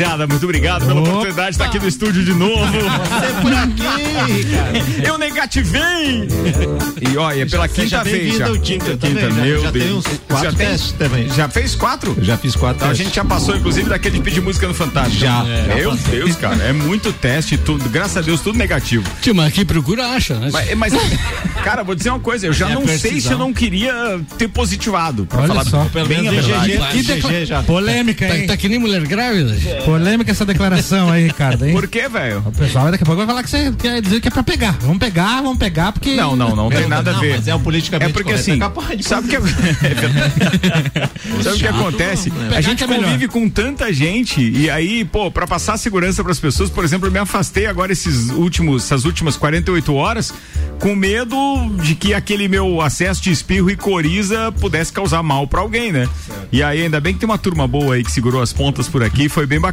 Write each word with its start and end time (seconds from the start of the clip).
Rapaziada. 0.00 0.26
Muito 0.26 0.44
obrigado 0.44 0.86
pela 0.86 1.00
Opa. 1.00 1.10
oportunidade 1.10 1.50
de 1.50 1.54
estar 1.54 1.64
aqui 1.66 1.78
no 1.78 1.88
estúdio 1.88 2.24
de 2.24 2.32
novo. 2.32 2.72
Você 2.72 3.40
por 3.42 3.54
aqui, 3.54 4.44
cara. 4.44 5.06
Eu 5.06 5.18
negativei. 5.18 6.28
E 7.00 7.16
olha, 7.16 7.46
pela 7.46 7.68
quinta 7.68 8.02
vez 8.02 8.36
já. 8.36 8.50
Quinta, 8.58 8.96
quinta, 8.96 9.30
meu 9.30 9.62
já 9.62 9.70
Deus. 9.70 9.84
Tem 9.84 9.94
uns 9.94 10.20
quatro 10.28 10.50
já 10.50 10.52
testes 10.56 10.92
também. 10.92 11.28
Já 11.30 11.48
fez 11.48 11.74
quatro? 11.74 12.16
Já 12.22 12.36
fiz 12.36 12.56
quatro 12.56 12.76
então, 12.76 12.90
A 12.90 12.94
gente 12.94 13.14
já 13.14 13.24
passou, 13.24 13.56
inclusive, 13.56 13.88
daquele 13.88 14.18
de 14.18 14.24
pedir 14.24 14.40
música 14.40 14.66
no 14.66 14.74
Fantástico. 14.74 15.20
Já. 15.20 15.44
É, 15.46 15.74
meu 15.76 15.94
Deus, 15.94 16.36
cara. 16.36 16.56
É 16.62 16.72
muito 16.72 17.12
teste, 17.12 17.58
tudo. 17.58 17.88
Graças 17.90 18.16
a 18.16 18.20
Deus, 18.20 18.40
tudo 18.40 18.58
negativo. 18.58 19.04
Tio, 19.20 19.34
mas 19.34 19.48
aqui 19.48 19.64
procura, 19.64 20.06
acha, 20.08 20.34
né? 20.34 20.48
Mas, 20.52 20.74
mas 20.74 20.92
cara, 21.62 21.82
vou 21.82 21.94
dizer 21.94 22.10
uma 22.10 22.20
coisa. 22.20 22.46
Eu 22.46 22.52
já 22.52 22.70
é 22.70 22.74
não 22.74 22.82
precisão. 22.82 23.10
sei 23.10 23.20
se 23.20 23.30
eu 23.30 23.38
não 23.38 23.52
queria 23.52 24.20
ter 24.38 24.48
positivado. 24.48 25.26
Pra 25.26 25.40
Olha 25.40 25.48
falar 25.48 25.64
só. 25.64 25.84
Pelo 25.86 26.06
bem 26.06 26.28
a 26.28 26.30
verdade. 26.30 26.78
GG, 26.78 27.44
já. 27.44 27.62
Polêmica, 27.62 28.26
tá, 28.26 28.34
hein? 28.36 28.46
Tá, 28.46 28.52
tá 28.52 28.56
que 28.56 28.68
nem 28.68 28.78
mulher 28.78 29.02
grávida. 29.06 29.56
Polêmica 29.90 30.30
essa 30.30 30.46
declaração 30.46 31.10
aí, 31.10 31.24
Ricardo, 31.24 31.66
hein? 31.66 31.72
Por 31.72 31.88
que, 31.88 32.08
velho? 32.08 32.44
O 32.46 32.52
pessoal 32.52 32.92
daqui 32.92 33.02
a 33.02 33.06
pouco 33.06 33.18
vai 33.18 33.26
falar 33.26 33.42
que 33.42 33.50
você 33.50 33.72
quer 33.72 34.00
dizer 34.00 34.20
que 34.20 34.28
é 34.28 34.30
pra 34.30 34.44
pegar. 34.44 34.78
Vamos 34.80 34.98
pegar, 34.98 35.42
vamos 35.42 35.58
pegar, 35.58 35.90
porque. 35.90 36.14
Não, 36.14 36.36
não, 36.36 36.54
não 36.54 36.68
tem 36.68 36.86
nada 36.86 37.10
a 37.10 37.18
ver. 37.18 37.36
Mas 37.36 37.48
é 37.48 37.54
o 37.56 37.58
politicamente 37.58 38.10
É 38.10 38.12
porque 38.12 38.32
assim, 38.32 38.60
sabe 39.02 39.28
que 39.28 39.34
é, 39.34 39.40
sabe 41.42 41.56
o 41.56 41.58
que 41.58 41.66
acontece? 41.66 42.32
A 42.54 42.60
gente 42.60 42.84
é 42.84 42.86
convive 42.86 43.26
com 43.26 43.48
tanta 43.48 43.92
gente 43.92 44.40
e 44.40 44.70
aí, 44.70 45.04
pô, 45.04 45.28
pra 45.28 45.44
passar 45.44 45.76
segurança 45.76 46.22
pras 46.22 46.38
pessoas, 46.38 46.70
por 46.70 46.84
exemplo, 46.84 47.08
eu 47.08 47.12
me 47.12 47.18
afastei 47.18 47.66
agora 47.66 47.92
esses 47.92 48.30
últimos, 48.30 48.84
essas 48.84 49.04
últimas 49.04 49.36
48 49.36 49.92
horas 49.92 50.32
com 50.78 50.94
medo 50.94 51.36
de 51.82 51.94
que 51.94 52.14
aquele 52.14 52.48
meu 52.48 52.80
acesso 52.80 53.22
de 53.22 53.30
espirro 53.30 53.70
e 53.70 53.76
coriza 53.76 54.50
pudesse 54.52 54.92
causar 54.92 55.22
mal 55.22 55.46
para 55.46 55.60
alguém, 55.60 55.92
né? 55.92 56.08
Certo. 56.26 56.48
E 56.52 56.62
aí 56.62 56.82
ainda 56.82 57.00
bem 57.00 57.12
que 57.12 57.20
tem 57.20 57.28
uma 57.28 57.36
turma 57.38 57.68
boa 57.68 57.96
aí 57.96 58.04
que 58.04 58.10
segurou 58.10 58.40
as 58.40 58.52
pontas 58.52 58.88
por 58.88 59.02
aqui, 59.02 59.28
foi 59.28 59.46
bem 59.46 59.60
bacana. 59.60 59.69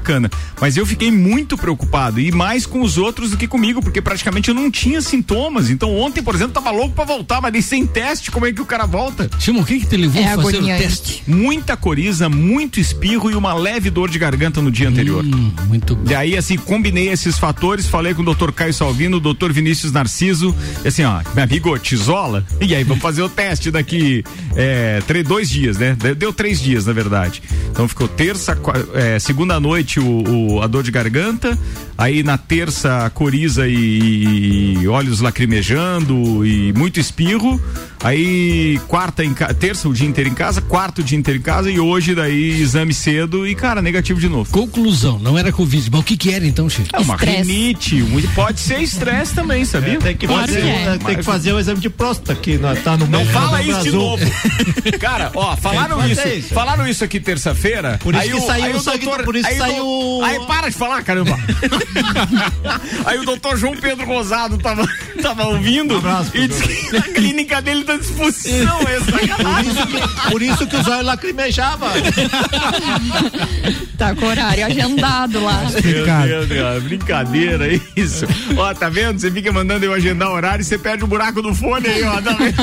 Mas 0.60 0.78
eu 0.78 0.86
fiquei 0.86 1.12
muito 1.12 1.58
preocupado 1.58 2.20
e 2.20 2.32
mais 2.32 2.66
com 2.66 2.82
os 2.82 2.98
outros 2.98 3.32
do 3.32 3.38
que 3.38 3.48
comigo, 3.48 3.82
porque 3.82 4.02
praticamente 4.02 4.50
eu 4.50 4.56
não 4.56 4.70
tinha 4.72 5.02
sintomas. 5.02 5.70
Então 5.70 5.96
ontem, 5.98 6.22
por 6.22 6.36
exemplo, 6.36 6.54
tava 6.54 6.72
louco 6.72 6.96
para 6.96 7.06
voltar, 7.06 7.42
mas 7.42 7.66
sem 7.66 7.86
teste, 7.86 8.32
como 8.32 8.46
é 8.46 8.54
que 8.54 8.62
o 8.62 8.66
cara 8.66 8.86
volta? 8.86 9.30
Timo, 9.40 9.62
o 9.62 9.66
que 9.66 9.80
que 9.80 9.86
te 9.86 9.98
levou 9.98 10.22
é 10.22 10.34
a 10.34 10.36
fazer 10.36 10.62
o 10.62 10.66
teste? 10.66 11.24
Muita 11.28 11.76
coriza, 11.76 12.30
muito 12.30 12.80
espirro 12.80 13.32
e 13.32 13.36
uma 13.36 13.54
leve 13.54 13.90
dor 13.90 14.10
de 14.10 14.20
garganta 14.20 14.62
no 14.62 14.72
dia 14.72 14.90
anterior. 14.90 15.24
Hum, 15.26 15.52
muito 15.68 15.96
bom. 15.96 16.10
E 16.10 16.16
aí 16.16 16.38
assim, 16.38 16.58
combinei 16.58 17.10
esses 17.10 17.38
fatores, 17.38 17.88
falei 17.88 18.14
com 18.14 18.22
o 18.22 18.36
Dr. 18.36 18.52
Caio 18.52 18.74
Salvino, 18.74 19.18
o 19.18 19.20
Dr. 19.34 19.52
Vinícius 19.52 19.92
Narciso, 19.92 20.56
e 20.84 20.88
assim, 20.88 21.04
ó, 21.04 21.22
meu 21.34 21.44
amigo, 21.44 21.78
tisola, 21.80 22.46
e 22.62 22.76
aí 22.76 22.84
vamos 22.84 23.02
fazer 23.02 23.22
o 23.22 23.30
teste 23.30 23.72
daqui 23.72 24.24
é, 24.56 25.02
três, 25.06 25.26
dois 25.26 25.50
dias, 25.50 25.78
né? 25.78 25.96
Deu 26.18 26.34
três 26.34 26.62
dias, 26.62 26.86
na 26.86 26.94
verdade. 26.94 27.42
Então 27.72 27.88
ficou 27.88 28.08
terça, 28.08 28.58
é, 28.94 29.20
segunda 29.20 29.60
noite 29.60 29.87
o, 29.96 30.58
o, 30.58 30.62
a 30.62 30.68
dor 30.68 30.84
de 30.84 30.92
garganta, 30.92 31.58
aí 31.98 32.22
na 32.24 32.38
terça 32.38 33.10
coriza 33.14 33.68
e, 33.68 34.76
e 34.82 34.88
olhos 34.88 35.22
lacrimejando 35.22 36.46
e 36.46 36.74
muito 36.74 37.00
espirro, 37.00 37.62
aí 38.08 38.80
quarta 38.88 39.24
em 39.24 39.34
terça 39.34 39.90
o 39.90 39.94
dia 39.94 40.08
inteiro 40.08 40.30
em 40.30 40.34
casa, 40.34 40.62
quarto 40.62 41.00
o 41.00 41.04
dia 41.04 41.18
inteiro 41.18 41.40
em 41.40 41.44
casa 41.44 41.70
e 41.70 41.80
hoje 41.80 42.16
daí 42.16 42.62
exame 42.62 42.94
cedo 42.94 43.46
e 43.46 43.54
cara, 43.54 43.82
negativo 43.82 44.20
de 44.20 44.30
novo. 44.30 44.50
Conclusão, 44.50 45.20
não 45.20 45.38
era 45.38 45.52
covid, 45.52 45.90
mas 45.92 46.00
o 46.00 46.04
que 46.04 46.16
que 46.16 46.32
era 46.32 46.46
então, 46.46 46.70
Chico? 46.70 46.90
É 46.94 47.00
uma 47.00 47.18
rinite, 47.18 48.04
pode 48.34 48.60
ser 48.60 48.82
estresse 48.82 49.34
também, 49.34 49.66
sabia? 49.66 49.96
É, 49.96 49.98
tem 49.98 50.18
que 50.18 50.28
fazer, 50.28 50.66
é. 50.66 50.98
tem 50.98 51.18
que 51.18 51.24
fazer 51.24 51.52
o 51.52 51.60
exame 51.60 51.82
de 51.82 51.90
próstata 51.90 52.36
que 52.36 52.58
tá 52.84 52.96
no 52.96 53.08
Não 53.08 53.26
fala 53.26 53.62
isso 53.62 53.84
de 53.84 53.92
novo. 53.92 54.24
Cara, 55.00 55.32
ó, 55.36 55.56
falaram 55.58 56.08
isso, 56.08 56.28
isso, 56.28 56.54
Falaram 56.54 56.88
isso 56.88 57.04
aqui 57.04 57.20
terça-feira. 57.20 58.00
Por 58.02 58.14
isso 58.14 58.24
aí 58.24 58.30
que 58.30 58.36
o, 58.36 58.42
saiu 58.42 58.78
o 58.78 58.84
doutor, 58.84 59.24
por 59.24 59.36
isso 59.36 59.48
aí 59.48 59.58
saiu. 59.58 60.22
Aí 60.24 60.40
para 60.48 60.70
de 60.70 60.76
falar, 60.76 61.04
caramba. 61.04 61.38
aí 63.06 63.20
o 63.20 63.26
doutor 63.26 63.58
João 63.58 63.76
Pedro 63.76 64.06
Rosado 64.06 64.58
tava, 64.58 64.88
tava 65.22 65.46
ouvindo 65.48 65.96
um 65.96 65.98
abraço, 65.98 66.32
e 66.36 66.48
disse 66.48 66.68
que 66.68 66.98
a 66.98 67.02
clínica 67.02 67.62
dele 67.62 67.84
tá 67.84 67.97
disposição 67.98 68.80
essa. 68.88 69.12
Por 69.12 69.66
isso 69.66 69.88
que, 69.88 70.32
por 70.32 70.42
isso 70.42 70.68
que 70.68 70.76
o 70.76 70.84
zóio 70.84 71.04
lacrimejava. 71.04 71.88
tá 73.98 74.16
com 74.16 74.26
horário 74.26 74.66
agendado 74.66 75.44
lá. 75.44 75.64
Meu 75.84 76.26
Deus, 76.26 76.48
Deus, 76.48 76.84
brincadeira, 76.84 77.74
é 77.74 77.80
isso. 77.96 78.26
Ó, 78.58 78.74
tá 78.74 78.90
vendo? 78.90 79.20
Você 79.20 79.32
fica 79.32 79.52
mandando 79.52 79.86
eu 79.86 79.94
agendar 79.94 80.30
horário 80.30 80.62
e 80.62 80.66
você 80.66 80.78
perde 80.78 81.04
o 81.04 81.08
buraco 81.08 81.42
do 81.42 81.54
fone 81.54 81.88
aí, 81.88 82.04
ó. 82.04 82.22
Tá 82.22 82.34
vendo? 82.34 82.58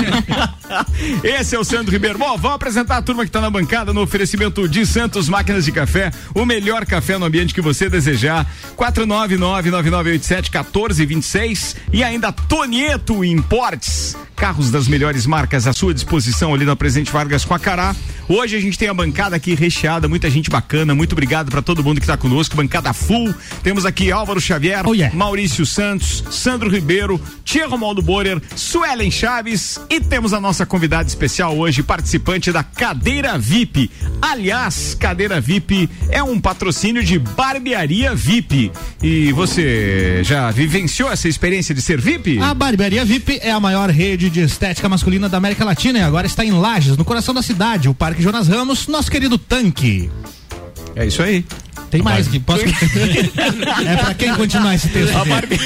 Esse 1.24 1.54
é 1.54 1.58
o 1.58 1.64
Sandro 1.64 1.92
Ribeiro. 1.92 2.18
Bom, 2.18 2.36
vamos 2.36 2.56
apresentar 2.56 2.98
a 2.98 3.02
turma 3.02 3.24
que 3.24 3.30
tá 3.30 3.40
na 3.40 3.50
bancada 3.50 3.92
no 3.92 4.02
oferecimento 4.02 4.68
de 4.68 4.84
Santos 4.86 5.28
Máquinas 5.28 5.64
de 5.64 5.72
Café, 5.72 6.10
o 6.34 6.44
melhor 6.44 6.84
café 6.86 7.18
no 7.18 7.26
ambiente 7.26 7.54
que 7.54 7.60
você 7.60 7.88
desejar. 7.88 8.46
499-9987-1426 8.76 11.76
e 11.92 12.02
ainda 12.02 12.32
Tonieto 12.32 13.24
Importes. 13.24 14.16
Carros 14.36 14.70
das 14.70 14.88
melhores 14.88 15.13
marcas 15.24 15.66
à 15.68 15.72
sua 15.72 15.94
disposição 15.94 16.52
ali 16.52 16.64
na 16.64 16.74
Presidente 16.74 17.12
Vargas 17.12 17.44
com 17.44 17.54
a 17.54 17.58
Cará. 17.58 17.94
Hoje 18.28 18.56
a 18.56 18.60
gente 18.60 18.78
tem 18.78 18.88
a 18.88 18.94
bancada 18.94 19.36
aqui 19.36 19.54
recheada, 19.54 20.08
muita 20.08 20.28
gente 20.28 20.50
bacana. 20.50 20.94
Muito 20.94 21.12
obrigado 21.12 21.50
para 21.50 21.62
todo 21.62 21.84
mundo 21.84 22.00
que 22.00 22.04
está 22.04 22.16
conosco. 22.16 22.56
Bancada 22.56 22.92
full. 22.92 23.34
Temos 23.62 23.86
aqui 23.86 24.10
Álvaro 24.10 24.40
Xavier, 24.40 24.86
oh, 24.86 24.94
yeah. 24.94 25.14
Maurício 25.14 25.64
Santos, 25.64 26.24
Sandro 26.30 26.68
Ribeiro, 26.68 27.20
Tia 27.44 27.66
Romaldo 27.66 28.02
Borer, 28.02 28.40
Suelen 28.56 29.10
Chaves 29.10 29.78
e 29.88 30.00
temos 30.00 30.32
a 30.32 30.40
nossa 30.40 30.66
convidada 30.66 31.08
especial 31.08 31.56
hoje, 31.56 31.82
participante 31.82 32.50
da 32.50 32.64
Cadeira 32.64 33.38
VIP. 33.38 33.90
Aliás, 34.20 34.94
Cadeira 34.94 35.40
VIP 35.40 35.88
é 36.08 36.22
um 36.22 36.40
patrocínio 36.40 37.04
de 37.04 37.18
Barbearia 37.18 38.14
VIP. 38.14 38.72
E 39.02 39.32
você 39.32 40.22
já 40.24 40.50
vivenciou 40.50 41.12
essa 41.12 41.28
experiência 41.28 41.74
de 41.74 41.82
ser 41.82 42.00
VIP? 42.00 42.38
A 42.40 42.54
Barbearia 42.54 43.04
VIP 43.04 43.38
é 43.42 43.50
a 43.50 43.60
maior 43.60 43.90
rede 43.90 44.30
de 44.30 44.40
estética 44.40 44.88
masculina 44.88 45.03
da 45.28 45.36
América 45.36 45.66
Latina 45.66 45.98
e 45.98 46.02
agora 46.02 46.26
está 46.26 46.42
em 46.46 46.50
Lages, 46.50 46.96
no 46.96 47.04
coração 47.04 47.34
da 47.34 47.42
cidade, 47.42 47.90
o 47.90 47.94
Parque 47.94 48.22
Jonas 48.22 48.48
Ramos, 48.48 48.86
nosso 48.86 49.10
querido 49.10 49.36
tanque. 49.36 50.10
É 50.96 51.04
isso 51.04 51.22
aí. 51.22 51.44
Tem 51.94 52.02
mais 52.02 52.26
que 52.26 52.40
posso. 52.42 52.64
é 52.64 53.96
pra 53.96 54.14
quem 54.14 54.34
continuar 54.34 54.74
esse 54.74 54.88
texto? 54.88 55.16
A 55.16 55.24
barbe... 55.24 55.56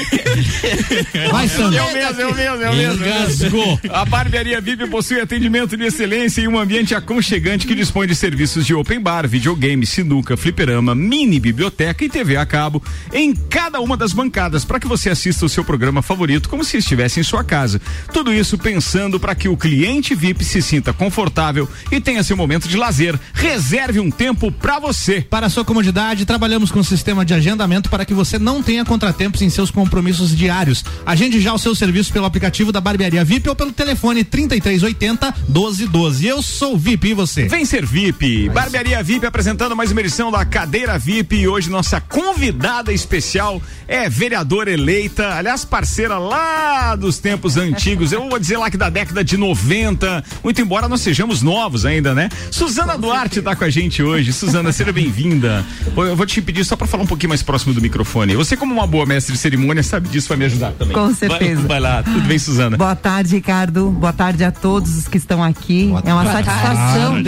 Vai, 1.31 1.47
Sandro. 1.47 1.75
Eu 1.75 1.91
mesmo, 1.91 2.21
eu 2.21 2.35
mesmo, 2.35 2.63
eu 2.63 2.73
mesmo. 2.75 3.05
Engasgou. 3.05 3.79
A 3.89 4.05
barbearia 4.05 4.61
VIP 4.61 4.87
possui 4.89 5.19
atendimento 5.19 5.75
de 5.75 5.85
excelência 5.85 6.41
e 6.41 6.47
um 6.47 6.59
ambiente 6.59 6.93
aconchegante 6.93 7.65
que 7.65 7.73
dispõe 7.73 8.05
de 8.05 8.13
serviços 8.13 8.63
de 8.63 8.75
open 8.75 8.99
bar, 8.99 9.27
videogame, 9.27 9.87
sinuca, 9.87 10.37
fliperama, 10.37 10.93
mini 10.93 11.39
biblioteca 11.39 12.05
e 12.05 12.09
TV 12.09 12.37
a 12.37 12.45
cabo 12.45 12.83
em 13.11 13.33
cada 13.33 13.79
uma 13.79 13.97
das 13.97 14.13
bancadas 14.13 14.63
para 14.63 14.79
que 14.79 14.87
você 14.87 15.09
assista 15.09 15.47
o 15.47 15.49
seu 15.49 15.63
programa 15.63 16.03
favorito 16.03 16.47
como 16.47 16.63
se 16.63 16.77
estivesse 16.77 17.19
em 17.19 17.23
sua 17.23 17.43
casa. 17.43 17.81
Tudo 18.13 18.31
isso 18.31 18.55
pensando 18.55 19.19
para 19.19 19.33
que 19.33 19.49
o 19.49 19.57
cliente 19.57 20.13
VIP 20.13 20.45
se 20.45 20.61
sinta 20.61 20.93
confortável 20.93 21.67
e 21.91 21.99
tenha 21.99 22.21
seu 22.21 22.37
momento 22.37 22.67
de 22.67 22.77
lazer. 22.77 23.19
Reserve 23.33 23.99
um 23.99 24.11
tempo 24.11 24.51
para 24.51 24.77
você. 24.77 25.21
Para 25.21 25.49
sua 25.49 25.65
comodidade 25.65 26.18
trabalhamos 26.25 26.71
com 26.71 26.79
um 26.79 26.83
sistema 26.83 27.25
de 27.25 27.33
agendamento 27.33 27.89
para 27.89 28.05
que 28.05 28.13
você 28.13 28.39
não 28.39 28.61
tenha 28.61 28.85
contratempos 28.85 29.41
em 29.41 29.49
seus 29.49 29.71
compromissos 29.71 30.35
diários. 30.35 30.83
Agende 31.05 31.39
já 31.39 31.53
o 31.53 31.57
seu 31.57 31.73
serviço 31.75 32.11
pelo 32.11 32.25
aplicativo 32.25 32.71
da 32.71 32.81
Barbearia 32.81 33.23
VIP 33.23 33.49
ou 33.49 33.55
pelo 33.55 33.71
telefone 33.71 34.23
3380 34.23 35.33
1212. 35.47 36.27
Eu 36.27 36.41
sou 36.41 36.77
VIP 36.77 37.09
e 37.09 37.13
você? 37.13 37.47
Vem 37.47 37.65
ser 37.65 37.85
VIP. 37.85 38.49
Barbearia 38.49 39.01
VIP 39.03 39.25
apresentando 39.25 39.75
mais 39.75 39.91
uma 39.91 40.01
edição 40.01 40.31
da 40.31 40.43
Cadeira 40.45 40.97
VIP 40.97 41.37
e 41.37 41.47
hoje 41.47 41.69
nossa 41.69 42.01
convidada 42.01 42.91
especial 42.91 43.61
é 43.87 44.07
vereadora 44.07 44.71
eleita, 44.71 45.33
aliás, 45.33 45.65
parceira 45.65 46.17
lá 46.17 46.95
dos 46.95 47.17
tempos 47.17 47.57
antigos. 47.57 48.11
Eu 48.11 48.29
vou 48.29 48.39
dizer 48.39 48.57
lá 48.57 48.69
que 48.69 48.77
da 48.77 48.89
década 48.89 49.23
de 49.23 49.35
90, 49.35 50.23
muito 50.43 50.61
embora 50.61 50.87
nós 50.87 51.01
sejamos 51.01 51.41
novos 51.41 51.85
ainda, 51.85 52.13
né? 52.13 52.29
Suzana 52.51 52.97
Duarte 52.97 53.39
está 53.39 53.55
com 53.55 53.63
a 53.63 53.69
gente 53.69 54.03
hoje. 54.03 54.31
Suzana, 54.31 54.71
seja 54.71 54.91
bem-vinda 54.91 55.65
eu 56.09 56.15
vou 56.15 56.25
te 56.25 56.41
pedir 56.41 56.65
só 56.65 56.75
para 56.75 56.87
falar 56.87 57.03
um 57.03 57.07
pouquinho 57.07 57.29
mais 57.29 57.43
próximo 57.43 57.73
do 57.73 57.81
microfone. 57.81 58.35
Você, 58.35 58.57
como 58.57 58.73
uma 58.73 58.87
boa 58.87 59.05
mestre 59.05 59.33
de 59.33 59.39
cerimônia, 59.39 59.83
sabe 59.83 60.09
disso, 60.09 60.27
vai 60.27 60.37
me 60.37 60.45
ajudar 60.45 60.71
também. 60.71 60.93
Com 60.93 61.13
certeza. 61.13 61.61
Vai, 61.61 61.67
vai 61.67 61.79
lá, 61.79 62.03
tudo 62.03 62.21
bem, 62.21 62.39
Suzana? 62.39 62.77
Boa 62.77 62.95
tarde, 62.95 63.35
Ricardo. 63.35 63.89
Boa 63.91 64.13
tarde 64.13 64.43
a 64.43 64.51
todos 64.51 64.97
os 64.97 65.07
que 65.07 65.17
estão 65.17 65.43
aqui. 65.43 65.87
Boa 65.87 66.03
é 66.05 66.13
uma 66.13 66.25
satisfação 66.25 67.19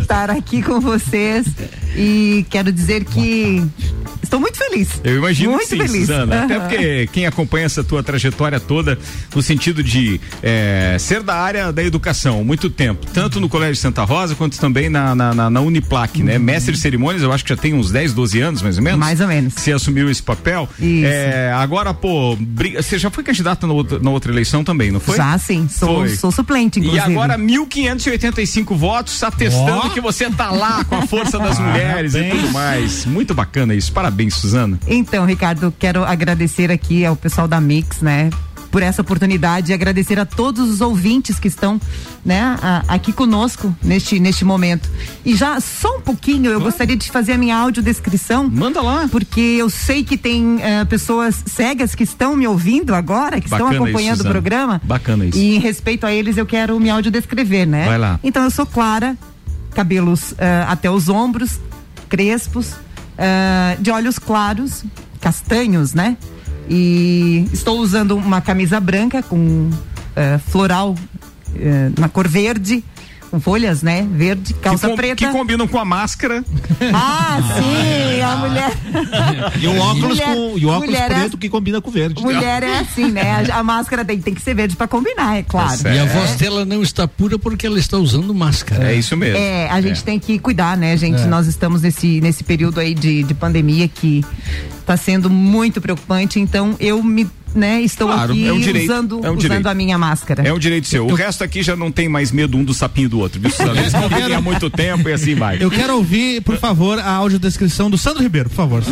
estar 0.00 0.30
aqui 0.30 0.62
com 0.62 0.80
vocês. 0.80 1.46
E 1.96 2.46
quero 2.48 2.72
dizer 2.72 3.04
que 3.04 3.62
estou 4.22 4.40
muito 4.40 4.56
feliz. 4.56 5.00
Eu 5.02 5.16
imagino 5.16 5.52
muito 5.52 5.68
que 5.68 5.76
sim, 5.76 5.76
feliz. 5.76 6.06
Suzana. 6.06 6.44
Até 6.44 6.56
Aham. 6.56 6.68
porque 6.68 7.08
quem 7.12 7.26
acompanha 7.26 7.66
essa 7.66 7.82
tua 7.82 8.02
trajetória 8.02 8.60
toda, 8.60 8.98
no 9.34 9.42
sentido 9.42 9.82
de 9.82 10.20
eh, 10.42 10.96
ser 11.00 11.22
da 11.22 11.34
área 11.34 11.72
da 11.72 11.82
educação, 11.82 12.44
muito 12.44 12.70
tempo, 12.70 13.06
tanto 13.12 13.40
no 13.40 13.48
Colégio 13.48 13.76
Santa 13.76 14.04
Rosa 14.04 14.34
quanto 14.34 14.58
também 14.58 14.88
na, 14.88 15.14
na, 15.14 15.34
na, 15.34 15.50
na 15.50 15.60
Uniplac, 15.60 16.22
né? 16.22 16.38
Mestre 16.38 16.74
de 16.74 16.80
cerimônias, 16.80 17.22
eu 17.22 17.32
acho 17.32 17.44
que 17.44 17.50
já 17.50 17.56
tem 17.56 17.74
uns 17.74 17.89
10, 17.90 18.12
12 18.14 18.40
anos, 18.40 18.62
mais 18.62 18.76
ou 18.78 18.84
menos. 18.84 18.98
Mais 19.00 19.20
ou 19.20 19.26
menos. 19.28 19.54
Você 19.54 19.72
assumiu 19.72 20.10
esse 20.10 20.22
papel. 20.22 20.68
Isso. 20.78 21.06
Eh, 21.06 21.52
agora, 21.54 21.92
pô, 21.94 22.36
briga- 22.38 22.82
você 22.82 22.98
já 22.98 23.10
foi 23.10 23.22
candidato 23.24 23.66
na 23.66 23.72
outra, 23.72 23.98
na 23.98 24.10
outra 24.10 24.30
eleição 24.32 24.62
também, 24.64 24.90
não 24.90 25.00
foi? 25.00 25.16
Já 25.16 25.36
sim, 25.38 25.68
sou, 25.68 25.96
Foi. 26.00 26.16
sou 26.16 26.30
suplente, 26.32 26.78
E 26.78 26.82
inclusive. 26.82 27.12
agora 27.12 27.36
1.585 27.38 28.74
votos, 28.76 29.22
atestando 29.22 29.86
Ó. 29.86 29.88
que 29.90 30.00
você 30.00 30.30
tá 30.30 30.50
lá 30.50 30.84
com 30.84 30.96
a 30.96 31.06
força 31.06 31.38
das 31.38 31.58
mulheres 31.60 32.14
e 32.14 32.24
tudo 32.24 32.50
mais. 32.52 33.04
Muito 33.06 33.34
bacana 33.34 33.74
isso. 33.74 33.92
Parabéns, 33.92 34.34
Suzana. 34.34 34.78
Então, 34.86 35.24
Ricardo, 35.24 35.72
quero 35.78 36.04
agradecer 36.04 36.70
aqui 36.70 37.04
ao 37.04 37.16
pessoal 37.16 37.46
da 37.48 37.60
Mix, 37.60 38.00
né? 38.00 38.30
Por 38.70 38.82
essa 38.82 39.02
oportunidade 39.02 39.72
e 39.72 39.74
agradecer 39.74 40.18
a 40.20 40.24
todos 40.24 40.70
os 40.70 40.80
ouvintes 40.80 41.40
que 41.40 41.48
estão, 41.48 41.80
né, 42.24 42.40
a- 42.62 42.84
aqui 42.86 43.12
conosco 43.12 43.74
neste, 43.82 44.20
neste 44.20 44.44
momento. 44.44 44.88
E 45.24 45.34
já 45.34 45.58
só 45.60 45.96
um 45.96 46.00
pouquinho, 46.00 46.50
eu 46.50 46.60
gostaria 46.60 46.96
de 46.96 47.10
fazer 47.10 47.32
a 47.32 47.38
minha 47.38 47.56
audiodescrição. 47.56 48.48
Manda 48.48 48.80
lá. 48.80 49.08
Porque 49.10 49.40
eu 49.40 49.68
sei 49.68 50.04
que 50.04 50.16
tem 50.16 50.58
eh, 50.62 50.84
pessoas 50.84 51.42
cegas 51.46 51.94
que 51.96 52.04
estão 52.04 52.36
me 52.36 52.46
ouvindo 52.46 52.94
agora, 52.94 53.40
que 53.40 53.48
Bacana 53.48 53.70
estão 53.70 53.84
isso, 53.86 53.90
acompanhando 53.90 54.14
o 54.14 54.16
Suzana. 54.18 54.30
programa. 54.34 54.80
Bacana 54.84 55.24
isso. 55.26 55.38
E 55.38 55.56
em 55.56 55.58
respeito 55.58 56.06
a 56.06 56.12
eles, 56.12 56.36
eu 56.36 56.46
quero 56.46 56.78
me 56.78 56.88
audiodescrever, 56.90 57.66
né? 57.66 57.86
Vai 57.86 57.98
lá. 57.98 58.20
Então, 58.22 58.44
eu 58.44 58.50
sou 58.50 58.66
Clara, 58.66 59.16
cabelos 59.74 60.32
eh, 60.38 60.64
até 60.68 60.88
os 60.90 61.08
ombros, 61.08 61.58
crespos, 62.08 62.72
eh, 63.18 63.76
de 63.80 63.90
olhos 63.90 64.18
claros, 64.18 64.84
castanhos, 65.20 65.92
né? 65.94 66.16
E 66.72 67.48
estou 67.52 67.80
usando 67.80 68.16
uma 68.16 68.40
camisa 68.40 68.78
branca 68.78 69.22
com 69.24 69.68
eh, 70.14 70.38
floral 70.38 70.94
eh, 71.56 71.90
na 71.98 72.08
cor 72.08 72.28
verde, 72.28 72.84
com 73.28 73.40
folhas, 73.40 73.82
né? 73.82 74.06
Verde, 74.10 74.54
calça 74.54 74.86
que, 74.86 74.90
com- 74.92 74.96
preta. 74.96 75.14
que 75.16 75.26
combinam 75.32 75.66
com 75.68 75.78
a 75.78 75.84
máscara. 75.84 76.44
Ah, 76.94 77.38
sim, 77.56 78.20
a 78.22 78.36
mulher. 78.36 78.72
E 79.60 79.66
o 79.66 79.76
óculos, 79.78 80.08
Mulher- 80.18 80.34
com, 80.34 80.58
e 80.58 80.66
o 80.66 80.68
óculos 80.68 80.94
é- 80.94 81.06
preto 81.08 81.38
que 81.38 81.48
combina 81.48 81.80
com 81.80 81.90
o 81.90 81.92
verde. 81.92 82.22
Mulher 82.22 82.62
é 82.62 82.78
assim, 82.78 83.10
né? 83.10 83.44
A, 83.52 83.58
a 83.58 83.62
máscara 83.64 84.04
tem, 84.04 84.20
tem 84.20 84.32
que 84.34 84.40
ser 84.42 84.54
verde 84.54 84.74
pra 84.76 84.86
combinar, 84.88 85.36
é 85.38 85.42
claro. 85.42 85.76
certo. 85.76 85.94
E 85.94 85.98
a 85.98 86.04
voz 86.06 86.34
dela 86.36 86.64
não 86.64 86.82
está 86.82 87.06
pura 87.08 87.38
porque 87.38 87.66
ela 87.66 87.78
está 87.78 87.98
usando 87.98 88.32
máscara. 88.34 88.92
É 88.92 88.94
isso 88.96 89.16
mesmo. 89.16 89.36
É, 89.38 89.68
a 89.70 89.80
gente 89.80 90.02
tem 90.04 90.18
que 90.20 90.38
cuidar, 90.38 90.76
né, 90.76 90.96
gente? 90.96 91.22
É. 91.22 91.26
Nós 91.26 91.46
estamos 91.46 91.82
nesse, 91.82 92.20
nesse 92.20 92.42
período 92.44 92.78
aí 92.80 92.94
de, 92.94 93.22
de 93.24 93.34
pandemia 93.34 93.86
que 93.88 94.24
está 94.90 94.96
sendo 94.96 95.30
muito 95.30 95.80
preocupante, 95.80 96.40
então 96.40 96.74
eu 96.80 97.00
me, 97.02 97.28
né, 97.54 97.80
estou 97.80 98.08
Claro, 98.08 98.32
aqui 98.32 98.46
é 98.46 98.52
um 98.52 98.58
direito, 98.58 98.90
usando, 98.90 99.20
é 99.24 99.30
um 99.30 99.36
usando 99.36 99.66
a 99.68 99.74
minha 99.74 99.96
máscara. 99.96 100.42
É 100.42 100.52
um 100.52 100.58
direito 100.58 100.88
seu. 100.88 101.06
O 101.06 101.14
resto 101.14 101.44
aqui 101.44 101.62
já 101.62 101.76
não 101.76 101.92
tem 101.92 102.08
mais 102.08 102.32
medo 102.32 102.56
um 102.56 102.64
do 102.64 102.74
sapinho 102.74 103.08
do 103.08 103.20
outro, 103.20 103.40
viu, 103.40 103.50
Suzana? 103.50 103.80
Eles 103.80 103.94
há 103.94 104.40
muito 104.40 104.68
tempo 104.68 105.08
e 105.08 105.12
assim 105.12 105.36
vai. 105.36 105.58
Eu 105.62 105.70
quero 105.70 105.94
ouvir, 105.96 106.42
por 106.42 106.56
favor, 106.56 106.98
a 106.98 107.10
audiodescrição 107.12 107.88
do 107.88 107.96
Sandro 107.96 108.22
Ribeiro, 108.22 108.50
por 108.50 108.56
favor. 108.56 108.82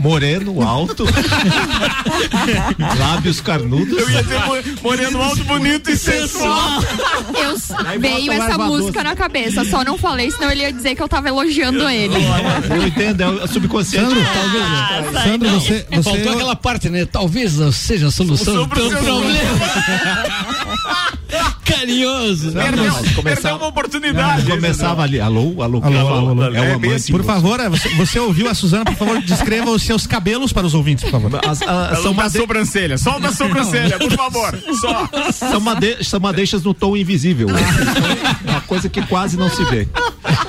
Moreno, 0.00 0.62
alto. 0.62 1.04
lábios 2.98 3.40
carnudos. 3.40 3.96
Eu 3.98 4.10
ia 4.10 4.22
dizer 4.22 4.38
mo- 4.40 4.82
moreno 4.82 5.22
alto, 5.22 5.44
bonito 5.44 5.90
e 5.90 5.96
sensual. 5.96 6.82
Eu 7.34 7.98
veio 7.98 8.32
essa 8.32 8.58
música 8.58 8.92
doce. 8.92 9.04
na 9.04 9.16
cabeça, 9.16 9.64
só 9.64 9.84
não 9.84 9.96
falei, 9.98 10.30
senão 10.30 10.50
ele 10.50 10.62
ia 10.62 10.72
dizer 10.72 10.94
que 10.94 11.02
eu 11.02 11.08
tava 11.08 11.28
elogiando 11.28 11.88
ele. 11.88 12.14
Eu 12.70 12.86
entendo, 12.86 13.22
é 13.22 13.28
o 13.44 13.46
subconsciente. 13.48 14.06
Sandro, 14.06 14.20
talvez. 14.52 15.24
Sandro, 15.24 15.50
você, 15.50 15.86
você 15.90 16.02
Faltou 16.02 16.32
aquela 16.32 16.56
parte, 16.56 16.88
né? 16.88 17.06
Talvez 17.06 17.52
seja 17.74 18.08
a 18.08 18.10
solução 18.10 18.66
do 18.66 18.76
seu 18.76 18.98
problema. 18.98 19.58
Carinhoso. 21.64 22.52
Perdeu, 22.52 22.84
começava- 22.92 23.22
perdeu 23.22 23.56
uma 23.56 23.66
oportunidade. 23.66 24.46
Começava 24.46 25.02
ali, 25.02 25.20
alô, 25.20 25.62
alô, 25.62 25.80
Alô, 25.82 25.98
alô, 26.08 26.28
alô. 26.30 26.44
É 26.44 26.48
o 26.60 26.64
É 26.64 26.72
amante. 26.72 26.94
assim. 26.94 27.12
Por 27.12 27.24
favor, 27.24 27.58
é, 27.60 27.68
você, 27.68 27.88
você 27.90 28.18
ouviu 28.20 28.48
a 28.48 28.54
Suzana, 28.54 28.84
por 28.84 28.94
favor, 28.94 29.20
descreva 29.22 29.70
os 29.70 29.82
seus 29.82 30.06
cabelos 30.06 30.52
para 30.52 30.66
os 30.66 30.74
ouvintes, 30.74 31.04
por 31.04 31.10
favor. 31.20 31.40
As- 31.46 31.62
a- 31.62 31.94
São 31.96 32.02
são, 32.02 32.14
da 32.14 32.22
made- 32.24 32.38
sobrancelha. 32.38 32.98
Solta 32.98 33.28
a 33.28 33.32
sobrancelha, 33.32 33.98
por 33.98 34.12
favor. 34.12 34.58
Só. 34.80 35.08
são, 35.32 35.60
made- 35.60 36.04
são 36.04 36.20
madeixas 36.20 36.62
no 36.62 36.72
tom 36.72 36.96
invisível. 36.96 37.48
É 37.50 38.50
uma 38.50 38.60
coisa 38.62 38.88
que 38.88 39.02
quase 39.02 39.36
não 39.36 39.50
se 39.50 39.64
vê. 39.64 39.86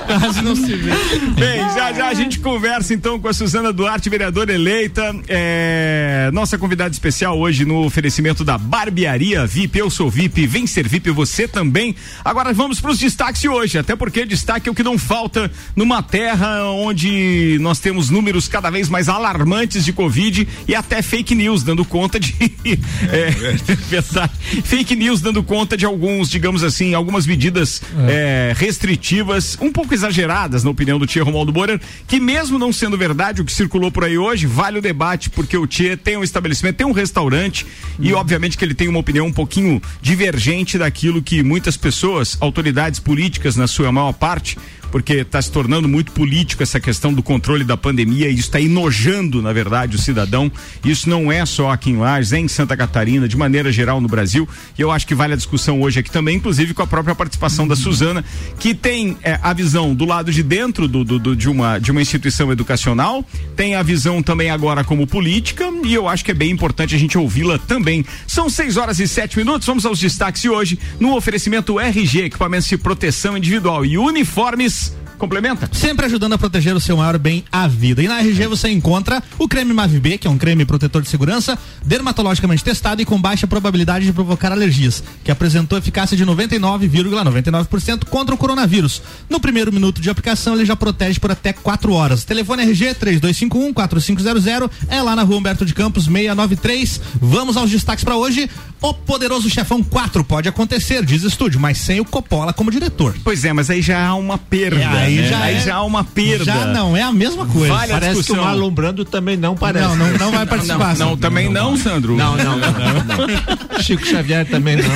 Quase 0.06 0.42
não 0.42 0.54
se 0.56 0.74
vê. 0.74 0.90
Bem, 1.36 1.60
já 1.74 1.92
já 1.92 2.08
a 2.08 2.14
gente 2.14 2.38
conversa 2.40 2.94
então 2.94 3.18
com 3.20 3.28
a 3.28 3.32
Suzana 3.32 3.72
Duarte, 3.72 4.08
vereadora 4.08 4.52
eleita. 4.52 5.14
É, 5.28 6.30
nossa 6.32 6.56
convidada 6.58 6.90
especial 6.90 7.38
hoje 7.38 7.64
no 7.64 7.84
oferecimento 7.84 8.44
da 8.44 8.56
Barbearia 8.58 9.46
VIP. 9.46 9.78
Eu 9.78 9.90
sou 9.90 10.08
VIP, 10.10 10.46
vem 10.46 10.66
ser 10.78 10.88
VIP 10.88 11.10
você 11.10 11.48
também. 11.48 11.96
Agora 12.24 12.52
vamos 12.52 12.80
para 12.80 12.92
os 12.92 12.98
destaques 12.98 13.40
de 13.40 13.48
hoje, 13.48 13.78
até 13.78 13.96
porque 13.96 14.24
destaque 14.24 14.68
é 14.68 14.72
o 14.72 14.74
que 14.74 14.82
não 14.82 14.96
falta 14.96 15.50
numa 15.74 16.02
terra 16.02 16.64
onde 16.70 17.58
nós 17.60 17.80
temos 17.80 18.10
números 18.10 18.46
cada 18.46 18.70
vez 18.70 18.88
mais 18.88 19.08
alarmantes 19.08 19.84
de 19.84 19.92
Covid 19.92 20.46
e 20.68 20.74
até 20.74 21.02
fake 21.02 21.34
news 21.34 21.64
dando 21.64 21.84
conta 21.84 22.20
de. 22.20 22.32
é, 23.10 23.30
verdade. 23.90 24.32
Fake 24.62 24.94
news 24.94 25.20
dando 25.20 25.42
conta 25.42 25.76
de 25.76 25.84
alguns, 25.84 26.30
digamos 26.30 26.62
assim, 26.62 26.94
algumas 26.94 27.26
medidas 27.26 27.82
é, 28.08 28.52
restritivas, 28.56 29.58
um 29.60 29.72
pouco 29.72 29.92
exageradas, 29.92 30.62
na 30.62 30.70
opinião 30.70 30.98
do 30.98 31.06
Tia 31.06 31.24
Romualdo 31.24 31.50
Borer, 31.50 31.80
que 32.06 32.20
mesmo 32.20 32.58
não 32.58 32.72
sendo 32.72 32.96
verdade 32.96 33.42
o 33.42 33.44
que 33.44 33.52
circulou 33.52 33.90
por 33.90 34.04
aí 34.04 34.16
hoje, 34.16 34.46
vale 34.46 34.78
o 34.78 34.82
debate, 34.82 35.28
porque 35.30 35.56
o 35.56 35.66
Tia 35.66 35.96
tem 35.96 36.16
um 36.16 36.22
estabelecimento, 36.22 36.76
tem 36.76 36.86
um 36.86 36.92
restaurante, 36.92 37.66
e 37.98 38.12
obviamente 38.12 38.56
que 38.56 38.64
ele 38.64 38.74
tem 38.74 38.86
uma 38.86 39.00
opinião 39.00 39.26
um 39.26 39.32
pouquinho 39.32 39.82
divergente 40.00 40.57
daquilo 40.78 41.22
que 41.22 41.42
muitas 41.42 41.76
pessoas, 41.76 42.36
autoridades 42.40 42.98
políticas, 42.98 43.56
na 43.56 43.66
sua 43.66 43.92
maior 43.92 44.12
parte, 44.12 44.58
porque 44.90 45.14
está 45.14 45.40
se 45.40 45.50
tornando 45.50 45.88
muito 45.88 46.12
político 46.12 46.62
essa 46.62 46.80
questão 46.80 47.12
do 47.12 47.22
controle 47.22 47.64
da 47.64 47.76
pandemia 47.76 48.28
e 48.28 48.34
isso 48.34 48.42
está 48.48 48.60
enojando, 48.60 49.42
na 49.42 49.52
verdade, 49.52 49.96
o 49.96 49.98
cidadão. 49.98 50.50
Isso 50.84 51.08
não 51.08 51.30
é 51.30 51.44
só 51.44 51.70
aqui 51.70 51.90
em 51.90 51.96
Lages, 51.98 52.32
é 52.32 52.38
em 52.38 52.48
Santa 52.48 52.76
Catarina, 52.76 53.28
de 53.28 53.36
maneira 53.36 53.70
geral 53.70 54.00
no 54.00 54.08
Brasil. 54.08 54.48
E 54.78 54.82
eu 54.82 54.90
acho 54.90 55.06
que 55.06 55.14
vale 55.14 55.32
a 55.34 55.36
discussão 55.36 55.80
hoje 55.82 56.00
aqui 56.00 56.10
também, 56.10 56.36
inclusive 56.36 56.72
com 56.74 56.82
a 56.82 56.86
própria 56.86 57.14
participação 57.14 57.66
da 57.68 57.76
Suzana, 57.76 58.24
que 58.58 58.74
tem 58.74 59.16
eh, 59.22 59.38
a 59.42 59.52
visão 59.52 59.94
do 59.94 60.04
lado 60.04 60.32
de 60.32 60.42
dentro 60.42 60.88
do, 60.88 61.04
do- 61.04 61.18
do- 61.18 61.36
de, 61.36 61.48
uma, 61.48 61.78
de 61.78 61.90
uma 61.90 62.00
instituição 62.02 62.50
educacional, 62.52 63.24
tem 63.56 63.74
a 63.74 63.82
visão 63.82 64.22
também 64.22 64.50
agora 64.50 64.82
como 64.84 65.06
política, 65.06 65.64
e 65.84 65.92
eu 65.94 66.08
acho 66.08 66.24
que 66.24 66.30
é 66.30 66.34
bem 66.34 66.50
importante 66.50 66.94
a 66.94 66.98
gente 66.98 67.18
ouvi-la 67.18 67.58
também. 67.58 68.04
São 68.26 68.48
seis 68.48 68.76
horas 68.76 68.98
e 69.00 69.06
sete 69.08 69.36
minutos, 69.38 69.66
vamos 69.66 69.84
aos 69.84 69.98
destaques 69.98 70.42
de 70.42 70.48
hoje, 70.48 70.78
no 70.98 71.14
oferecimento 71.16 71.78
RG, 71.78 72.22
equipamentos 72.24 72.68
de 72.68 72.76
proteção 72.78 73.36
individual 73.36 73.84
e 73.84 73.98
uniformes. 73.98 74.77
Complementa? 75.18 75.68
Sempre 75.72 76.06
ajudando 76.06 76.34
a 76.34 76.38
proteger 76.38 76.76
o 76.76 76.80
seu 76.80 76.96
maior 76.96 77.18
bem, 77.18 77.44
a 77.50 77.66
vida. 77.66 78.02
E 78.02 78.08
na 78.08 78.20
RG 78.20 78.46
você 78.46 78.68
encontra 78.68 79.22
o 79.38 79.48
creme 79.48 79.74
Mavi 79.74 79.98
B, 79.98 80.16
que 80.16 80.28
é 80.28 80.30
um 80.30 80.38
creme 80.38 80.64
protetor 80.64 81.02
de 81.02 81.08
segurança, 81.08 81.58
dermatologicamente 81.84 82.62
testado 82.62 83.02
e 83.02 83.04
com 83.04 83.20
baixa 83.20 83.46
probabilidade 83.46 84.06
de 84.06 84.12
provocar 84.12 84.52
alergias, 84.52 85.02
que 85.24 85.30
apresentou 85.30 85.76
eficácia 85.76 86.16
de 86.16 86.24
99,99% 86.24 88.04
contra 88.04 88.34
o 88.34 88.38
coronavírus. 88.38 89.02
No 89.28 89.40
primeiro 89.40 89.72
minuto 89.72 90.00
de 90.00 90.08
aplicação, 90.08 90.54
ele 90.54 90.64
já 90.64 90.76
protege 90.76 91.18
por 91.18 91.32
até 91.32 91.52
4 91.52 91.92
horas. 91.92 92.24
Telefone 92.24 92.62
RG 92.62 92.94
3251-4500 92.94 94.70
é 94.88 95.02
lá 95.02 95.16
na 95.16 95.22
rua 95.22 95.38
Humberto 95.38 95.66
de 95.66 95.74
Campos 95.74 96.04
693. 96.04 97.00
Vamos 97.20 97.56
aos 97.56 97.70
destaques 97.70 98.04
para 98.04 98.16
hoje. 98.16 98.48
O 98.80 98.94
Poderoso 98.94 99.50
Chefão 99.50 99.82
4 99.82 100.22
pode 100.22 100.48
acontecer, 100.48 101.04
diz 101.04 101.24
estúdio, 101.24 101.58
mas 101.58 101.78
sem 101.78 101.98
o 101.98 102.04
Coppola 102.04 102.52
como 102.52 102.70
diretor. 102.70 103.16
Pois 103.24 103.44
é, 103.44 103.52
mas 103.52 103.70
aí 103.70 103.82
já 103.82 104.06
há 104.06 104.14
uma 104.14 104.38
perda. 104.38 104.80
É, 104.80 105.07
aí 105.08 105.16
né? 105.16 105.28
já 105.28 105.38
aí 105.40 105.56
é- 105.56 105.60
já 105.60 105.74
há 105.76 105.82
uma 105.84 106.04
perda. 106.04 106.44
Já 106.44 106.66
não 106.66 106.96
é 106.96 107.02
a 107.02 107.12
mesma 107.12 107.46
coisa. 107.46 107.74
Vale 107.74 107.92
a 107.92 107.94
Parece 107.94 108.12
que 108.12 108.18
o 108.18 108.22
discussão. 108.22 108.44
Marlon 108.44 108.70
Brando 108.70 109.04
também 109.04 109.36
não 109.36 109.56
parece. 109.56 109.86
Não, 109.88 109.96
não, 109.96 110.18
não 110.18 110.30
vai 110.30 110.46
participar. 110.46 110.96
Não, 110.96 111.16
também 111.16 111.48
não, 111.48 111.76
Sandro. 111.76 112.16
Não, 112.16 112.36
não, 112.36 112.56
não, 112.56 112.72
não, 112.72 113.26
não. 113.26 113.80
Chico 113.82 114.04
Xavier 114.06 114.46
também 114.46 114.76
não. 114.76 114.88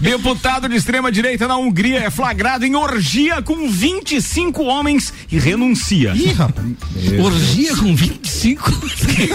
Deputado 0.00 0.68
de 0.68 0.76
extrema 0.76 1.10
direita 1.12 1.46
na 1.46 1.56
Hungria 1.56 2.00
é 2.00 2.10
flagrado 2.10 2.64
em 2.64 2.74
orgia 2.74 3.42
com 3.42 3.68
25 3.70 4.62
homens 4.64 5.12
e 5.30 5.38
renuncia. 5.38 6.12
Ih, 6.14 6.32
rapaz. 6.32 6.66
Orgia 7.20 7.76
com 7.76 7.94
25? 7.94 8.72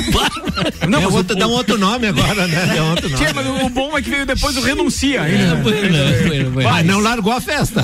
Não, 0.88 1.00
É 1.00 1.06
mas 1.06 1.14
outro, 1.14 1.36
o, 1.36 1.40
dá 1.40 1.48
um 1.48 1.52
outro 1.52 1.78
nome 1.78 2.08
agora, 2.08 2.48
né? 2.48 2.78
É 2.78 2.82
outro 2.82 3.10
nome. 3.10 3.26
Tchê, 3.26 3.34
mas 3.34 3.46
o 3.48 3.70
bom 3.70 3.98
é 3.98 4.02
que 4.02 4.10
veio 4.10 4.26
depois 4.26 4.56
o 4.58 4.62
renuncia. 4.62 5.22
É. 5.22 5.54
Vai, 6.62 6.84
não 6.84 7.00
largou 7.00 7.34
a 7.34 7.42
festa. 7.42 7.84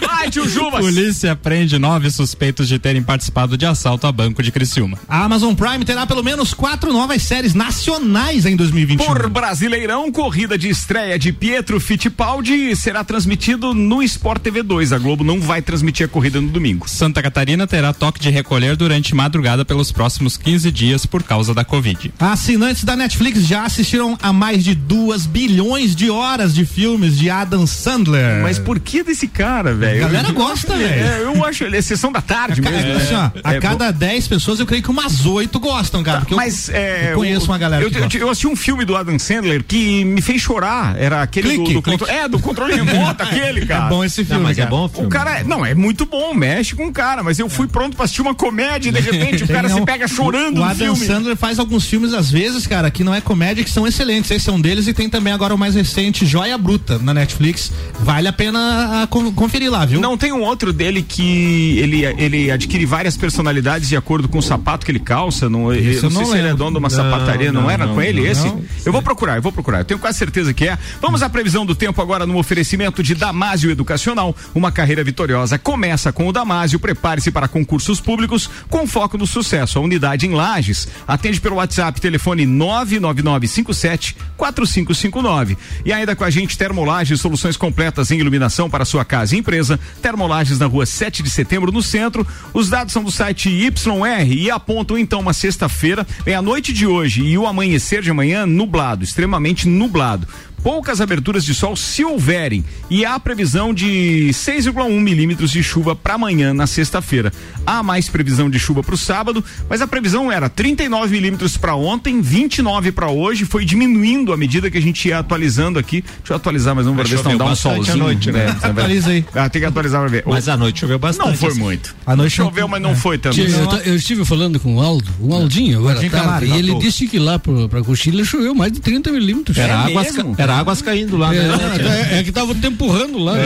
Vai, 0.00 0.30
tio 0.30 0.37
Juvas. 0.52 0.80
Polícia 0.80 1.36
prende 1.36 1.78
nove 1.78 2.10
suspeitos 2.10 2.68
de 2.68 2.78
terem 2.78 3.02
participado 3.02 3.56
de 3.56 3.66
assalto 3.66 4.06
a 4.06 4.12
banco 4.12 4.42
de 4.42 4.50
Criciúma. 4.50 4.98
A 5.08 5.24
Amazon 5.24 5.54
Prime 5.54 5.84
terá 5.84 6.06
pelo 6.06 6.22
menos 6.22 6.54
quatro 6.54 6.92
novas 6.92 7.22
séries 7.22 7.54
nacionais 7.54 8.46
em 8.46 8.56
2021. 8.56 9.06
Por 9.06 9.28
Brasileirão, 9.28 10.10
corrida 10.10 10.58
de 10.58 10.68
estreia 10.68 11.18
de 11.18 11.32
Pietro 11.32 11.80
Fittipaldi 11.80 12.74
será 12.76 13.04
transmitido 13.04 13.74
no 13.74 14.02
Sport 14.02 14.42
TV 14.42 14.62
2. 14.62 14.92
A 14.92 14.98
Globo 14.98 15.24
não 15.24 15.40
vai 15.40 15.62
transmitir 15.62 16.06
a 16.06 16.08
corrida 16.08 16.40
no 16.40 16.48
domingo. 16.48 16.88
Santa 16.88 17.22
Catarina 17.22 17.66
terá 17.66 17.92
toque 17.92 18.20
de 18.20 18.30
recolher 18.30 18.76
durante 18.76 19.14
madrugada 19.14 19.64
pelos 19.64 19.92
próximos 19.92 20.36
15 20.36 20.70
dias 20.70 21.06
por 21.06 21.22
causa 21.22 21.54
da 21.54 21.64
Covid. 21.64 22.12
Assinantes 22.18 22.84
da 22.84 22.96
Netflix 22.96 23.46
já 23.46 23.64
assistiram 23.64 24.16
a 24.22 24.32
mais 24.32 24.64
de 24.64 24.74
duas 24.74 25.26
bilhões 25.26 25.94
de 25.94 26.10
horas 26.10 26.54
de 26.54 26.64
filmes 26.64 27.18
de 27.18 27.30
Adam 27.30 27.66
Sandler. 27.66 28.42
Mas 28.42 28.58
por 28.58 28.78
que 28.78 29.02
desse 29.02 29.28
cara, 29.28 29.74
velho? 29.74 30.00
Galera 30.00 30.32
gosta, 30.38 30.76
velho. 30.76 30.88
É, 31.04 31.22
eu 31.22 31.44
acho 31.44 31.64
ele 31.64 31.76
é 31.76 31.82
sessão 31.82 32.10
da 32.12 32.20
tarde 32.20 32.60
Ca- 32.60 32.70
mesmo. 32.70 32.92
assim, 32.96 33.14
ó, 33.14 33.30
a 33.44 33.54
É, 33.54 33.60
cada 33.60 33.90
10 33.90 34.28
pessoas, 34.28 34.60
eu 34.60 34.66
creio 34.66 34.82
que 34.82 34.90
umas 34.90 35.26
8 35.26 35.58
gostam, 35.60 36.02
cara. 36.02 36.20
porque 36.20 36.32
eu- 36.34 36.36
Mas 36.36 36.68
é, 36.68 37.10
eu 37.12 37.16
conheço 37.18 37.46
o- 37.46 37.50
uma 37.50 37.58
galera 37.58 37.82
Eu, 37.84 37.90
que 37.90 37.96
eu, 37.98 38.02
gosta. 38.02 38.18
eu 38.18 38.30
assisti 38.30 38.46
um 38.46 38.56
filme 38.56 38.84
do 38.84 38.96
Adam 38.96 39.18
Sandler 39.18 39.64
que 39.64 40.04
me 40.04 40.20
fez 40.22 40.40
chorar. 40.40 40.96
Era 40.98 41.22
aquele 41.22 41.48
Clique, 41.48 41.64
do, 41.64 41.80
do 41.80 41.82
clique. 41.82 42.10
É, 42.10 42.28
do 42.28 42.38
controle 42.38 42.74
remoto, 42.74 43.22
aquele, 43.22 43.66
cara. 43.66 43.86
É 43.86 43.88
bom 43.88 44.04
esse 44.04 44.24
filme, 44.24 44.40
Não, 44.42 44.48
mas 44.48 44.58
é 44.58 44.62
cara. 44.62 44.70
bom 44.70 44.82
o 44.82 44.84
O 44.86 44.88
filme. 44.88 45.10
cara, 45.10 45.40
é- 45.40 45.44
não, 45.44 45.64
é 45.66 45.74
muito 45.74 46.06
bom, 46.06 46.32
mexe 46.34 46.74
com 46.74 46.86
o 46.86 46.92
cara, 46.92 47.22
mas 47.22 47.38
eu 47.38 47.48
fui 47.48 47.66
pronto 47.66 47.96
pra 47.96 48.04
assistir 48.04 48.22
uma 48.22 48.34
comédia 48.34 48.88
e 48.90 48.92
de 48.92 49.00
repente 49.00 49.44
o 49.44 49.48
cara 49.48 49.68
não. 49.68 49.78
se 49.78 49.84
pega 49.84 50.06
chorando 50.08 50.56
O 50.56 50.60
no 50.60 50.64
Adam 50.64 50.94
filme. 50.94 51.06
Sandler 51.06 51.36
faz 51.36 51.58
alguns 51.58 51.84
filmes, 51.86 52.12
às 52.14 52.30
vezes, 52.30 52.66
cara, 52.66 52.90
que 52.90 53.02
não 53.04 53.14
é 53.14 53.20
comédia, 53.20 53.64
que 53.64 53.70
são 53.70 53.86
excelentes. 53.86 54.30
Esse 54.30 54.48
é 54.48 54.52
um 54.52 54.60
deles 54.60 54.86
e 54.86 54.94
tem 54.94 55.08
também 55.08 55.32
agora 55.32 55.54
o 55.54 55.58
mais 55.58 55.74
recente, 55.74 56.24
Joia 56.26 56.56
Bruta, 56.58 56.98
na 56.98 57.12
Netflix. 57.14 57.72
Vale 58.00 58.28
a 58.28 58.32
pena 58.32 59.02
ah, 59.02 59.06
con- 59.06 59.32
conferir 59.32 59.70
lá, 59.70 59.84
viu? 59.84 60.00
Não 60.00 60.16
tem 60.16 60.27
um 60.32 60.42
outro 60.42 60.72
dele 60.72 61.02
que 61.02 61.78
ele, 61.78 62.04
ele 62.04 62.50
adquire 62.50 62.84
várias 62.84 63.16
personalidades 63.16 63.88
de 63.88 63.96
acordo 63.96 64.28
com 64.28 64.38
o 64.38 64.42
sapato 64.42 64.84
que 64.84 64.92
ele 64.92 64.98
calça. 65.00 65.48
Não, 65.48 65.72
eu 65.72 65.82
não 65.82 65.90
eu 65.90 66.00
sei 66.00 66.10
não 66.10 66.24
se 66.24 66.38
ele 66.38 66.48
é 66.48 66.54
dono 66.54 66.72
de 66.72 66.78
uma 66.78 66.88
Não, 66.88 66.90
sapataria, 66.90 67.52
não, 67.52 67.62
não, 67.62 67.70
era 67.70 67.86
não, 67.86 67.94
com 67.94 68.02
ele 68.02 68.22
não. 68.22 68.30
esse? 68.30 68.46
Não. 68.46 68.62
Eu 68.84 68.92
vou 68.92 69.02
procurar, 69.02 69.36
eu 69.36 69.42
vou 69.42 69.52
procurar. 69.52 69.80
Eu 69.80 69.84
tenho 69.84 70.00
quase 70.00 70.18
certeza 70.18 70.52
que 70.52 70.68
é. 70.68 70.78
Vamos 71.00 71.22
à 71.22 71.28
previsão 71.28 71.64
do 71.64 71.74
tempo 71.74 72.00
agora 72.00 72.26
no 72.26 72.38
oferecimento 72.38 73.02
de 73.02 73.14
Damásio 73.14 73.70
Educacional. 73.70 74.34
Uma 74.54 74.70
carreira 74.72 75.02
vitoriosa 75.02 75.58
começa 75.58 76.12
com 76.12 76.26
o 76.26 76.32
Damásio. 76.32 76.78
Prepare-se 76.78 77.30
para 77.30 77.48
concursos 77.48 78.00
públicos 78.00 78.48
com 78.68 78.86
foco 78.86 79.18
no 79.18 79.26
sucesso. 79.26 79.78
A 79.78 79.82
unidade 79.82 80.26
em 80.26 80.34
Lages 80.34 80.88
atende 81.06 81.40
pelo 81.40 81.56
WhatsApp, 81.56 82.00
telefone 82.00 82.46
99957 82.46 84.16
4559. 84.36 85.58
E 85.84 85.92
ainda 85.92 86.14
com 86.14 86.24
a 86.24 86.30
gente 86.30 86.56
Termolages, 86.56 87.20
soluções 87.20 87.56
completas 87.56 88.10
em 88.10 88.18
iluminação 88.18 88.68
para 88.68 88.84
sua 88.84 89.04
casa 89.04 89.34
e 89.34 89.38
empresa. 89.38 89.78
Termolages 90.08 90.58
na 90.58 90.64
rua 90.64 90.86
7 90.86 91.22
de 91.22 91.28
setembro, 91.28 91.70
no 91.70 91.82
centro. 91.82 92.26
Os 92.54 92.70
dados 92.70 92.94
são 92.94 93.04
do 93.04 93.10
site 93.12 93.50
YR 93.50 94.32
e 94.32 94.50
apontam 94.50 94.96
então 94.96 95.20
uma 95.20 95.34
sexta-feira, 95.34 96.06
é 96.24 96.34
a 96.34 96.40
noite 96.40 96.72
de 96.72 96.86
hoje 96.86 97.22
e 97.22 97.36
o 97.36 97.46
amanhecer 97.46 98.00
de 98.00 98.10
amanhã 98.10 98.46
nublado, 98.46 99.04
extremamente 99.04 99.68
nublado. 99.68 100.26
Poucas 100.68 101.00
aberturas 101.00 101.46
de 101.46 101.54
sol 101.54 101.74
se 101.74 102.04
houverem 102.04 102.62
e 102.90 103.02
há 103.02 103.18
previsão 103.18 103.72
de 103.72 104.28
6,1 104.34 105.00
milímetros 105.00 105.50
de 105.50 105.62
chuva 105.62 105.96
para 105.96 106.12
amanhã 106.12 106.52
na 106.52 106.66
sexta-feira. 106.66 107.32
Há 107.64 107.82
mais 107.82 108.10
previsão 108.10 108.50
de 108.50 108.58
chuva 108.58 108.82
para 108.82 108.94
o 108.94 108.98
sábado, 108.98 109.42
mas 109.66 109.80
a 109.80 109.86
previsão 109.86 110.30
era 110.30 110.46
39 110.46 111.10
milímetros 111.10 111.56
para 111.56 111.74
ontem, 111.74 112.20
29 112.20 112.92
para 112.92 113.08
hoje, 113.10 113.46
foi 113.46 113.64
diminuindo 113.64 114.30
à 114.30 114.36
medida 114.36 114.70
que 114.70 114.76
a 114.76 114.80
gente 114.82 115.08
ia 115.08 115.18
atualizando 115.20 115.78
aqui. 115.78 116.02
Deixa 116.02 116.34
eu 116.34 116.36
atualizar 116.36 116.74
mais 116.74 116.86
um 116.86 116.94
para 116.94 117.04
ver 117.04 117.16
se 117.16 117.24
não 117.24 117.38
dá 117.38 117.44
um 117.46 117.48
bastante 117.48 117.72
à 117.72 117.84
solzinho. 117.84 117.96
noite, 118.04 118.30
né? 118.30 118.54
Atualiza 118.62 119.08
aí. 119.08 119.24
Ah, 119.34 119.48
tem 119.48 119.62
que 119.62 119.66
atualizar 119.66 120.02
pra 120.02 120.10
ver. 120.10 120.22
Mas 120.26 120.50
à 120.50 120.56
noite 120.58 120.80
choveu 120.80 120.98
bastante. 120.98 121.28
não 121.30 121.34
foi 121.34 121.54
muito. 121.54 121.96
À 122.04 122.14
noite 122.14 122.32
Choveu, 122.36 122.64
não- 122.64 122.68
mas 122.68 122.82
não 122.82 122.90
é. 122.90 122.94
foi. 122.94 123.16
Tive- 123.16 123.52
eu, 123.52 123.70
eu 123.86 123.96
estive 123.96 124.22
falando 124.26 124.60
com 124.60 124.76
o 124.76 124.82
Aldo, 124.82 125.08
o 125.18 125.32
Aldinho 125.32 125.78
agora 125.78 125.94
tarde, 125.94 126.10
Camargo, 126.10 126.44
e 126.44 126.58
ele 126.58 126.72
Aldo. 126.72 126.84
disse 126.84 127.06
que 127.08 127.18
lá 127.18 127.38
pro, 127.38 127.70
pra 127.70 127.82
Coxilha 127.82 128.22
choveu 128.22 128.54
mais 128.54 128.70
de 128.70 128.80
30 128.80 129.10
milímetros. 129.10 129.56
Era, 129.56 129.90
É 129.90 129.94
mesmo? 129.94 130.36
ca- 130.36 130.42
era 130.42 130.57
águas 130.58 130.82
caindo 130.82 131.16
lá, 131.16 131.34
É, 131.34 131.38
né? 131.38 132.08
é, 132.12 132.18
é 132.18 132.22
que 132.22 132.32
tava 132.32 132.52
empurrando 132.52 133.18
lá. 133.18 133.34
né? 133.34 133.44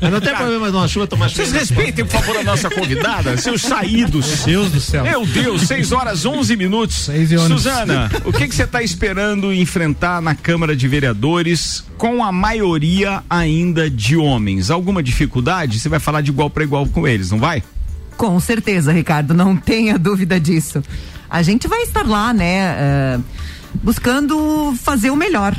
Mas 0.00 0.10
não 0.12 0.20
tem 0.20 0.34
problema 0.34 0.70
numa 0.70 0.88
chuva 0.88 1.06
tomar 1.06 1.28
chuva. 1.28 1.44
Vocês 1.44 1.52
respeitem, 1.52 2.04
por 2.04 2.20
favor, 2.20 2.36
a 2.36 2.42
nossa 2.44 2.68
convidada, 2.70 3.36
seus 3.36 3.62
saídos. 3.62 4.44
Deus 4.44 4.70
do 4.70 4.80
céu. 4.80 5.04
Meu 5.04 5.26
Deus, 5.26 5.62
6 5.62 5.92
horas 5.92 6.24
11 6.24 6.56
minutos. 6.56 6.96
Seis 7.04 7.30
e 7.32 7.36
ônibus. 7.36 7.62
Suzana, 7.62 8.10
o 8.24 8.32
que 8.32 8.48
que 8.48 8.54
você 8.54 8.64
está 8.64 8.82
esperando 8.82 9.52
enfrentar 9.52 10.20
na 10.20 10.34
Câmara 10.34 10.74
de 10.76 10.86
Vereadores 10.88 11.84
com 11.96 12.22
a 12.24 12.30
maioria 12.32 13.22
ainda 13.28 13.88
de 13.90 14.16
homens? 14.16 14.70
Alguma 14.70 15.02
dificuldade? 15.02 15.78
Você 15.78 15.88
vai 15.88 15.98
falar 16.00 16.20
de 16.20 16.30
igual 16.30 16.48
para 16.50 16.64
igual 16.64 16.86
com 16.86 17.06
eles, 17.06 17.30
não 17.30 17.38
vai? 17.38 17.62
Com 18.16 18.38
certeza, 18.40 18.92
Ricardo, 18.92 19.32
não 19.32 19.56
tenha 19.56 19.98
dúvida 19.98 20.40
disso. 20.40 20.82
A 21.30 21.42
gente 21.42 21.68
vai 21.68 21.82
estar 21.82 22.06
lá, 22.06 22.32
né, 22.32 22.74
eh, 22.78 23.18
buscando 23.82 24.74
fazer 24.82 25.10
o 25.10 25.16
melhor. 25.16 25.54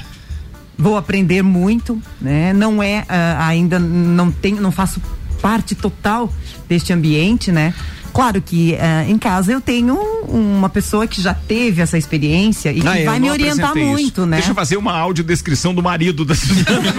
Vou 0.79 0.95
aprender 0.95 1.43
muito, 1.43 2.01
né? 2.21 2.53
Não 2.53 2.81
é 2.81 3.05
ah, 3.09 3.45
ainda 3.45 3.77
não 3.77 4.31
tenho, 4.31 4.61
não 4.61 4.71
faço 4.71 5.01
parte 5.41 5.75
total 5.75 6.33
deste 6.69 6.93
ambiente, 6.93 7.51
né? 7.51 7.73
Claro 8.19 8.41
que 8.41 8.75
ah, 8.75 9.05
em 9.07 9.17
casa 9.17 9.49
eu 9.49 9.61
tenho 9.61 9.95
uma 10.27 10.67
pessoa 10.67 11.07
que 11.07 11.21
já 11.21 11.33
teve 11.33 11.81
essa 11.81 11.97
experiência 11.97 12.69
e 12.73 12.81
que 12.81 12.87
Ah, 12.87 12.99
eu 12.99 13.05
vai 13.05 13.17
me 13.17 13.29
orientar 13.31 13.69
apresentei 13.69 13.83
isso. 13.83 13.91
muito, 13.93 14.25
né? 14.25 14.35
Deixa 14.35 14.51
eu 14.51 14.55
fazer 14.55 14.75
uma 14.75 14.91
audiodescrição 14.91 15.73
do 15.73 15.81
marido 15.81 16.25
da 16.25 16.35
Suzana. 16.35 16.93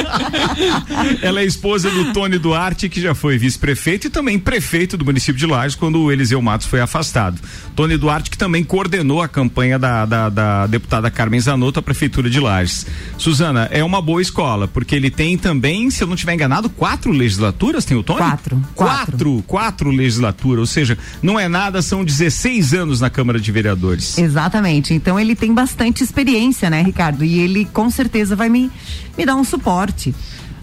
Ela 1.20 1.40
é 1.40 1.44
esposa 1.44 1.90
do 1.90 2.10
Tony 2.14 2.38
Duarte, 2.38 2.88
que 2.88 3.02
já 3.02 3.14
foi 3.14 3.36
vice-prefeito 3.36 4.06
e 4.06 4.10
também 4.10 4.38
prefeito 4.38 4.96
do 4.96 5.04
município 5.04 5.38
de 5.38 5.44
Lages 5.44 5.76
quando 5.76 6.00
o 6.00 6.10
Eliseu 6.10 6.40
Matos 6.40 6.66
foi 6.66 6.80
afastado. 6.80 7.38
Tony 7.76 7.98
Duarte, 7.98 8.30
que 8.30 8.38
também 8.38 8.64
coordenou 8.64 9.20
a 9.20 9.28
campanha 9.28 9.78
da, 9.78 10.06
da, 10.06 10.30
da 10.30 10.66
deputada 10.66 11.10
Carmen 11.10 11.38
Zanotto 11.40 11.80
à 11.80 11.82
prefeitura 11.82 12.30
de 12.30 12.40
Lages. 12.40 12.86
Suzana, 13.18 13.68
é 13.70 13.84
uma 13.84 14.00
boa 14.00 14.22
escola, 14.22 14.66
porque 14.66 14.94
ele 14.94 15.10
tem 15.10 15.36
também, 15.36 15.90
se 15.90 16.02
eu 16.02 16.06
não 16.08 16.14
estiver 16.14 16.32
enganado, 16.32 16.70
quatro 16.70 17.12
legislaturas, 17.12 17.84
tem 17.84 17.94
o 17.94 18.02
Tony? 18.02 18.20
Quatro. 18.20 18.64
Quatro, 18.74 19.44
quatro 19.46 19.90
legislaturas, 19.90 20.29
ou 20.58 20.66
seja, 20.66 20.96
não 21.22 21.38
é 21.38 21.48
nada, 21.48 21.82
são 21.82 22.04
16 22.04 22.74
anos 22.74 23.00
na 23.00 23.10
Câmara 23.10 23.40
de 23.40 23.50
Vereadores. 23.50 24.18
Exatamente. 24.18 24.94
Então 24.94 25.18
ele 25.18 25.34
tem 25.34 25.52
bastante 25.52 26.02
experiência, 26.02 26.70
né, 26.70 26.82
Ricardo? 26.82 27.24
E 27.24 27.38
ele 27.38 27.64
com 27.66 27.90
certeza 27.90 28.34
vai 28.36 28.48
me, 28.48 28.70
me 29.16 29.26
dar 29.26 29.36
um 29.36 29.44
suporte. 29.44 30.14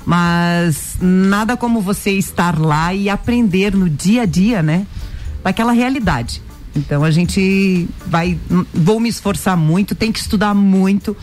Mas 0.06 0.96
nada 1.02 1.58
como 1.58 1.82
você 1.82 2.12
estar 2.12 2.58
lá 2.58 2.94
e 2.94 3.10
aprender 3.10 3.76
no 3.76 3.90
dia 3.90 4.22
a 4.22 4.26
dia, 4.26 4.64
né? 4.64 4.88
Daquela 5.44 5.74
realidade. 5.74 6.42
Então 6.78 7.04
a 7.04 7.12
gente 7.12 7.88
vai. 8.06 8.38
Vou 8.74 9.00
me 9.00 9.10
esforçar 9.10 9.58
muito, 9.58 9.96
tem 9.96 10.12
que 10.12 10.20
estudar 10.20 10.54
muito. 10.54 11.18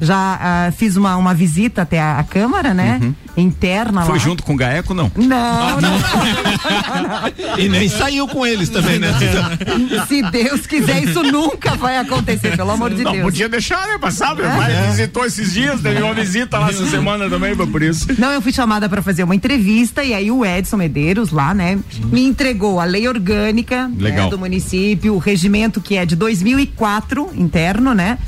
Já 0.00 0.38
ah, 0.40 0.72
fiz 0.72 0.96
uma, 0.96 1.16
uma 1.16 1.34
visita 1.34 1.82
até 1.82 2.00
a, 2.00 2.18
a 2.18 2.24
Câmara, 2.24 2.74
né? 2.74 3.14
Interna 3.36 4.00
Uhum. 4.00 4.06
Foi 4.06 4.18
lá. 4.18 4.24
junto 4.24 4.42
com 4.42 4.54
o 4.54 4.56
Gaeco, 4.56 4.94
não? 4.94 5.10
Não, 5.16 5.80
não. 5.80 5.94
E 7.58 7.68
nem 7.68 7.88
saiu 7.88 8.26
com 8.26 8.46
eles 8.46 8.68
também, 8.68 8.98
né? 8.98 9.12
Se 10.08 10.22
Deus 10.30 10.66
quiser, 10.66 11.02
isso 11.02 11.22
nunca 11.22 11.74
vai 11.76 11.98
acontecer, 11.98 12.56
pelo 12.56 12.70
amor 12.70 12.92
de 12.92 13.02
não, 13.02 13.12
Deus. 13.12 13.24
podia 13.24 13.48
deixar, 13.48 13.86
né? 13.86 13.98
Passar, 13.98 14.34
meu 14.34 14.46
pai 14.46 14.88
visitou 14.88 15.24
esses 15.24 15.52
dias, 15.52 15.80
teve 15.80 16.02
uma 16.02 16.14
visita 16.14 16.58
lá 16.58 16.70
essa 16.70 16.86
semana 16.86 17.28
também, 17.28 17.54
foi 17.54 17.66
por 17.66 17.82
isso. 17.82 18.06
Não, 18.18 18.32
eu 18.32 18.42
fui 18.42 18.52
chamada 18.52 18.88
para 18.88 19.02
fazer 19.02 19.24
uma 19.24 19.34
entrevista 19.34 20.02
e 20.02 20.14
aí 20.14 20.30
o 20.30 20.44
Edson 20.44 20.76
Medeiros 20.76 21.30
lá, 21.30 21.54
né, 21.54 21.78
me 22.06 22.24
entregou 22.24 22.80
a 22.80 22.84
lei 22.84 23.06
orgânica 23.08 23.88
né, 23.88 23.94
Legal. 23.98 24.30
do 24.30 24.38
município, 24.38 25.14
o 25.14 25.18
regimento 25.18 25.80
que 25.80 25.96
é 25.96 26.04
de 26.04 26.16
2004 26.16 27.30
interno, 27.34 27.94
né, 27.94 28.18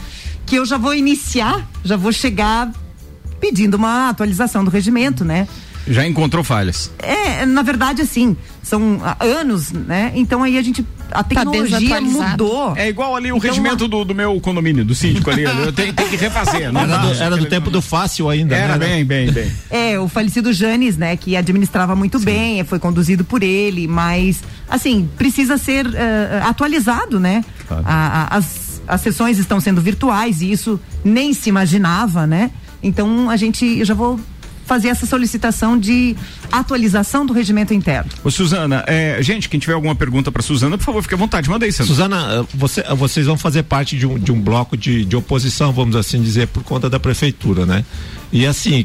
que 0.46 0.56
eu 0.56 0.64
já 0.64 0.78
vou 0.78 0.94
iniciar, 0.94 1.66
já 1.84 1.96
vou 1.96 2.12
chegar 2.12 2.70
pedindo 3.40 3.74
uma 3.74 4.08
atualização 4.08 4.64
do 4.64 4.70
regimento, 4.70 5.24
né? 5.24 5.46
Já 5.88 6.04
encontrou 6.04 6.42
falhas. 6.42 6.90
É, 6.98 7.46
na 7.46 7.62
verdade, 7.62 8.02
assim, 8.02 8.36
são 8.60 9.00
ah, 9.04 9.16
anos, 9.24 9.70
né? 9.70 10.10
Então 10.16 10.42
aí 10.42 10.58
a 10.58 10.62
gente. 10.62 10.84
A 11.12 11.22
tecnologia 11.22 11.78
desatualizado. 11.78 12.30
mudou. 12.44 12.76
É 12.76 12.88
igual 12.88 13.14
ali 13.14 13.30
o 13.30 13.36
Então, 13.36 13.48
regimento 13.48 13.86
do, 13.86 14.04
do 14.04 14.12
meu 14.12 14.40
condomínio, 14.40 14.84
do 14.84 14.92
síndico 14.96 15.30
ali. 15.30 15.44
Eu 15.44 15.72
tenho, 15.72 15.92
tenho 15.92 16.08
que 16.08 16.16
refazer. 16.16 16.72
Não 16.72 16.80
Era 16.80 16.96
do, 16.96 17.12
era 17.14 17.36
do 17.36 17.46
tempo 17.46 17.70
do 17.70 17.80
fácil 17.80 18.28
ainda. 18.28 18.56
Era 18.56 18.76
né? 18.76 18.84
bem, 18.86 19.04
bem, 19.04 19.30
bem. 19.30 19.52
É, 19.70 20.00
o 20.00 20.08
falecido 20.08 20.52
Janes, 20.52 20.96
né, 20.96 21.16
que 21.16 21.36
administrava 21.36 21.94
muito 21.94 22.18
bem, 22.18 22.64
foi 22.64 22.80
conduzido 22.80 23.24
por 23.24 23.44
ele, 23.44 23.86
mas, 23.86 24.42
assim, 24.68 25.08
precisa 25.16 25.56
ser 25.56 25.86
eh, 25.94 26.40
atualizado, 26.42 27.20
né? 27.20 27.44
Claro. 27.68 27.84
A- 27.86 28.28
a- 28.32 28.36
as, 28.38 28.65
as 28.86 29.00
sessões 29.00 29.38
estão 29.38 29.60
sendo 29.60 29.80
virtuais 29.80 30.40
e 30.42 30.50
isso 30.52 30.80
nem 31.04 31.32
se 31.32 31.48
imaginava, 31.48 32.26
né? 32.26 32.50
Então, 32.82 33.28
a 33.30 33.36
gente, 33.36 33.64
eu 33.64 33.84
já 33.84 33.94
vou 33.94 34.18
fazer 34.64 34.88
essa 34.88 35.06
solicitação 35.06 35.78
de 35.78 36.16
atualização 36.50 37.24
do 37.24 37.32
regimento 37.32 37.72
interno. 37.72 38.10
Ô, 38.24 38.30
Suzana, 38.30 38.82
é, 38.88 39.16
gente, 39.22 39.48
quem 39.48 39.60
tiver 39.60 39.74
alguma 39.74 39.94
pergunta 39.94 40.32
pra 40.32 40.42
Suzana, 40.42 40.76
por 40.76 40.84
favor, 40.84 41.02
fique 41.02 41.14
à 41.14 41.16
vontade, 41.16 41.48
manda 41.48 41.64
aí, 41.64 41.72
Sandra. 41.72 41.86
Suzana, 41.94 42.16
eh, 42.16 42.44
você- 42.54 42.80
eh, 42.80 42.94
vocês 42.94 43.26
vão 43.26 43.36
fazer 43.38 43.62
parte 43.62 43.96
de 43.96 44.06
um, 44.06 44.18
de 44.18 44.32
um 44.32 44.40
bloco 44.40 44.76
de, 44.76 45.04
de 45.04 45.14
oposição, 45.16 45.72
vamos 45.72 45.94
assim 45.94 46.20
dizer, 46.20 46.48
por 46.48 46.64
conta 46.64 46.90
da 46.90 46.98
prefeitura, 46.98 47.64
né? 47.64 47.84
E 48.32 48.44
assim, 48.44 48.84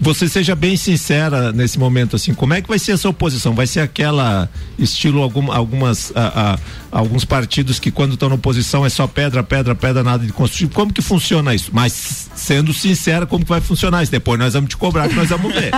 você 0.00 0.28
seja 0.28 0.54
bem 0.54 0.76
sincera 0.76 1.52
nesse 1.52 1.78
momento, 1.78 2.16
assim, 2.16 2.32
como 2.32 2.54
é 2.54 2.62
que 2.62 2.68
vai 2.68 2.78
ser 2.78 2.92
essa 2.92 3.08
oposição? 3.08 3.54
Vai 3.54 3.66
ser 3.66 3.80
aquela 3.80 4.48
estilo 4.78 5.22
algum, 5.22 5.50
algumas, 5.50 6.12
a, 6.14 6.52
a, 6.92 6.98
alguns 6.98 7.24
partidos 7.24 7.78
que 7.78 7.90
quando 7.90 8.14
estão 8.14 8.28
na 8.28 8.36
oposição 8.36 8.86
é 8.86 8.88
só 8.88 9.06
pedra, 9.06 9.42
pedra, 9.42 9.74
pedra, 9.74 10.04
nada 10.04 10.24
de 10.24 10.32
construtivo. 10.32 10.72
Como 10.72 10.92
que 10.92 11.02
funciona 11.02 11.54
isso? 11.54 11.70
Mas 11.72 12.28
sendo 12.34 12.72
sincera, 12.72 13.26
como 13.26 13.44
que 13.44 13.48
vai 13.48 13.60
funcionar 13.60 14.02
isso? 14.02 14.12
Depois 14.12 14.38
nós 14.38 14.54
vamos 14.54 14.70
te 14.70 14.76
cobrar 14.76 15.08
que 15.08 15.14
nós 15.14 15.28
vamos 15.28 15.52
ver. 15.52 15.70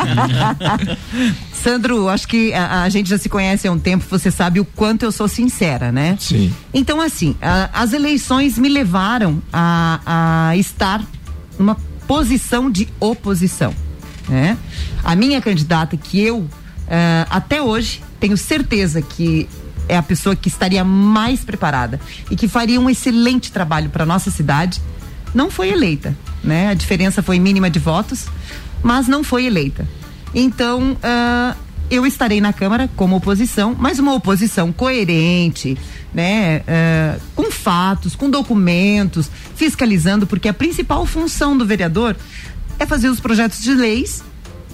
Sandro, 1.52 2.08
acho 2.08 2.28
que 2.28 2.52
a, 2.52 2.82
a 2.82 2.88
gente 2.88 3.08
já 3.08 3.18
se 3.18 3.28
conhece 3.28 3.68
há 3.68 3.72
um 3.72 3.78
tempo, 3.78 4.04
você 4.08 4.30
sabe 4.30 4.60
o 4.60 4.64
quanto 4.64 5.04
eu 5.04 5.12
sou 5.12 5.28
sincera, 5.28 5.90
né? 5.90 6.16
Sim. 6.18 6.52
Então, 6.72 7.00
assim, 7.00 7.36
as 7.72 7.92
eleições 7.92 8.58
me 8.58 8.68
levaram 8.68 9.42
a, 9.52 10.48
a 10.50 10.56
estar 10.56 11.02
numa 11.58 11.76
posição 12.06 12.70
de 12.70 12.88
oposição. 12.98 13.74
Né? 14.30 14.56
A 15.02 15.16
minha 15.16 15.40
candidata, 15.40 15.96
que 15.96 16.20
eu 16.20 16.48
eh, 16.88 17.26
até 17.28 17.60
hoje 17.60 18.02
tenho 18.20 18.36
certeza 18.36 19.02
que 19.02 19.48
é 19.88 19.96
a 19.96 20.02
pessoa 20.02 20.36
que 20.36 20.48
estaria 20.48 20.84
mais 20.84 21.40
preparada 21.40 22.00
e 22.30 22.36
que 22.36 22.46
faria 22.46 22.80
um 22.80 22.88
excelente 22.88 23.50
trabalho 23.50 23.90
para 23.90 24.06
nossa 24.06 24.30
cidade, 24.30 24.80
não 25.34 25.50
foi 25.50 25.70
eleita. 25.70 26.16
Né? 26.44 26.68
A 26.68 26.74
diferença 26.74 27.22
foi 27.22 27.40
mínima 27.40 27.68
de 27.68 27.80
votos, 27.80 28.26
mas 28.82 29.08
não 29.08 29.24
foi 29.24 29.46
eleita. 29.46 29.86
Então, 30.32 30.96
ah, 31.02 31.56
eu 31.90 32.06
estarei 32.06 32.40
na 32.40 32.52
Câmara 32.52 32.88
como 32.94 33.16
oposição, 33.16 33.74
mas 33.76 33.98
uma 33.98 34.14
oposição 34.14 34.72
coerente, 34.72 35.76
né? 36.14 36.62
ah, 36.68 37.18
com 37.34 37.50
fatos, 37.50 38.14
com 38.14 38.30
documentos, 38.30 39.28
fiscalizando, 39.56 40.24
porque 40.24 40.48
a 40.48 40.54
principal 40.54 41.04
função 41.04 41.58
do 41.58 41.66
vereador 41.66 42.16
é 42.80 42.86
fazer 42.86 43.08
os 43.10 43.20
projetos 43.20 43.60
de 43.62 43.74
leis, 43.74 44.24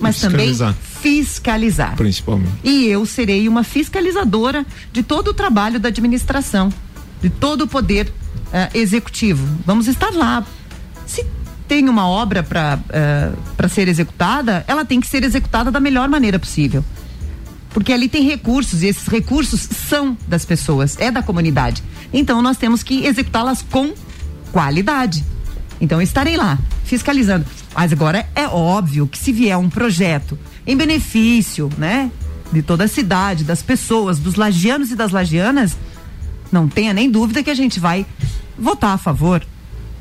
mas 0.01 0.17
Fiscalizar. 0.17 0.69
também 0.75 0.87
fiscalizar. 1.03 1.97
Principalmente. 1.97 2.53
E 2.63 2.87
eu 2.87 3.05
serei 3.05 3.49
uma 3.49 3.63
fiscalizadora 3.65 4.65
de 4.93 5.03
todo 5.03 5.29
o 5.29 5.35
trabalho 5.35 5.79
da 5.81 5.89
administração, 5.89 6.73
de 7.21 7.29
todo 7.29 7.63
o 7.63 7.67
poder 7.69 8.11
eh, 8.53 8.71
executivo. 8.75 9.47
Vamos 9.67 9.89
estar 9.89 10.11
lá. 10.13 10.45
Se 11.05 11.27
tem 11.67 11.89
uma 11.89 12.07
obra 12.07 12.43
para 12.43 12.79
para 13.57 13.69
ser 13.69 13.89
executada, 13.89 14.65
ela 14.69 14.85
tem 14.85 15.01
que 15.01 15.07
ser 15.09 15.25
executada 15.25 15.71
da 15.71 15.81
melhor 15.81 16.09
maneira 16.09 16.39
possível. 16.39 16.85
Porque 17.71 17.93
ali 17.93 18.09
tem 18.09 18.23
recursos 18.25 18.83
e 18.83 18.87
esses 18.87 19.07
recursos 19.09 19.61
são 19.61 20.17
das 20.29 20.45
pessoas, 20.45 20.97
é 20.99 21.11
da 21.11 21.23
comunidade. 21.23 21.83
Então 22.13 22.41
nós 22.41 22.57
temos 22.57 22.83
que 22.83 23.05
executá-las 23.05 23.63
com 23.63 23.93
qualidade. 24.53 25.25
Então 25.81 26.01
estarei 26.01 26.37
lá, 26.37 26.59
fiscalizando. 26.85 27.45
Mas 27.75 27.93
agora 27.93 28.27
é 28.35 28.47
óbvio 28.47 29.07
que 29.07 29.19
se 29.19 29.33
vier 29.33 29.57
um 29.59 29.69
projeto 29.69 30.39
em 30.67 30.77
benefício, 30.77 31.71
né, 31.77 32.11
de 32.53 32.63
toda 32.63 32.85
a 32.85 32.89
cidade, 32.89 33.45
das 33.45 33.63
pessoas, 33.63 34.19
dos 34.19 34.35
lagianos 34.37 34.91
e 34.91 34.97
das 34.97 35.13
lagianas, 35.13 35.77
não 36.51 36.69
tenha 36.69 36.93
nem 36.93 37.11
dúvida 37.11 37.43
que 37.43 37.51
a 37.51 37.55
gente 37.55 37.79
vai 37.79 38.07
votar 38.59 38.95
a 38.95 38.99
favor. 38.99 39.45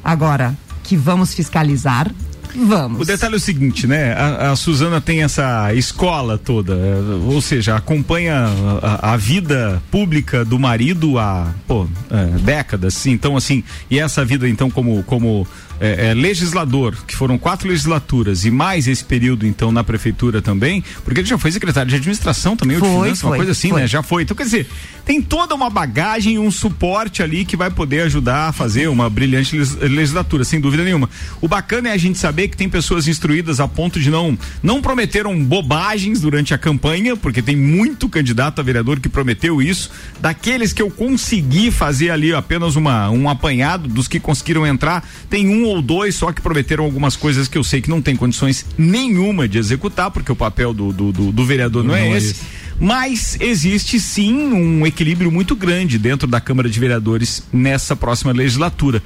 Agora, 0.04 0.56
que 0.84 0.96
vamos 0.96 1.34
fiscalizar, 1.34 2.12
vamos. 2.56 3.02
O 3.02 3.06
detalhe 3.06 3.34
é 3.34 3.38
o 3.38 3.40
seguinte, 3.40 3.88
né? 3.88 4.14
A, 4.14 4.52
a 4.52 4.56
Suzana 4.56 5.02
tem 5.02 5.24
essa 5.24 5.74
escola 5.74 6.38
toda, 6.38 6.76
é, 6.76 6.96
ou 7.26 7.42
seja, 7.42 7.76
acompanha 7.76 8.46
a, 8.82 9.14
a 9.14 9.18
vida 9.18 9.82
pública 9.92 10.46
do 10.46 10.60
marido 10.60 11.18
há 11.18 11.52
pô, 11.68 11.88
é, 12.10 12.26
décadas. 12.40 13.06
Então, 13.08 13.36
assim, 13.36 13.64
e 13.90 14.00
essa 14.00 14.24
vida, 14.24 14.48
então, 14.48 14.70
como, 14.70 15.04
como 15.04 15.48
é, 15.80 16.08
é, 16.08 16.14
legislador, 16.14 16.96
que 17.06 17.16
foram 17.16 17.38
quatro 17.38 17.68
legislaturas, 17.68 18.46
e 18.46 18.52
mais 18.52 18.88
esse 18.88 19.04
período, 19.04 19.46
então, 19.46 19.72
na 19.72 19.84
prefeitura 19.84 20.42
também, 20.42 20.84
porque 21.04 21.20
ele 21.22 21.28
já 21.28 21.38
foi 21.38 21.52
secretário 21.52 21.90
de 21.90 21.96
administração 21.96 22.56
também, 22.56 22.78
ou 22.78 22.82
de 22.82 22.88
Foi, 22.88 23.02
finanças, 23.04 23.24
uma 23.24 23.30
foi, 23.30 23.38
coisa 23.38 23.52
assim, 23.52 23.70
foi. 23.70 23.82
né? 23.82 23.88
Já 23.88 24.04
foi. 24.04 24.24
Então, 24.24 24.36
quer 24.36 24.44
dizer, 24.44 24.68
tem 25.06 25.22
toda 25.22 25.54
uma 25.54 25.70
bagagem 25.70 26.36
e 26.36 26.40
um 26.40 26.50
suporte 26.50 27.22
ali 27.22 27.46
que 27.46 27.56
vai 27.56 27.70
poder 27.70 28.02
ajudar 28.02 28.50
a 28.50 28.52
fazer 28.52 28.88
uma 28.88 29.10
brilhante 29.10 29.56
legislatura, 29.56 30.44
sem 30.44 30.60
dúvida 30.60 30.84
nenhuma. 30.84 31.10
O 31.40 31.48
bacana 31.48 31.90
é 31.90 31.92
a 31.92 31.98
gente 31.98 32.18
saber 32.18 32.48
que 32.48 32.58
tem 32.58 32.68
pessoas 32.68 33.08
instruídas 33.08 33.60
a 33.60 33.68
ponto 33.68 34.00
de 34.00 34.10
não 34.10 34.38
não 34.64 34.82
prometeram 34.82 35.44
bobagens 35.44 36.20
durante 36.22 36.54
a 36.54 36.58
campanha, 36.58 37.16
porque 37.16 37.42
tem 37.42 37.56
muito 37.56 38.10
candidato 38.10 38.60
a 38.60 38.64
vereador 38.64 39.00
que 39.00 39.08
prometeu 39.08 39.62
isso. 39.62 39.92
Daqueles 40.20 40.74
que 40.74 40.82
eu 40.82 40.90
consegui 40.90 41.70
fazer 41.70 42.10
ali 42.10 42.34
apenas 42.34 42.76
uma 42.76 43.10
um 43.10 43.30
apanhado 43.30 43.88
dos 43.88 44.08
que 44.08 44.20
conseguiram 44.20 44.66
entrar, 44.66 45.08
tem 45.30 45.48
um 45.48 45.65
ou 45.66 45.82
dois 45.82 46.16
só 46.16 46.32
que 46.32 46.42
prometeram 46.42 46.84
algumas 46.84 47.16
coisas 47.16 47.48
que 47.48 47.58
eu 47.58 47.64
sei 47.64 47.82
que 47.82 47.90
não 47.90 48.02
tem 48.02 48.16
condições 48.16 48.66
nenhuma 48.78 49.48
de 49.48 49.58
executar, 49.58 50.10
porque 50.12 50.32
o 50.32 50.36
papel 50.36 50.74
do, 50.74 50.92
do, 50.94 51.12
do- 51.12 51.32
do 51.32 51.46
vereador 51.46 51.84
não, 51.84 51.96
é 51.96 52.06
Não 52.08 52.14
é 52.14 52.18
esse. 52.18 52.32
esse. 52.32 52.42
Mas 52.78 53.38
existe 53.40 54.00
sim 54.02 54.34
um 54.52 54.86
equilíbrio 54.86 55.32
muito 55.32 55.56
grande 55.56 55.98
dentro 55.98 56.28
da 56.28 56.42
Câmara 56.42 56.70
de 56.70 56.78
Vereadores 56.78 57.42
nessa 57.54 57.96
próxima 57.96 58.34
legislatura. 58.34 59.02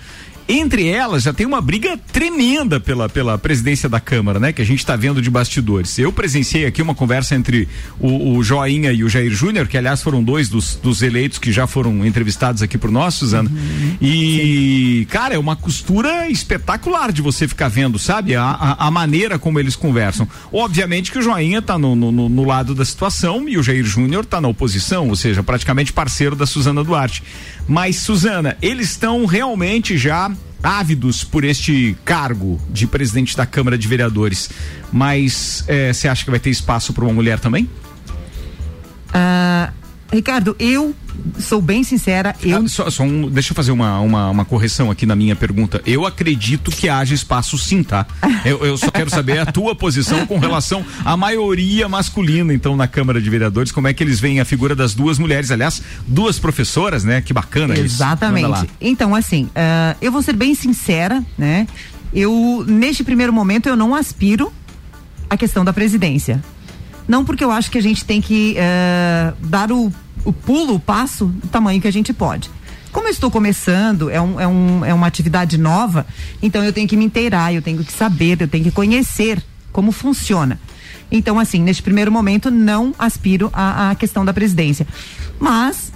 Entre 0.51 0.87
elas 0.87 1.21
já 1.21 1.31
tem 1.31 1.45
uma 1.45 1.61
briga 1.61 1.95
tremenda 2.11 2.79
pela, 2.79 3.07
pela 3.07 3.37
presidência 3.37 3.87
da 3.87 3.99
Câmara, 3.99 4.39
né? 4.39 4.51
Que 4.51 4.63
a 4.63 4.65
gente 4.65 4.79
está 4.79 4.95
vendo 4.95 5.21
de 5.21 5.29
bastidores. 5.29 5.97
Eu 5.99 6.11
presenciei 6.11 6.65
aqui 6.65 6.81
uma 6.81 6.95
conversa 6.95 7.35
entre 7.35 7.67
o, 7.99 8.31
o 8.37 8.43
Joinha 8.43 8.91
e 8.91 9.03
o 9.03 9.09
Jair 9.09 9.29
Júnior, 9.31 9.67
que 9.67 9.77
aliás 9.77 10.01
foram 10.01 10.23
dois 10.23 10.49
dos, 10.49 10.75
dos 10.75 11.03
eleitos 11.03 11.37
que 11.37 11.51
já 11.51 11.67
foram 11.67 12.03
entrevistados 12.03 12.63
aqui 12.63 12.79
por 12.79 12.89
nós, 12.89 13.13
Suzana. 13.13 13.49
E, 14.01 15.05
cara, 15.11 15.35
é 15.35 15.37
uma 15.37 15.55
costura 15.55 16.27
espetacular 16.29 17.11
de 17.11 17.21
você 17.21 17.47
ficar 17.47 17.67
vendo, 17.67 17.99
sabe? 17.99 18.35
A, 18.35 18.43
a, 18.43 18.87
a 18.87 18.91
maneira 18.91 19.37
como 19.37 19.59
eles 19.59 19.75
conversam. 19.75 20.27
Obviamente 20.51 21.11
que 21.11 21.19
o 21.19 21.21
Joinha 21.21 21.61
tá 21.61 21.77
no, 21.77 21.95
no, 21.95 22.11
no- 22.11 22.27
no 22.29 22.43
lado 22.43 22.73
da 22.73 22.83
situação 22.83 23.47
e 23.47 23.55
o 23.57 23.61
Jair 23.61 23.83
Júnior 23.85 24.25
tá 24.25 24.41
na 24.41 24.47
oposição, 24.47 25.09
ou 25.09 25.15
seja, 25.15 25.43
praticamente 25.43 25.93
parceiro 25.93 26.35
da 26.35 26.47
Suzana 26.47 26.83
Duarte. 26.83 27.21
Mas, 27.69 27.97
Suzana, 27.97 28.57
eles 28.63 28.89
estão 28.89 29.27
realmente 29.27 29.95
já 29.95 30.31
ávidos 30.61 31.23
por 31.23 31.43
este 31.43 31.95
cargo 32.03 32.59
de 32.67 32.87
presidente 32.87 33.37
da 33.37 33.45
Câmara 33.45 33.77
de 33.77 33.87
Vereadores. 33.87 34.49
Mas 34.91 35.63
eh, 35.67 35.93
você 35.93 36.07
acha 36.07 36.25
que 36.25 36.31
vai 36.31 36.39
ter 36.39 36.49
espaço 36.49 36.91
para 36.93 37.05
uma 37.05 37.13
mulher 37.13 37.39
também? 37.39 37.69
Ah, 39.13 39.71
Ricardo, 40.11 40.55
eu 40.59 40.95
sou 41.37 41.61
bem 41.61 41.83
sincera, 41.83 42.35
eu 42.41 42.57
Ah, 42.57 42.67
só, 42.67 42.89
só 42.89 43.03
um- 43.03 43.29
deixa 43.29 43.51
eu 43.51 43.55
fazer 43.55 43.71
uma, 43.71 43.99
uma, 43.99 44.29
uma 44.31 44.43
correção 44.45 44.89
aqui 44.89 45.05
na 45.05 45.15
minha 45.15 45.35
pergunta. 45.35 45.81
Eu 45.85 46.05
acredito 46.05 46.71
que 46.71 46.89
haja 46.89 47.13
espaço 47.13 47.57
sim, 47.59 47.83
tá? 47.83 48.07
Eu, 48.43 48.65
eu 48.65 48.75
só 48.77 48.89
quero 48.89 49.09
saber 49.09 49.37
a 49.39 49.45
tua 49.45 49.75
posição 49.75 50.25
com 50.25 50.39
relação 50.39 50.83
à 51.05 51.15
maioria 51.15 51.87
masculina, 51.87 52.51
então, 52.53 52.75
na 52.75 52.87
Câmara 52.87 53.21
de 53.21 53.29
Vereadores. 53.29 53.71
Como 53.71 53.87
é 53.87 53.93
que 53.93 54.03
eles 54.03 54.19
veem 54.19 54.39
a 54.39 54.45
figura 54.45 54.75
das 54.75 54.95
duas 54.95 55.19
mulheres? 55.19 55.51
Aliás, 55.51 55.81
duas 56.07 56.39
professoras, 56.39 57.03
né? 57.03 57.21
Que 57.21 57.31
bacana 57.33 57.75
isso. 57.77 58.01
Manda 58.03 58.05
lá. 58.05 58.11
Exatamente. 58.57 58.69
Então, 58.81 59.13
assim, 59.13 59.47
ah, 59.55 59.95
eu 60.01 60.11
vou 60.11 60.23
ser 60.23 60.35
bem 60.35 60.55
sincera, 60.55 61.23
né? 61.37 61.67
Eu, 62.11 62.65
neste 62.67 63.03
primeiro 63.03 63.31
momento, 63.31 63.69
eu 63.69 63.75
não 63.75 63.93
aspiro 63.93 64.51
à 65.29 65.37
questão 65.37 65.63
da 65.63 65.71
presidência. 65.71 66.41
Não 67.09 67.25
porque 67.25 67.43
eu 67.43 67.49
acho 67.49 67.71
que 67.71 67.77
a 67.79 67.81
gente 67.81 68.05
tem 68.05 68.21
que 68.21 68.55
ah, 68.59 69.33
dar 69.41 69.71
o, 69.71 69.91
o 70.23 70.31
pulo, 70.31 70.75
o 70.75 70.79
passo, 70.79 71.25
do 71.25 71.47
tamanho 71.47 71.81
que 71.81 71.87
a 71.87 71.91
gente 71.91 72.13
pode. 72.13 72.51
Como 72.91 73.07
eu 73.07 73.11
estou 73.11 73.31
começando, 73.31 74.11
é, 74.11 74.21
um, 74.21 74.39
é, 74.39 74.47
um, 74.47 74.85
é 74.85 74.93
uma 74.93 75.07
atividade 75.07 75.57
nova, 75.57 76.05
então 76.39 76.63
eu 76.63 76.71
tenho 76.71 76.87
que 76.87 76.95
me 76.95 77.03
inteirar, 77.03 77.51
eu 77.51 77.63
tenho 77.63 77.83
que 77.83 77.91
saber, 77.91 78.39
eu 78.39 78.47
tenho 78.47 78.63
que 78.63 78.69
conhecer 78.69 79.43
como 79.71 79.91
funciona. 79.91 80.59
Então, 81.11 81.39
assim, 81.39 81.63
neste 81.63 81.81
primeiro 81.81 82.11
momento, 82.11 82.51
não 82.51 82.93
aspiro 82.99 83.49
à, 83.53 83.89
à 83.89 83.95
questão 83.95 84.23
da 84.23 84.31
presidência. 84.31 84.85
Mas 85.39 85.91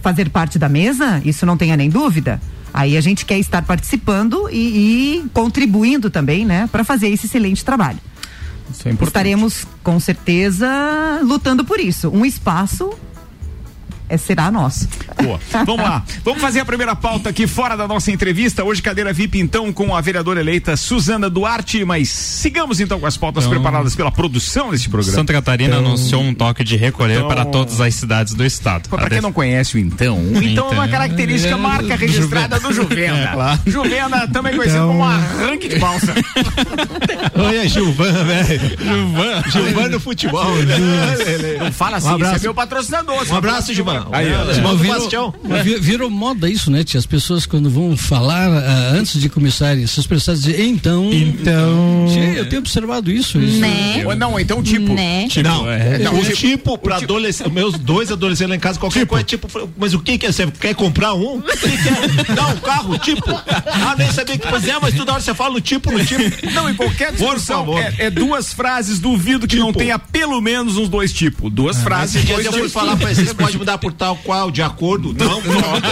fazer 0.00 0.30
parte 0.30 0.58
da 0.58 0.68
mesa, 0.68 1.20
isso 1.26 1.44
não 1.44 1.58
tenha 1.58 1.76
nem 1.76 1.90
dúvida. 1.90 2.40
Aí 2.72 2.96
a 2.96 3.02
gente 3.02 3.26
quer 3.26 3.38
estar 3.38 3.62
participando 3.62 4.48
e, 4.50 4.56
e 4.56 5.28
contribuindo 5.34 6.08
também, 6.08 6.46
né, 6.46 6.70
para 6.72 6.82
fazer 6.84 7.08
esse 7.08 7.26
excelente 7.26 7.62
trabalho. 7.62 7.98
Isso 8.72 8.88
é 8.88 8.92
importante. 8.92 9.08
Estaremos 9.08 9.66
com 9.82 10.00
certeza 10.00 10.68
lutando 11.22 11.64
por 11.64 11.78
isso. 11.78 12.08
Um 12.10 12.24
espaço 12.24 12.92
é, 14.12 14.16
será 14.18 14.50
nosso. 14.50 14.88
Boa. 15.22 15.40
Vamos 15.64 15.82
lá. 15.84 16.02
Vamos 16.24 16.40
fazer 16.40 16.60
a 16.60 16.64
primeira 16.64 16.94
pauta 16.94 17.30
aqui 17.30 17.46
fora 17.46 17.76
da 17.76 17.88
nossa 17.88 18.10
entrevista. 18.10 18.62
Hoje, 18.64 18.82
cadeira 18.82 19.12
VIP, 19.12 19.38
então, 19.40 19.72
com 19.72 19.94
a 19.96 20.00
vereadora 20.00 20.40
eleita 20.40 20.76
Suzana 20.76 21.30
Duarte. 21.30 21.84
Mas 21.84 22.08
sigamos 22.10 22.80
então 22.80 23.00
com 23.00 23.06
as 23.06 23.16
pautas 23.16 23.44
Então- 23.44 23.54
preparadas 23.54 23.94
pela 23.96 24.10
produção 24.12 24.70
deste 24.70 24.88
programa. 24.90 25.16
Santa 25.16 25.32
Catarina 25.32 25.76
anunciou 25.78 26.22
um 26.22 26.34
toque 26.34 26.62
de 26.62 26.76
recolher 26.76 27.16
Então- 27.16 27.28
para 27.28 27.44
todas 27.44 27.80
as 27.80 27.94
cidades 27.94 28.34
do 28.34 28.44
estado. 28.44 28.88
Pra 28.88 28.98
A 28.98 29.02
quem 29.02 29.10
def- 29.16 29.22
não 29.22 29.32
conhece 29.32 29.76
o 29.76 29.78
então, 29.78 30.18
o 30.18 30.42
então, 30.42 30.68
é 30.70 30.74
uma 30.74 30.88
característica 30.88 31.54
é, 31.54 31.56
marca 31.56 31.96
registrada 31.96 32.60
do 32.60 32.72
Juvena. 32.72 33.18
É, 33.18 33.26
claro. 33.28 33.60
Juvena 33.66 34.28
também 34.28 34.54
conhecido 34.56 34.76
Então- 34.82 34.88
como 34.88 35.04
arranque 35.04 35.68
de 35.68 35.78
balsa. 35.78 36.12
Oi, 37.34 37.56
é 37.56 37.68
Gilvan, 37.68 38.12
velho. 38.24 38.78
Gilvan. 38.78 39.42
Gilvan 39.50 39.88
no 39.88 40.00
futebol. 40.00 40.54
né? 40.56 40.76
Não 41.60 41.72
fala 41.72 41.96
assim, 41.96 42.08
Um 42.08 42.14
abraço. 42.14 42.36
esse 42.36 42.44
é 42.44 42.48
meu 42.48 42.54
patrocinador. 42.54 43.24
Um 43.30 43.36
abraço, 43.36 43.72
Gilvan. 43.72 44.01
Aí, 44.12 44.28
é, 44.28 44.36
ó. 44.38 44.44
Do 44.44 45.62
virou, 45.62 45.80
virou 45.82 46.10
moda 46.10 46.48
isso, 46.48 46.70
né, 46.70 46.82
tia? 46.84 46.98
As 46.98 47.06
pessoas 47.06 47.46
quando 47.46 47.70
vão 47.70 47.96
falar 47.96 48.48
ah, 48.50 48.90
antes 48.94 49.20
de 49.20 49.28
começarem, 49.28 49.84
essas 49.84 50.06
pessoas 50.06 50.42
dizem, 50.42 50.70
então. 50.70 51.10
Então. 51.12 52.06
Tia, 52.12 52.22
eu 52.38 52.48
tenho 52.48 52.60
observado 52.60 53.10
isso. 53.10 53.38
isso 53.40 53.58
Né? 53.60 54.04
Não, 54.16 54.38
então 54.38 54.62
tipo. 54.62 54.92
Né? 54.94 55.26
não, 55.42 55.70
é, 55.70 55.98
não, 55.98 56.14
o 56.14 56.18
o 56.20 56.24
tipo- 56.24 56.36
tipo 56.36 56.78
pra 56.78 56.96
adolescente, 56.96 57.50
meus 57.50 57.74
dois 57.78 58.10
adolescentes 58.10 58.50
lá 58.50 58.56
em 58.56 58.60
casa, 58.60 58.78
qualquer 58.78 59.06
coisa, 59.06 59.24
tipo, 59.24 59.48
mas 59.76 59.94
o 59.94 60.00
que 60.00 60.18
que 60.18 60.26
é? 60.26 60.32
Você 60.32 60.46
quer 60.50 60.74
comprar 60.74 61.14
um? 61.14 61.38
O 61.38 61.42
que 61.42 62.28
é? 62.30 62.34
Dá 62.34 62.48
um 62.48 62.56
carro, 62.58 62.98
tipo? 62.98 63.30
Ah, 63.30 63.94
nem 63.98 64.10
sabia 64.12 64.38
que, 64.38 64.46
pois 64.46 64.66
é, 64.66 64.74
mas 64.80 64.94
toda 64.94 65.12
hora 65.12 65.20
você 65.20 65.34
fala 65.34 65.54
no 65.54 65.60
tipo, 65.60 65.90
no 65.92 66.04
tipo. 66.04 66.22
Não, 66.52 66.68
em 66.68 66.74
qualquer 66.74 67.12
discussão 67.12 67.58
favor. 67.58 67.78
é, 67.80 67.94
é 67.98 68.10
duas 68.10 68.52
frases, 68.52 68.98
duvido 69.00 69.46
que 69.46 69.56
não 69.56 69.68
Tipo. 69.68 69.78
tenha 69.78 69.98
pelo 69.98 70.40
menos 70.40 70.76
uns 70.76 70.88
dois 70.88 71.12
tipos. 71.12 71.50
Duas 71.52 71.82
frases, 71.82 72.16
Esse 72.16 72.26
dia 72.26 72.34
dois 72.36 72.46
eu 72.46 72.52
fui 72.52 72.60
tipos. 72.62 72.72
falar 72.72 72.96
pra 72.96 73.14
vocês, 73.14 73.32
pode 73.32 73.58
mudar 73.58 73.78
por 73.78 73.91
tal 73.92 74.16
qual, 74.16 74.50
de 74.50 74.62
acordo? 74.62 75.12
Não, 75.12 75.40
pronto. 75.42 75.88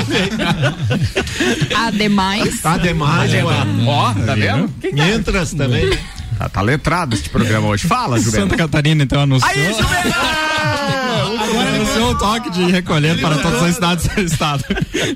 Ademais. 1.77 2.61
Demais, 2.83 3.33
ué. 3.33 3.43
Ó, 3.87 4.13
tá 4.15 4.35
vendo? 4.35 4.71
Quem 4.81 4.95
tá? 4.95 5.09
Entras 5.09 5.53
também. 5.55 5.91
Tá, 6.39 6.49
tá 6.49 6.61
letrado 6.63 7.15
este 7.15 7.29
programa 7.29 7.69
hoje. 7.69 7.87
Fala, 7.87 8.19
Gilberto. 8.19 8.41
Santa 8.49 8.57
Catarina 8.57 9.03
então 9.03 9.21
anunciou. 9.21 9.51
Aí, 9.51 9.75
Gilberto! 9.75 11.00
Agora 11.51 11.75
anunciou 11.75 12.11
o 12.13 12.15
toque 12.15 12.51
de 12.51 12.65
recolher 12.71 13.21
para 13.21 13.37
todas 13.39 13.61
as 13.61 13.75
cidades 13.75 14.07
do 14.07 14.21
estado. 14.21 14.65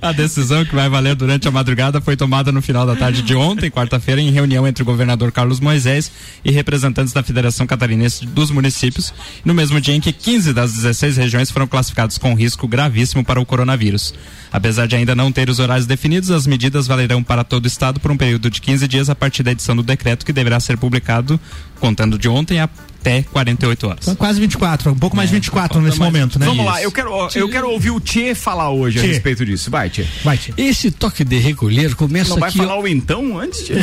A 0.02 0.10
decisão 0.10 0.64
que 0.64 0.74
vai 0.74 0.88
valer 0.88 1.14
durante 1.14 1.46
a 1.46 1.50
madrugada 1.50 2.00
foi 2.00 2.16
tomada 2.16 2.50
no 2.50 2.60
final 2.60 2.84
da 2.84 2.96
tarde 2.96 3.22
de 3.22 3.36
ontem, 3.36 3.70
quarta-feira, 3.70 4.20
em 4.20 4.32
reunião 4.32 4.66
entre 4.66 4.82
o 4.82 4.86
governador 4.86 5.30
Carlos 5.30 5.60
Moisés 5.60 6.10
e 6.44 6.50
representantes 6.50 7.12
da 7.12 7.22
Federação 7.22 7.68
Catarinense 7.68 8.26
dos 8.26 8.50
Municípios, 8.50 9.14
no 9.44 9.54
mesmo 9.54 9.80
dia 9.80 9.94
em 9.94 10.00
que 10.00 10.12
15 10.12 10.52
das 10.52 10.72
16 10.72 11.18
regiões 11.18 11.52
foram 11.52 11.68
classificadas 11.68 12.18
com 12.18 12.34
risco 12.34 12.66
gravíssimo 12.66 13.24
para 13.24 13.40
o 13.40 13.46
coronavírus. 13.46 14.12
Apesar 14.52 14.86
de 14.86 14.96
ainda 14.96 15.14
não 15.14 15.30
ter 15.30 15.48
os 15.48 15.60
horários 15.60 15.86
definidos, 15.86 16.32
as 16.32 16.48
medidas 16.48 16.88
valerão 16.88 17.22
para 17.22 17.44
todo 17.44 17.64
o 17.64 17.68
estado 17.68 18.00
por 18.00 18.10
um 18.10 18.16
período 18.16 18.50
de 18.50 18.60
15 18.60 18.88
dias 18.88 19.08
a 19.08 19.14
partir 19.14 19.44
da 19.44 19.52
edição 19.52 19.76
do 19.76 19.84
decreto 19.84 20.26
que 20.26 20.32
deverá 20.32 20.58
ser 20.58 20.78
publicado 20.78 21.38
contando 21.78 22.18
de 22.18 22.28
ontem 22.28 22.58
até 23.04 23.22
48 23.22 23.86
horas. 23.86 24.04
São 24.06 24.14
quase 24.14 24.40
24, 24.40 24.90
um 24.90 24.94
pouco 24.94 25.14
mais 25.14 25.28
de 25.28 25.34
24 25.34 25.78
nesse 25.82 25.98
mais- 25.98 26.10
momento, 26.12 26.38
né? 26.38 26.46
Vamos 26.46 26.64
lá, 26.64 26.82
eu 26.82 26.90
quero, 26.90 27.10
eu 27.34 27.48
quero 27.50 27.68
ouvir 27.70 27.90
o 27.90 28.00
Tchê 28.00 28.34
falar 28.34 28.70
hoje 28.70 28.98
a 28.98 29.02
Tchê. 29.02 29.08
respeito 29.08 29.44
disso. 29.44 29.70
Vai, 29.70 29.90
Tchê. 29.90 30.06
Vai, 30.24 30.38
tia. 30.38 30.54
Esse 30.56 30.90
toque 30.90 31.22
de 31.22 31.38
recolher 31.38 31.94
começa 31.94 32.30
Não 32.30 32.38
vai 32.38 32.48
aqui. 32.48 32.56
falar 32.58 32.78
o 32.80 32.88
então 32.88 33.38
antes, 33.38 33.60
Tchê? 33.64 33.74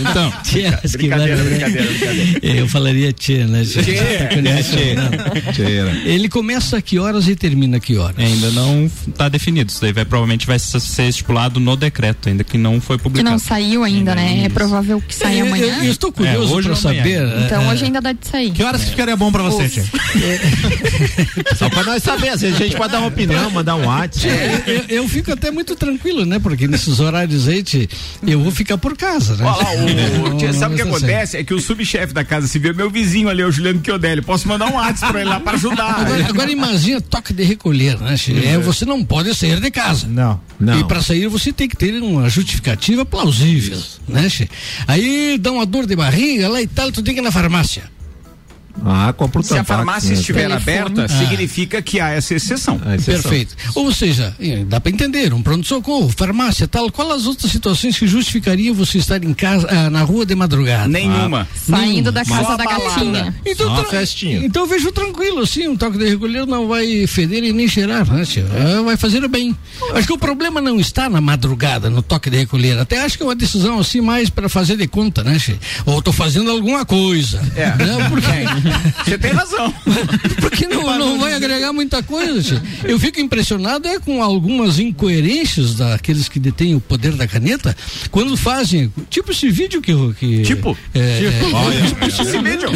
Então, 0.00 0.32
tia, 0.44 0.72
que 0.82 0.96
Brincadeira, 0.96 1.42
brincadeira, 1.42 1.86
brincadeira. 1.90 2.40
Eu 2.42 2.68
falaria 2.68 3.12
tia, 3.12 3.46
né? 3.46 3.64
Tia? 3.64 4.00
É, 4.00 5.52
Tcheira. 5.52 5.90
Ele 6.04 6.28
começa 6.28 6.76
a 6.78 6.82
que 6.82 6.98
horas 6.98 7.26
e 7.28 7.34
termina 7.34 7.78
a 7.78 7.80
que 7.80 7.96
horas? 7.96 8.18
Ainda 8.18 8.50
não 8.52 8.86
está 9.08 9.28
definido. 9.28 9.70
Isso 9.70 9.80
daí 9.80 9.92
vai, 9.92 10.04
provavelmente 10.04 10.46
vai 10.46 10.58
ser- 10.58 11.08
estipulado 11.08 11.58
no 11.58 11.76
decreto, 11.76 12.28
ainda 12.28 12.44
que 12.44 12.56
não 12.56 12.80
foi 12.80 12.96
Que 12.98 13.02
publicado. 13.04 13.30
não 13.30 13.38
saiu 13.38 13.82
ainda, 13.82 14.14
né? 14.14 14.42
É 14.44 14.48
provável 14.48 15.00
que 15.00 15.14
saia 15.14 15.42
amanhã. 15.42 15.78
Eu, 15.78 15.84
eu 15.84 15.90
estou 15.90 16.12
curioso 16.12 16.52
É, 16.52 16.56
hoje 16.56 16.68
para 16.68 16.76
saber. 16.76 17.22
Então 17.44 17.68
hoje 17.68 17.84
ainda 17.84 18.00
dá 18.00 18.12
de 18.12 18.26
sair. 18.26 18.43
Que 18.52 18.62
horas 18.62 18.82
que 18.84 18.90
ficaria 18.90 19.16
bom 19.16 19.30
pra 19.32 19.42
você, 19.42 19.68
tia? 19.68 19.84
Só 21.56 21.68
pra 21.68 21.82
nós 21.82 22.02
saber, 22.02 22.28
às 22.30 22.40
vezes 22.40 22.56
a 22.60 22.64
gente 22.64 22.76
pode 22.76 22.92
dar 22.92 22.98
uma 22.98 23.08
opinião, 23.08 23.50
mandar 23.50 23.76
um 23.76 23.86
WhatsApp. 23.86 24.62
eu, 24.66 24.84
eu 24.88 25.08
fico 25.08 25.32
até 25.32 25.50
muito 25.50 25.74
tranquilo, 25.76 26.24
né? 26.24 26.38
Porque 26.38 26.66
nesses 26.68 27.00
horários 27.00 27.48
aí, 27.48 27.62
tia, 27.62 27.88
eu 28.26 28.40
vou 28.40 28.50
ficar 28.52 28.78
por 28.78 28.96
casa, 28.96 29.36
né? 29.36 29.44
Olha 29.44 29.62
lá, 29.62 29.70
o, 29.74 30.34
o 30.34 30.36
Tchê, 30.36 30.46
Não- 30.46 30.52
sabe 30.54 30.74
o 30.74 30.76
que 30.76 30.82
sei. 30.82 30.92
acontece? 30.92 31.36
É 31.36 31.44
que 31.44 31.54
o 31.54 31.60
subchefe 31.60 32.12
da 32.12 32.24
Casa 32.24 32.46
Civil 32.46 32.70
é 32.70 32.74
meu 32.74 32.90
vizinho 32.90 33.28
ali, 33.28 33.42
é 33.42 33.46
o 33.46 33.52
Juliano 33.52 33.80
Chiodelli. 33.84 34.22
Posso 34.22 34.48
mandar 34.48 34.66
um 34.70 34.74
WhatsApp 34.74 35.12
pra 35.12 35.20
ele 35.20 35.30
lá 35.30 35.40
para 35.40 35.56
ajudar. 35.56 36.00
Agora, 36.00 36.26
agora 36.28 36.50
imagina 36.50 37.00
toque 37.00 37.32
de 37.32 37.42
recolher, 37.42 37.98
né? 38.00 38.16
tia? 38.16 38.34
É, 38.48 38.58
você 38.58 38.84
não 38.84 39.04
pode 39.04 39.34
sair 39.34 39.60
de 39.60 39.70
casa. 39.70 40.06
Não. 40.06 40.40
Não. 40.58 40.80
E 40.80 40.84
para 40.84 41.02
sair 41.02 41.26
você 41.28 41.52
tem 41.52 41.68
que 41.68 41.76
ter 41.76 41.94
uma 42.02 42.28
justificativa 42.28 43.04
plausível, 43.04 43.80
né? 44.08 44.28
Aí 44.86 45.38
dá 45.38 45.52
uma 45.52 45.66
dor 45.66 45.86
de 45.86 45.94
barriga 45.96 46.48
lá 46.48 46.60
e 46.60 46.66
tal, 46.66 46.90
tu 46.90 47.02
tem 47.02 47.14
que 47.14 47.20
ir 47.20 47.22
na 47.24 47.32
farmácia. 47.32 47.93
Ah, 48.84 49.12
compra 49.16 49.40
o 49.40 49.44
Se 49.44 49.52
a 49.54 49.56
tampax, 49.58 49.76
farmácia 49.76 50.10
né? 50.10 50.14
estiver 50.20 50.48
Telefone. 50.48 50.62
aberta, 50.78 51.04
Ah. 51.04 51.08
significa 51.18 51.80
que 51.80 52.00
há 52.00 52.10
essa 52.10 52.34
exceção. 52.34 52.80
Ah, 52.84 52.94
exceção. 52.96 53.22
Perfeito. 53.22 53.54
Ou 53.74 53.92
seja, 53.92 54.34
dá 54.66 54.80
para 54.80 54.90
entender, 54.90 55.32
um 55.32 55.42
pronto-socorro, 55.42 56.10
farmácia, 56.16 56.66
tal. 56.66 56.90
Qual 56.90 57.10
as 57.12 57.24
outras 57.26 57.50
situações 57.52 57.98
que 57.98 58.06
justificariam 58.06 58.74
você 58.74 58.98
estar 58.98 59.22
em 59.22 59.32
casa, 59.32 59.66
ah, 59.70 59.88
na 59.90 60.02
rua 60.02 60.26
de 60.26 60.34
madrugada? 60.34 60.88
Nenhuma. 60.88 61.46
Saindo 61.54 62.10
da 62.10 62.24
Só 62.24 62.34
casa 62.36 62.52
a 62.52 62.56
da 62.56 62.64
gatinha. 62.64 63.34
Então, 63.46 63.66
Só 63.66 63.72
uma 63.74 63.80
tra- 63.84 63.98
festinha. 64.00 64.38
então 64.44 64.62
eu 64.64 64.68
vejo 64.68 64.90
tranquilo, 64.92 65.40
assim, 65.42 65.68
um 65.68 65.76
toque 65.76 65.96
de 65.98 66.08
recolher 66.08 66.46
não 66.46 66.66
vai 66.68 67.06
feder 67.06 67.42
e 67.44 67.52
nem 67.52 67.68
cheirar, 67.68 68.10
né? 68.12 68.22
Ah, 68.78 68.82
vai 68.82 68.96
fazer 68.96 69.24
o 69.24 69.28
bem. 69.28 69.56
Acho 69.94 70.06
que 70.08 70.12
o 70.12 70.18
problema 70.18 70.60
não 70.60 70.78
está 70.80 71.08
na 71.08 71.20
madrugada, 71.20 71.88
no 71.88 72.02
toque 72.02 72.28
de 72.28 72.38
recolher. 72.38 72.78
Até 72.78 73.02
acho 73.04 73.16
que 73.16 73.22
é 73.22 73.26
uma 73.26 73.34
decisão 73.36 73.78
assim 73.78 74.00
mais 74.00 74.28
para 74.30 74.48
fazer 74.48 74.76
de 74.76 74.86
conta, 74.86 75.22
né? 75.22 75.38
Ou 75.86 76.02
tô 76.02 76.12
fazendo 76.12 76.50
alguma 76.50 76.84
coisa. 76.84 77.40
É. 77.56 77.66
Né? 77.76 78.08
Porque, 78.08 78.26
Você 79.04 79.18
tem 79.18 79.32
razão. 79.32 79.72
porque 80.40 80.66
não, 80.66 80.98
não 80.98 81.18
vai 81.18 81.34
agregar 81.34 81.72
muita 81.72 82.02
coisa, 82.02 82.42
tia. 82.42 82.62
Eu 82.84 82.98
fico 82.98 83.20
impressionado 83.20 83.88
é 83.88 83.98
com 83.98 84.22
algumas 84.22 84.78
incoerências 84.78 85.74
daqueles 85.74 86.28
que 86.28 86.38
detêm 86.38 86.74
o 86.74 86.80
poder 86.80 87.12
da 87.12 87.26
caneta, 87.26 87.76
quando 88.10 88.36
fazem, 88.36 88.92
tipo 89.10 89.30
esse 89.32 89.50
vídeo 89.50 89.80
que... 89.80 89.92
que 90.14 90.42
Tipo? 90.42 90.76
É, 90.94 91.00
é, 91.00 92.04
Esse 92.06 92.38
vídeo. 92.38 92.68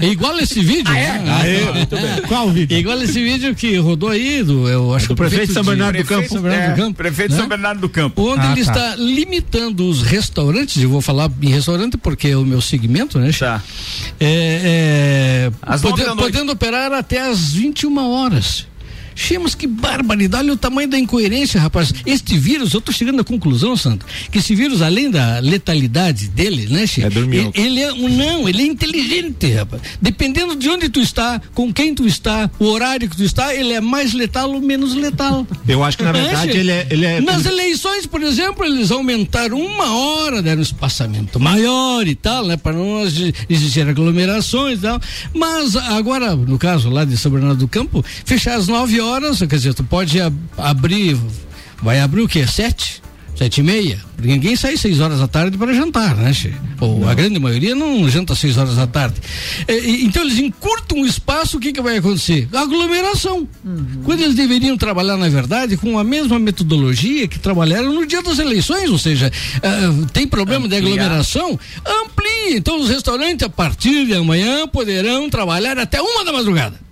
é, 0.00 0.06
é 0.06 0.08
igual 0.10 0.38
esse 0.38 0.60
vídeo. 0.62 0.92
né? 0.92 2.22
Qual 2.26 2.48
o 2.48 2.52
vídeo? 2.52 2.74
É 2.74 2.78
igual 2.78 3.00
esse 3.02 3.22
vídeo 3.22 3.54
que 3.54 3.76
rodou 3.76 4.08
aí, 4.08 4.42
do, 4.42 4.68
eu 4.68 4.94
acho 4.94 5.08
que 5.08 5.14
Do 5.14 5.14
o 5.14 5.16
prefeito 5.16 5.48
de 5.48 5.52
São 5.54 5.64
Bernardo 5.64 5.98
do 5.98 6.04
Prefeito, 6.04 6.28
Campo. 6.28 6.42
Bernardo 6.42 6.64
é, 6.64 6.74
do 6.74 6.76
Campo, 6.76 6.94
prefeito 6.96 7.28
de 7.28 7.34
né? 7.34 7.40
São 7.40 7.48
Bernardo 7.48 7.80
do 7.80 7.88
Campo. 7.88 8.22
Onde 8.32 8.46
Ah, 8.46 8.52
ele 8.52 8.64
tá. 8.64 8.72
está 8.72 8.96
limitando 8.96 9.88
os 9.88 10.02
restaurantes, 10.02 10.82
eu 10.82 10.88
vou 10.88 11.00
falar 11.00 11.30
em 11.42 11.50
restaurante 11.50 11.96
porque 11.96 12.28
é 12.28 12.36
o 12.36 12.44
meu 12.44 12.60
segmento, 12.60 13.18
né? 13.18 13.30
Tá. 13.38 13.62
É, 14.20 14.26
é, 14.26 15.33
Às 15.62 15.82
nove 15.82 15.94
pode- 15.96 16.04
da 16.08 16.14
noite. 16.14 16.32
podendo 16.32 16.52
operar 16.52 16.92
até 16.92 17.20
às 17.20 17.52
21 17.52 18.10
horas. 18.10 18.66
Che, 19.14 19.38
mas 19.38 19.54
que 19.54 19.66
barbaridade, 19.66 20.44
olha 20.44 20.52
o 20.54 20.56
tamanho 20.56 20.88
da 20.88 20.98
incoerência, 20.98 21.60
rapaz. 21.60 21.92
Este 22.04 22.36
vírus, 22.38 22.72
eu 22.74 22.80
tô 22.80 22.90
chegando 22.92 23.20
à 23.20 23.24
conclusão, 23.24 23.76
Santo, 23.76 24.04
que 24.30 24.38
esse 24.38 24.54
vírus, 24.54 24.82
além 24.82 25.10
da 25.10 25.38
letalidade 25.38 26.28
dele, 26.28 26.66
né, 26.68 26.86
Che? 26.86 27.02
É 27.02 27.06
ele, 27.06 27.50
ele 27.54 27.80
é 27.80 27.92
um 27.92 28.08
não, 28.08 28.48
ele 28.48 28.62
é 28.62 28.66
inteligente, 28.66 29.50
rapaz. 29.52 29.82
Dependendo 30.00 30.56
de 30.56 30.68
onde 30.68 30.88
tu 30.88 31.00
está, 31.00 31.40
com 31.54 31.72
quem 31.72 31.94
tu 31.94 32.06
está, 32.06 32.50
o 32.58 32.66
horário 32.66 33.08
que 33.08 33.16
tu 33.16 33.24
está, 33.24 33.54
ele 33.54 33.72
é 33.72 33.80
mais 33.80 34.12
letal 34.12 34.50
ou 34.50 34.60
menos 34.60 34.94
letal. 34.94 35.46
Eu 35.66 35.82
acho 35.84 35.96
que 35.96 36.04
na 36.04 36.12
verdade 36.12 36.52
Che? 36.52 36.58
ele 36.58 36.70
é. 36.70 36.86
Ele 36.90 37.06
é 37.06 37.20
Nas 37.20 37.46
eleições, 37.46 38.06
por 38.06 38.22
exemplo, 38.22 38.64
eles 38.64 38.90
aumentaram 38.90 39.58
uma 39.60 39.92
hora, 39.94 40.42
deram 40.42 40.58
um 40.60 40.62
espaçamento 40.62 41.38
maior 41.40 42.06
e 42.06 42.14
tal, 42.14 42.46
né? 42.46 42.56
Para 42.56 42.72
não 42.72 43.02
exi- 43.04 43.32
existir 43.48 43.88
aglomerações 43.88 44.78
e 44.78 44.82
tal. 44.82 45.00
Mas 45.32 45.76
agora, 45.76 46.34
no 46.34 46.58
caso 46.58 46.90
lá 46.90 47.04
de 47.04 47.16
São 47.16 47.30
Bernardo 47.30 47.58
do 47.58 47.68
Campo, 47.68 48.04
fechar 48.24 48.56
às 48.56 48.66
9 48.68 49.00
horas, 49.00 49.03
quer 49.48 49.56
dizer, 49.56 49.74
tu 49.74 49.84
pode 49.84 50.20
ab- 50.20 50.36
abrir, 50.56 51.16
vai 51.82 52.00
abrir 52.00 52.22
o 52.22 52.28
quê? 52.28 52.46
Sete? 52.46 53.02
Sete 53.36 53.58
e 53.58 53.64
meia? 53.64 53.98
Ninguém 54.16 54.54
sai 54.54 54.76
seis 54.76 55.00
horas 55.00 55.18
da 55.18 55.26
tarde 55.26 55.58
para 55.58 55.74
jantar, 55.74 56.14
né, 56.16 56.32
che? 56.32 56.54
Ou 56.80 57.08
a 57.08 57.14
grande 57.14 57.40
maioria 57.40 57.74
não 57.74 58.08
janta 58.08 58.32
seis 58.32 58.56
horas 58.56 58.76
da 58.76 58.86
tarde. 58.86 59.16
E- 59.68 60.04
então 60.04 60.22
eles 60.22 60.38
encurtam 60.38 61.00
o 61.00 61.06
espaço, 61.06 61.56
o 61.56 61.60
que, 61.60 61.72
que 61.72 61.82
vai 61.82 61.96
acontecer? 61.96 62.48
Aglomeração. 62.54 63.48
Quando 64.04 64.20
eles 64.20 64.36
deveriam 64.36 64.76
trabalhar, 64.76 65.16
na 65.16 65.28
verdade, 65.28 65.76
com 65.76 65.98
a 65.98 66.04
mesma 66.04 66.38
metodologia 66.38 67.26
que 67.26 67.40
trabalharam 67.40 67.92
no 67.92 68.06
dia 68.06 68.22
das 68.22 68.38
eleições, 68.38 68.88
ou 68.88 68.98
seja, 68.98 69.32
ah, 69.64 70.06
tem 70.12 70.28
problema 70.28 70.68
de 70.68 70.76
aglomeração? 70.76 71.58
Amplie. 71.84 72.56
Então 72.56 72.80
os 72.80 72.88
restaurantes, 72.88 73.44
a 73.44 73.48
partir 73.50 74.06
de 74.06 74.14
amanhã, 74.14 74.68
poderão 74.68 75.28
trabalhar 75.28 75.76
até 75.76 76.00
uma 76.00 76.24
da 76.24 76.32
madrugada. 76.32 76.83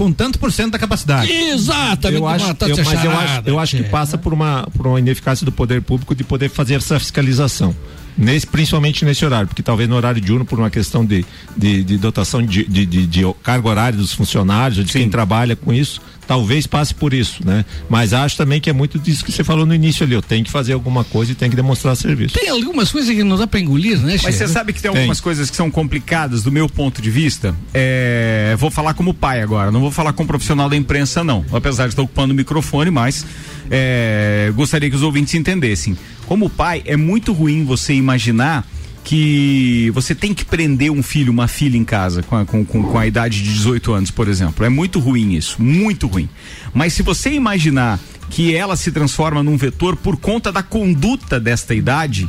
Com 0.00 0.10
tanto 0.10 0.38
por 0.38 0.50
cento 0.50 0.72
da 0.72 0.78
capacidade. 0.78 1.30
Exatamente. 1.30 2.22
eu 2.22 2.26
acho, 2.26 2.46
eu, 2.46 2.56
mas 2.58 2.78
eu 2.78 2.80
acho, 2.80 3.02
charada, 3.02 3.50
eu 3.50 3.58
acho 3.58 3.76
que 3.76 3.82
passa 3.82 4.16
por 4.16 4.32
uma, 4.32 4.66
por 4.74 4.86
uma 4.86 4.98
ineficácia 4.98 5.44
do 5.44 5.52
poder 5.52 5.82
público 5.82 6.14
de 6.14 6.24
poder 6.24 6.48
fazer 6.48 6.76
essa 6.76 6.98
fiscalização. 6.98 7.76
Nesse, 8.16 8.46
principalmente 8.46 9.04
nesse 9.04 9.26
horário, 9.26 9.46
porque 9.46 9.62
talvez 9.62 9.90
no 9.90 9.96
horário 9.96 10.18
diurno, 10.18 10.46
por 10.46 10.58
uma 10.58 10.70
questão 10.70 11.04
de, 11.04 11.22
de, 11.54 11.84
de 11.84 11.98
dotação 11.98 12.42
de, 12.42 12.64
de, 12.64 12.86
de, 12.86 13.06
de 13.06 13.34
carga 13.42 13.68
horária 13.68 13.98
dos 13.98 14.14
funcionários, 14.14 14.78
ou 14.78 14.84
de 14.84 14.90
quem 14.90 15.10
trabalha 15.10 15.54
com 15.54 15.70
isso, 15.70 16.00
talvez 16.30 16.64
passe 16.64 16.94
por 16.94 17.12
isso, 17.12 17.44
né? 17.44 17.64
Mas 17.88 18.12
acho 18.12 18.36
também 18.36 18.60
que 18.60 18.70
é 18.70 18.72
muito 18.72 19.00
disso 19.00 19.24
que 19.24 19.32
você 19.32 19.42
falou 19.42 19.66
no 19.66 19.74
início 19.74 20.04
ali, 20.04 20.14
eu 20.14 20.22
tenho 20.22 20.44
que 20.44 20.50
fazer 20.50 20.74
alguma 20.74 21.02
coisa 21.02 21.32
e 21.32 21.34
tenho 21.34 21.50
que 21.50 21.56
demonstrar 21.56 21.96
serviço. 21.96 22.38
Tem 22.38 22.48
algumas 22.48 22.92
coisas 22.92 23.12
que 23.12 23.24
não 23.24 23.36
dá 23.36 23.48
para 23.48 23.58
engolir, 23.58 23.98
né, 23.98 24.16
Mas 24.22 24.36
você 24.36 24.46
sabe 24.46 24.72
que 24.72 24.80
tem 24.80 24.92
Tem. 24.92 25.00
algumas 25.00 25.20
coisas 25.20 25.50
que 25.50 25.56
são 25.56 25.68
complicadas 25.72 26.44
do 26.44 26.52
meu 26.52 26.68
ponto 26.68 27.02
de 27.02 27.10
vista. 27.10 27.52
É, 27.74 28.54
vou 28.60 28.70
falar 28.70 28.94
como 28.94 29.12
pai 29.12 29.42
agora, 29.42 29.72
não 29.72 29.80
vou 29.80 29.90
falar 29.90 30.12
como 30.12 30.28
profissional 30.28 30.68
da 30.68 30.76
imprensa, 30.76 31.24
não. 31.24 31.44
Apesar 31.52 31.88
de 31.88 31.94
estar 31.94 32.02
ocupando 32.02 32.32
o 32.32 32.36
microfone, 32.36 32.92
mas 32.92 33.26
é, 33.68 34.52
gostaria 34.54 34.88
que 34.88 34.94
os 34.94 35.02
ouvintes 35.02 35.34
entendessem. 35.34 35.98
Como 36.28 36.48
pai, 36.48 36.80
é 36.86 36.96
muito 36.96 37.32
ruim 37.32 37.64
você 37.64 37.92
imaginar 37.92 38.64
que 39.04 39.90
você 39.94 40.14
tem 40.14 40.34
que 40.34 40.44
prender 40.44 40.90
um 40.90 41.02
filho, 41.02 41.32
uma 41.32 41.48
filha 41.48 41.76
em 41.76 41.84
casa 41.84 42.22
com 42.22 42.36
a, 42.36 42.44
com, 42.44 42.64
com, 42.64 42.82
com 42.82 42.98
a 42.98 43.06
idade 43.06 43.42
de 43.42 43.52
18 43.52 43.92
anos, 43.92 44.10
por 44.10 44.28
exemplo. 44.28 44.64
É 44.64 44.68
muito 44.68 44.98
ruim 44.98 45.32
isso, 45.34 45.60
muito 45.60 46.06
ruim. 46.06 46.28
Mas 46.72 46.92
se 46.92 47.02
você 47.02 47.32
imaginar 47.32 47.98
que 48.28 48.54
ela 48.54 48.76
se 48.76 48.92
transforma 48.92 49.42
num 49.42 49.56
vetor 49.56 49.96
por 49.96 50.16
conta 50.16 50.52
da 50.52 50.62
conduta 50.62 51.40
desta 51.40 51.74
idade, 51.74 52.28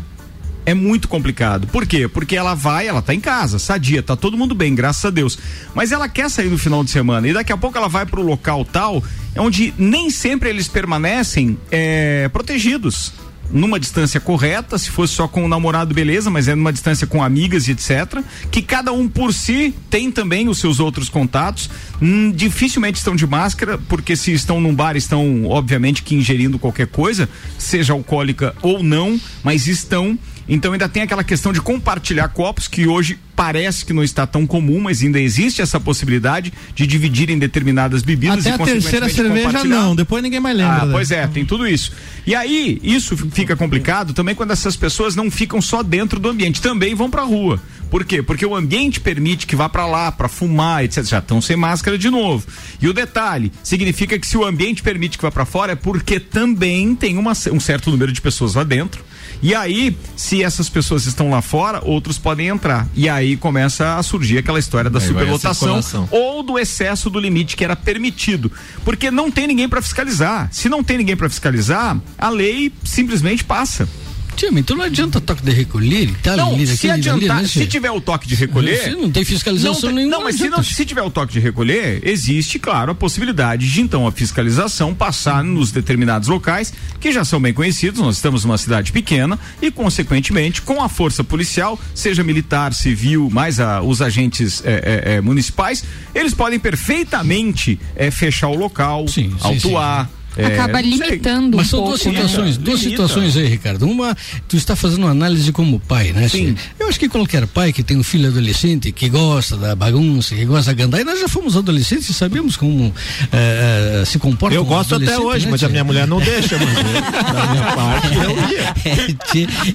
é 0.65 0.73
muito 0.73 1.07
complicado. 1.07 1.67
Por 1.67 1.85
quê? 1.85 2.07
Porque 2.07 2.35
ela 2.35 2.55
vai, 2.55 2.87
ela 2.87 3.01
tá 3.01 3.13
em 3.13 3.19
casa, 3.19 3.59
sadia, 3.59 4.01
tá 4.01 4.15
todo 4.15 4.37
mundo 4.37 4.55
bem, 4.55 4.73
graças 4.73 5.03
a 5.05 5.09
Deus. 5.09 5.37
Mas 5.73 5.91
ela 5.91 6.07
quer 6.07 6.29
sair 6.29 6.49
no 6.49 6.57
final 6.57 6.83
de 6.83 6.91
semana 6.91 7.27
e 7.27 7.33
daqui 7.33 7.51
a 7.51 7.57
pouco 7.57 7.77
ela 7.77 7.87
vai 7.87 8.05
pro 8.05 8.21
local 8.21 8.65
tal, 8.65 9.03
onde 9.37 9.73
nem 9.77 10.09
sempre 10.09 10.49
eles 10.49 10.67
permanecem 10.67 11.57
é, 11.71 12.29
protegidos. 12.29 13.13
Numa 13.51 13.79
distância 13.79 14.19
correta, 14.19 14.77
se 14.77 14.89
fosse 14.89 15.13
só 15.13 15.27
com 15.27 15.43
o 15.43 15.47
namorado, 15.47 15.93
beleza, 15.93 16.29
mas 16.29 16.47
é 16.47 16.55
numa 16.55 16.71
distância 16.71 17.05
com 17.05 17.23
amigas 17.23 17.67
e 17.67 17.71
etc. 17.71 18.23
Que 18.49 18.61
cada 18.61 18.91
um 18.91 19.07
por 19.07 19.33
si 19.33 19.73
tem 19.89 20.11
também 20.11 20.47
os 20.47 20.59
seus 20.59 20.79
outros 20.79 21.09
contatos. 21.09 21.69
Hum, 22.01 22.31
dificilmente 22.31 22.97
estão 22.97 23.15
de 23.15 23.27
máscara, 23.27 23.77
porque 23.77 24.15
se 24.15 24.31
estão 24.31 24.61
num 24.61 24.73
bar, 24.73 24.95
estão, 24.95 25.45
obviamente, 25.45 26.03
que 26.03 26.15
ingerindo 26.15 26.57
qualquer 26.57 26.87
coisa, 26.87 27.29
seja 27.57 27.93
alcoólica 27.93 28.55
ou 28.61 28.81
não, 28.81 29.19
mas 29.43 29.67
estão. 29.67 30.17
Então 30.47 30.73
ainda 30.73 30.89
tem 30.89 31.03
aquela 31.03 31.23
questão 31.23 31.53
de 31.53 31.61
compartilhar 31.61 32.27
copos 32.29 32.67
que 32.67 32.87
hoje 32.87 33.17
parece 33.35 33.85
que 33.85 33.93
não 33.93 34.03
está 34.03 34.27
tão 34.27 34.45
comum, 34.45 34.79
mas 34.79 35.01
ainda 35.01 35.19
existe 35.19 35.61
essa 35.61 35.79
possibilidade 35.79 36.53
de 36.75 36.85
dividir 36.85 37.29
em 37.29 37.39
determinadas 37.39 38.03
bebidas 38.03 38.45
Até 38.45 38.49
e 38.49 38.53
a 38.53 38.65
terceira 38.65 39.09
cerveja 39.09 39.63
não, 39.63 39.95
depois 39.95 40.21
ninguém 40.21 40.39
mais 40.39 40.55
lembra. 40.55 40.81
Ah, 40.81 40.85
né? 40.85 40.91
pois 40.91 41.09
é, 41.11 41.25
tem 41.27 41.45
tudo 41.45 41.67
isso. 41.67 41.91
E 42.25 42.35
aí, 42.35 42.79
isso 42.83 43.17
fica 43.31 43.55
complicado 43.55 44.13
também 44.13 44.35
quando 44.35 44.51
essas 44.51 44.75
pessoas 44.75 45.15
não 45.15 45.31
ficam 45.31 45.61
só 45.61 45.81
dentro 45.81 46.19
do 46.19 46.29
ambiente, 46.29 46.61
também 46.61 46.93
vão 46.93 47.09
pra 47.09 47.23
rua. 47.23 47.59
Por 47.91 48.03
quê? 48.05 48.23
Porque 48.23 48.45
o 48.45 48.55
ambiente 48.55 48.99
permite 48.99 49.45
que 49.45 49.55
vá 49.55 49.67
pra 49.69 49.85
lá, 49.85 50.11
pra 50.11 50.27
fumar, 50.29 50.83
etc. 50.83 51.03
Já 51.03 51.19
estão 51.19 51.41
sem 51.41 51.55
máscara 51.57 51.97
de 51.97 52.09
novo. 52.09 52.47
E 52.81 52.87
o 52.87 52.93
detalhe, 52.93 53.51
significa 53.61 54.17
que 54.17 54.25
se 54.25 54.37
o 54.37 54.45
ambiente 54.45 54.81
permite 54.81 55.17
que 55.17 55.23
vá 55.23 55.29
pra 55.31 55.45
fora, 55.45 55.73
é 55.73 55.75
porque 55.75 56.19
também 56.19 56.95
tem 56.95 57.17
uma- 57.17 57.33
um 57.51 57.59
certo 57.59 57.91
número 57.91 58.11
de 58.13 58.21
pessoas 58.21 58.55
lá 58.55 58.63
dentro. 58.63 59.03
E 59.43 59.53
aí, 59.55 59.97
se 60.15 60.41
essas 60.43 60.69
pessoas 60.69 61.05
estão 61.05 61.31
lá 61.31 61.41
fora, 61.41 61.81
outros 61.83 62.17
podem 62.17 62.47
entrar. 62.47 62.87
E 62.95 63.09
aí 63.09 63.35
começa 63.35 63.95
a 63.97 64.03
surgir 64.03 64.37
aquela 64.37 64.59
história 64.59 64.89
da 64.89 64.99
Aí 64.99 65.05
superlotação 65.07 65.67
ou 66.11 66.43
do 66.43 66.57
excesso 66.59 67.09
do 67.09 67.19
limite 67.19 67.57
que 67.57 67.63
era 67.63 67.75
permitido. 67.75 68.51
Porque 68.85 69.11
não 69.11 69.29
tem 69.31 69.47
ninguém 69.47 69.67
para 69.67 69.81
fiscalizar. 69.81 70.47
Se 70.51 70.69
não 70.69 70.83
tem 70.83 70.97
ninguém 70.97 71.17
para 71.17 71.27
fiscalizar, 71.29 71.97
a 72.17 72.29
lei 72.29 72.71
simplesmente 72.85 73.43
passa. 73.43 73.89
Tia, 74.35 74.49
então 74.51 74.75
não 74.77 74.83
adianta 74.85 75.19
toque 75.21 75.43
de 75.43 75.51
recolher 75.51 76.03
e 76.09 76.13
tal. 76.23 76.37
Não, 76.37 76.53
ali, 76.55 76.65
se 76.65 76.73
daquele, 76.87 76.93
ali, 76.93 76.99
adiantar, 77.19 77.41
né, 77.41 77.47
se 77.47 77.67
tiver 77.67 77.91
o 77.91 78.01
toque 78.01 78.27
de 78.27 78.35
recolher. 78.35 78.81
Você 78.83 78.89
não 78.91 79.11
tem 79.11 79.23
fiscalização 79.23 79.89
não, 79.89 79.95
nenhuma. 79.95 80.17
Não, 80.17 80.23
mas 80.23 80.35
se, 80.35 80.49
não, 80.49 80.63
se 80.63 80.85
tiver 80.85 81.01
o 81.01 81.09
toque 81.11 81.33
de 81.33 81.39
recolher, 81.39 81.99
existe, 82.03 82.57
claro, 82.57 82.91
a 82.91 82.95
possibilidade 82.95 83.69
de 83.71 83.81
então 83.81 84.07
a 84.07 84.11
fiscalização 84.11 84.93
passar 84.95 85.43
nos 85.43 85.71
determinados 85.71 86.27
locais 86.27 86.73
que 86.99 87.11
já 87.11 87.23
são 87.23 87.39
bem 87.41 87.53
conhecidos. 87.53 87.99
Nós 87.99 88.15
estamos 88.15 88.43
numa 88.45 88.57
cidade 88.57 88.91
pequena 88.91 89.37
e, 89.61 89.69
consequentemente, 89.69 90.61
com 90.61 90.81
a 90.81 90.89
força 90.89 91.23
policial, 91.23 91.79
seja 91.93 92.23
militar, 92.23 92.73
civil, 92.73 93.29
mais 93.31 93.59
a- 93.59 93.81
os 93.81 94.01
agentes 94.01 94.61
eh, 94.65 94.81
eh, 95.05 95.13
eh, 95.15 95.21
municipais, 95.21 95.83
eles 96.15 96.33
podem 96.33 96.59
perfeitamente 96.59 97.79
eh, 97.95 98.11
fechar 98.11 98.47
o 98.47 98.55
local, 98.55 99.07
Sim, 99.07 99.31
sim, 99.31 99.37
autuar. 99.41 100.09
Eh, 100.37 100.45
Acaba 100.45 100.79
sei. 100.79 100.89
limitando 100.89 101.57
Mas 101.57 101.67
um 101.67 101.69
são 101.69 101.79
pouco. 101.79 101.89
duas 101.97 102.01
situações, 102.01 102.57
né? 102.57 102.63
duas 102.63 102.79
Limita. 102.81 103.03
situações 103.03 103.37
aí, 103.37 103.47
Ricardo. 103.47 103.85
Uma, 103.87 104.15
tu 104.47 104.55
está 104.57 104.75
fazendo 104.75 105.03
uma 105.03 105.11
análise 105.11 105.51
como 105.51 105.79
pai, 105.79 106.11
né? 106.13 106.27
Sim. 106.27 106.55
Eu 106.79 106.87
acho 106.87 106.99
que 106.99 107.09
qualquer 107.09 107.45
pai 107.47 107.71
que 107.73 107.83
tem 107.83 107.97
um 107.97 108.03
filho 108.03 108.27
adolescente 108.29 108.91
que 108.91 109.09
gosta 109.09 109.57
da 109.57 109.75
bagunça, 109.75 110.35
que 110.35 110.45
gosta 110.45 110.73
de 110.73 110.83
andar, 110.83 111.01
e 111.01 111.03
nós 111.03 111.19
já 111.19 111.27
fomos 111.27 111.55
adolescentes 111.57 112.09
e 112.09 112.13
sabemos 112.13 112.55
como 112.55 112.93
eh, 113.31 114.03
se 114.05 114.17
comporta 114.19 114.55
Eu 114.55 114.63
gosto 114.65 114.95
até 114.95 115.17
hoje, 115.17 115.45
né, 115.45 115.51
mas 115.51 115.63
a 115.63 115.69
minha 115.69 115.83
mulher 115.83 116.07
não 116.07 116.19
deixa, 116.19 116.57
mas 116.57 116.77
eu, 116.77 117.33
da 117.33 117.47
minha 117.47 117.63
parte 117.75 118.07
eu 118.15 118.49
ia. 118.49 118.71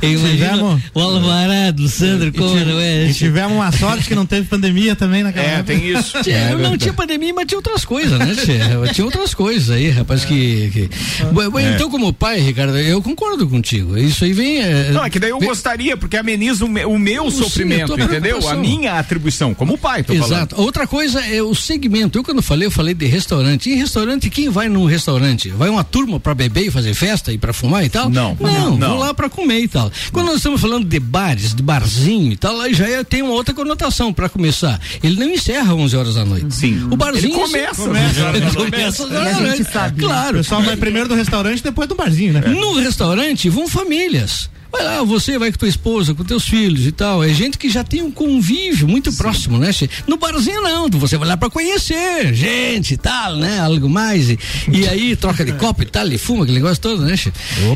É, 0.01 0.07
eu 0.07 0.11
imagino 0.19 0.37
Tivemos- 0.37 0.83
o 0.95 1.01
Alvarado, 1.01 1.89
Sandro, 1.89 2.33
como 2.33 2.55
não 2.55 2.81
é? 2.81 3.07
E 3.07 3.15
tivemos 3.15 3.53
uma 3.53 3.73
sorte 3.73 4.05
que 4.09 4.15
não 4.15 4.27
teve 4.27 4.47
pandemia 4.47 4.95
também 4.97 5.23
naquela 5.23 5.47
É, 5.47 5.51
época. 5.55 5.65
tem 5.65 5.89
isso. 5.93 6.23
Tia, 6.23 6.51
eu 6.51 6.59
não 6.59 6.77
tinha 6.77 6.93
pandemia, 6.93 7.33
mas 7.35 7.47
tinha 7.47 7.59
outras 7.59 7.85
coisas, 7.85 8.19
né, 8.19 8.35
tia? 8.35 8.93
Tinha 8.93 9.05
outras 9.05 9.35
coisas 9.35 9.71
aí, 9.71 9.91
rapaz, 9.91 10.25
que. 10.25 10.46
Que... 10.73 10.91
Bom, 11.33 11.59
Então, 11.61 11.91
como 11.91 12.13
pai, 12.13 12.41
Ricardo, 12.41 12.77
eu 12.79 13.01
concordo 13.03 13.47
contigo. 13.49 13.97
Isso 13.97 14.25
aí 14.25 14.33
vem. 14.33 14.59
eh, 14.59 14.91
Não, 14.93 15.05
é 15.05 15.11
que 15.11 15.19
daí 15.19 15.31
eu 15.31 15.39
vem- 15.39 15.49
gostaria, 15.49 15.97
porque 15.97 16.17
ameniza 16.17 16.65
o, 16.65 16.69
me- 16.69 16.85
o 16.85 16.99
meu 16.99 17.31
Sim, 17.31 17.41
a 17.41 17.43
sofrimento, 17.43 17.95
tua 17.95 18.05
entendeu? 18.05 18.49
A 18.49 18.55
minha 18.55 18.99
atribuição, 18.99 19.55
como 19.55 19.77
pai, 19.79 20.03
tô 20.03 20.15
falando. 20.15 20.33
Exato. 20.33 20.61
Outra 20.61 20.87
coisa 20.87 21.21
é 21.25 21.43
o 21.43 21.55
segmento. 21.55 22.19
Eu 22.19 22.25
quando 22.25 22.43
falei, 22.43 22.67
eu 22.67 22.71
falei 22.71 22.95
de 22.95 23.07
restaurante. 23.07 23.71
Em 23.71 23.75
restaurante, 23.77 24.31
quem 24.31 24.49
vai 24.49 24.69
num 24.69 24.85
restaurante? 24.85 25.49
Vai 25.51 25.69
uma 25.69 25.85
turma 25.85 26.19
pra 26.21 26.35
beber 26.35 26.67
e 26.67 26.71
fazer 26.71 26.95
festa 26.95 27.33
e 27.33 27.39
pra 27.39 27.53
fumar 27.53 27.85
e 27.85 27.89
tal? 27.89 28.09
Não. 28.11 28.37
Não, 28.41 28.77
Não. 28.77 28.89
vou 28.91 28.99
lá 28.99 29.15
pra 29.15 29.29
comer 29.29 29.61
e 29.61 29.69
tal. 29.69 29.91
Quando 30.13 30.27
nós 30.27 30.37
estamos 30.37 30.61
falando 30.61 30.87
de 30.87 30.99
bares, 31.01 31.55
de 31.55 31.63
barzinho 31.63 32.33
e 32.33 32.37
tal, 32.37 32.61
aí 32.61 32.75
já 32.75 32.87
é- 32.89 33.05
tem 33.05 33.23
uma 33.23 33.33
outra 33.33 33.55
conotação 33.55 34.13
pra 34.13 34.29
começar. 34.29 34.81
Ele 35.03 35.19
não 35.19 35.31
encerra 35.31 35.75
11 35.75 35.97
horas 35.97 36.15
da 36.15 36.25
noite. 36.25 36.55
Sim. 36.55 36.89
O 36.91 36.97
barzinho 36.97 37.35
Ele 37.35 37.43
começa. 37.43 37.83
Ele 37.83 38.51
começa 38.57 39.05
às 39.05 39.11
11 39.11 39.13
E 39.13 39.17
a 39.17 39.21
horas 39.21 39.25
da 39.25 39.33
gente 39.33 39.43
noite. 39.59 39.73
sabe. 39.73 40.01
O 40.37 40.43
pessoal 40.43 40.63
vai 40.63 40.77
primeiro 40.77 41.09
do 41.09 41.15
restaurante, 41.15 41.63
depois 41.63 41.89
do 41.89 41.95
barzinho, 41.95 42.33
né? 42.35 42.41
No 42.41 42.75
restaurante 42.75 43.49
vão 43.49 43.67
famílias. 43.67 44.51
Vai 44.77 44.85
lá, 44.85 45.03
você 45.05 45.39
vai 45.39 45.51
com 45.51 45.59
tua 45.59 45.69
esposa, 45.69 46.15
com 46.15 46.23
teus 46.25 46.45
filhos 46.45 46.87
e 46.87 46.93
tal. 46.93 47.25
É 47.25 47.29
gente 47.33 47.57
que 47.57 47.69
já 47.71 47.83
tem 47.83 48.03
um 48.03 48.11
convívio 48.11 48.87
muito 48.87 49.13
próximo, 49.13 49.59
né? 49.59 49.71
No 50.07 50.17
barzinho 50.19 50.61
não, 50.61 50.89
você 50.91 51.17
vai 51.17 51.29
lá 51.29 51.37
pra 51.37 51.49
conhecer 51.49 52.35
gente 52.35 52.95
e 52.95 52.97
tal, 52.97 53.37
né? 53.37 53.59
Algo 53.61 53.89
mais. 53.89 54.29
E, 54.31 54.39
e 54.71 54.87
aí 54.89 55.17
troca 55.17 55.45
de 55.45 55.53
copo 55.53 55.83
e 55.83 55.87
tal, 55.87 56.07
e 56.09 56.19
fuma 56.19 56.43
aquele 56.45 56.59
negócio 56.59 56.81
todo, 56.83 57.03
né? 57.05 57.15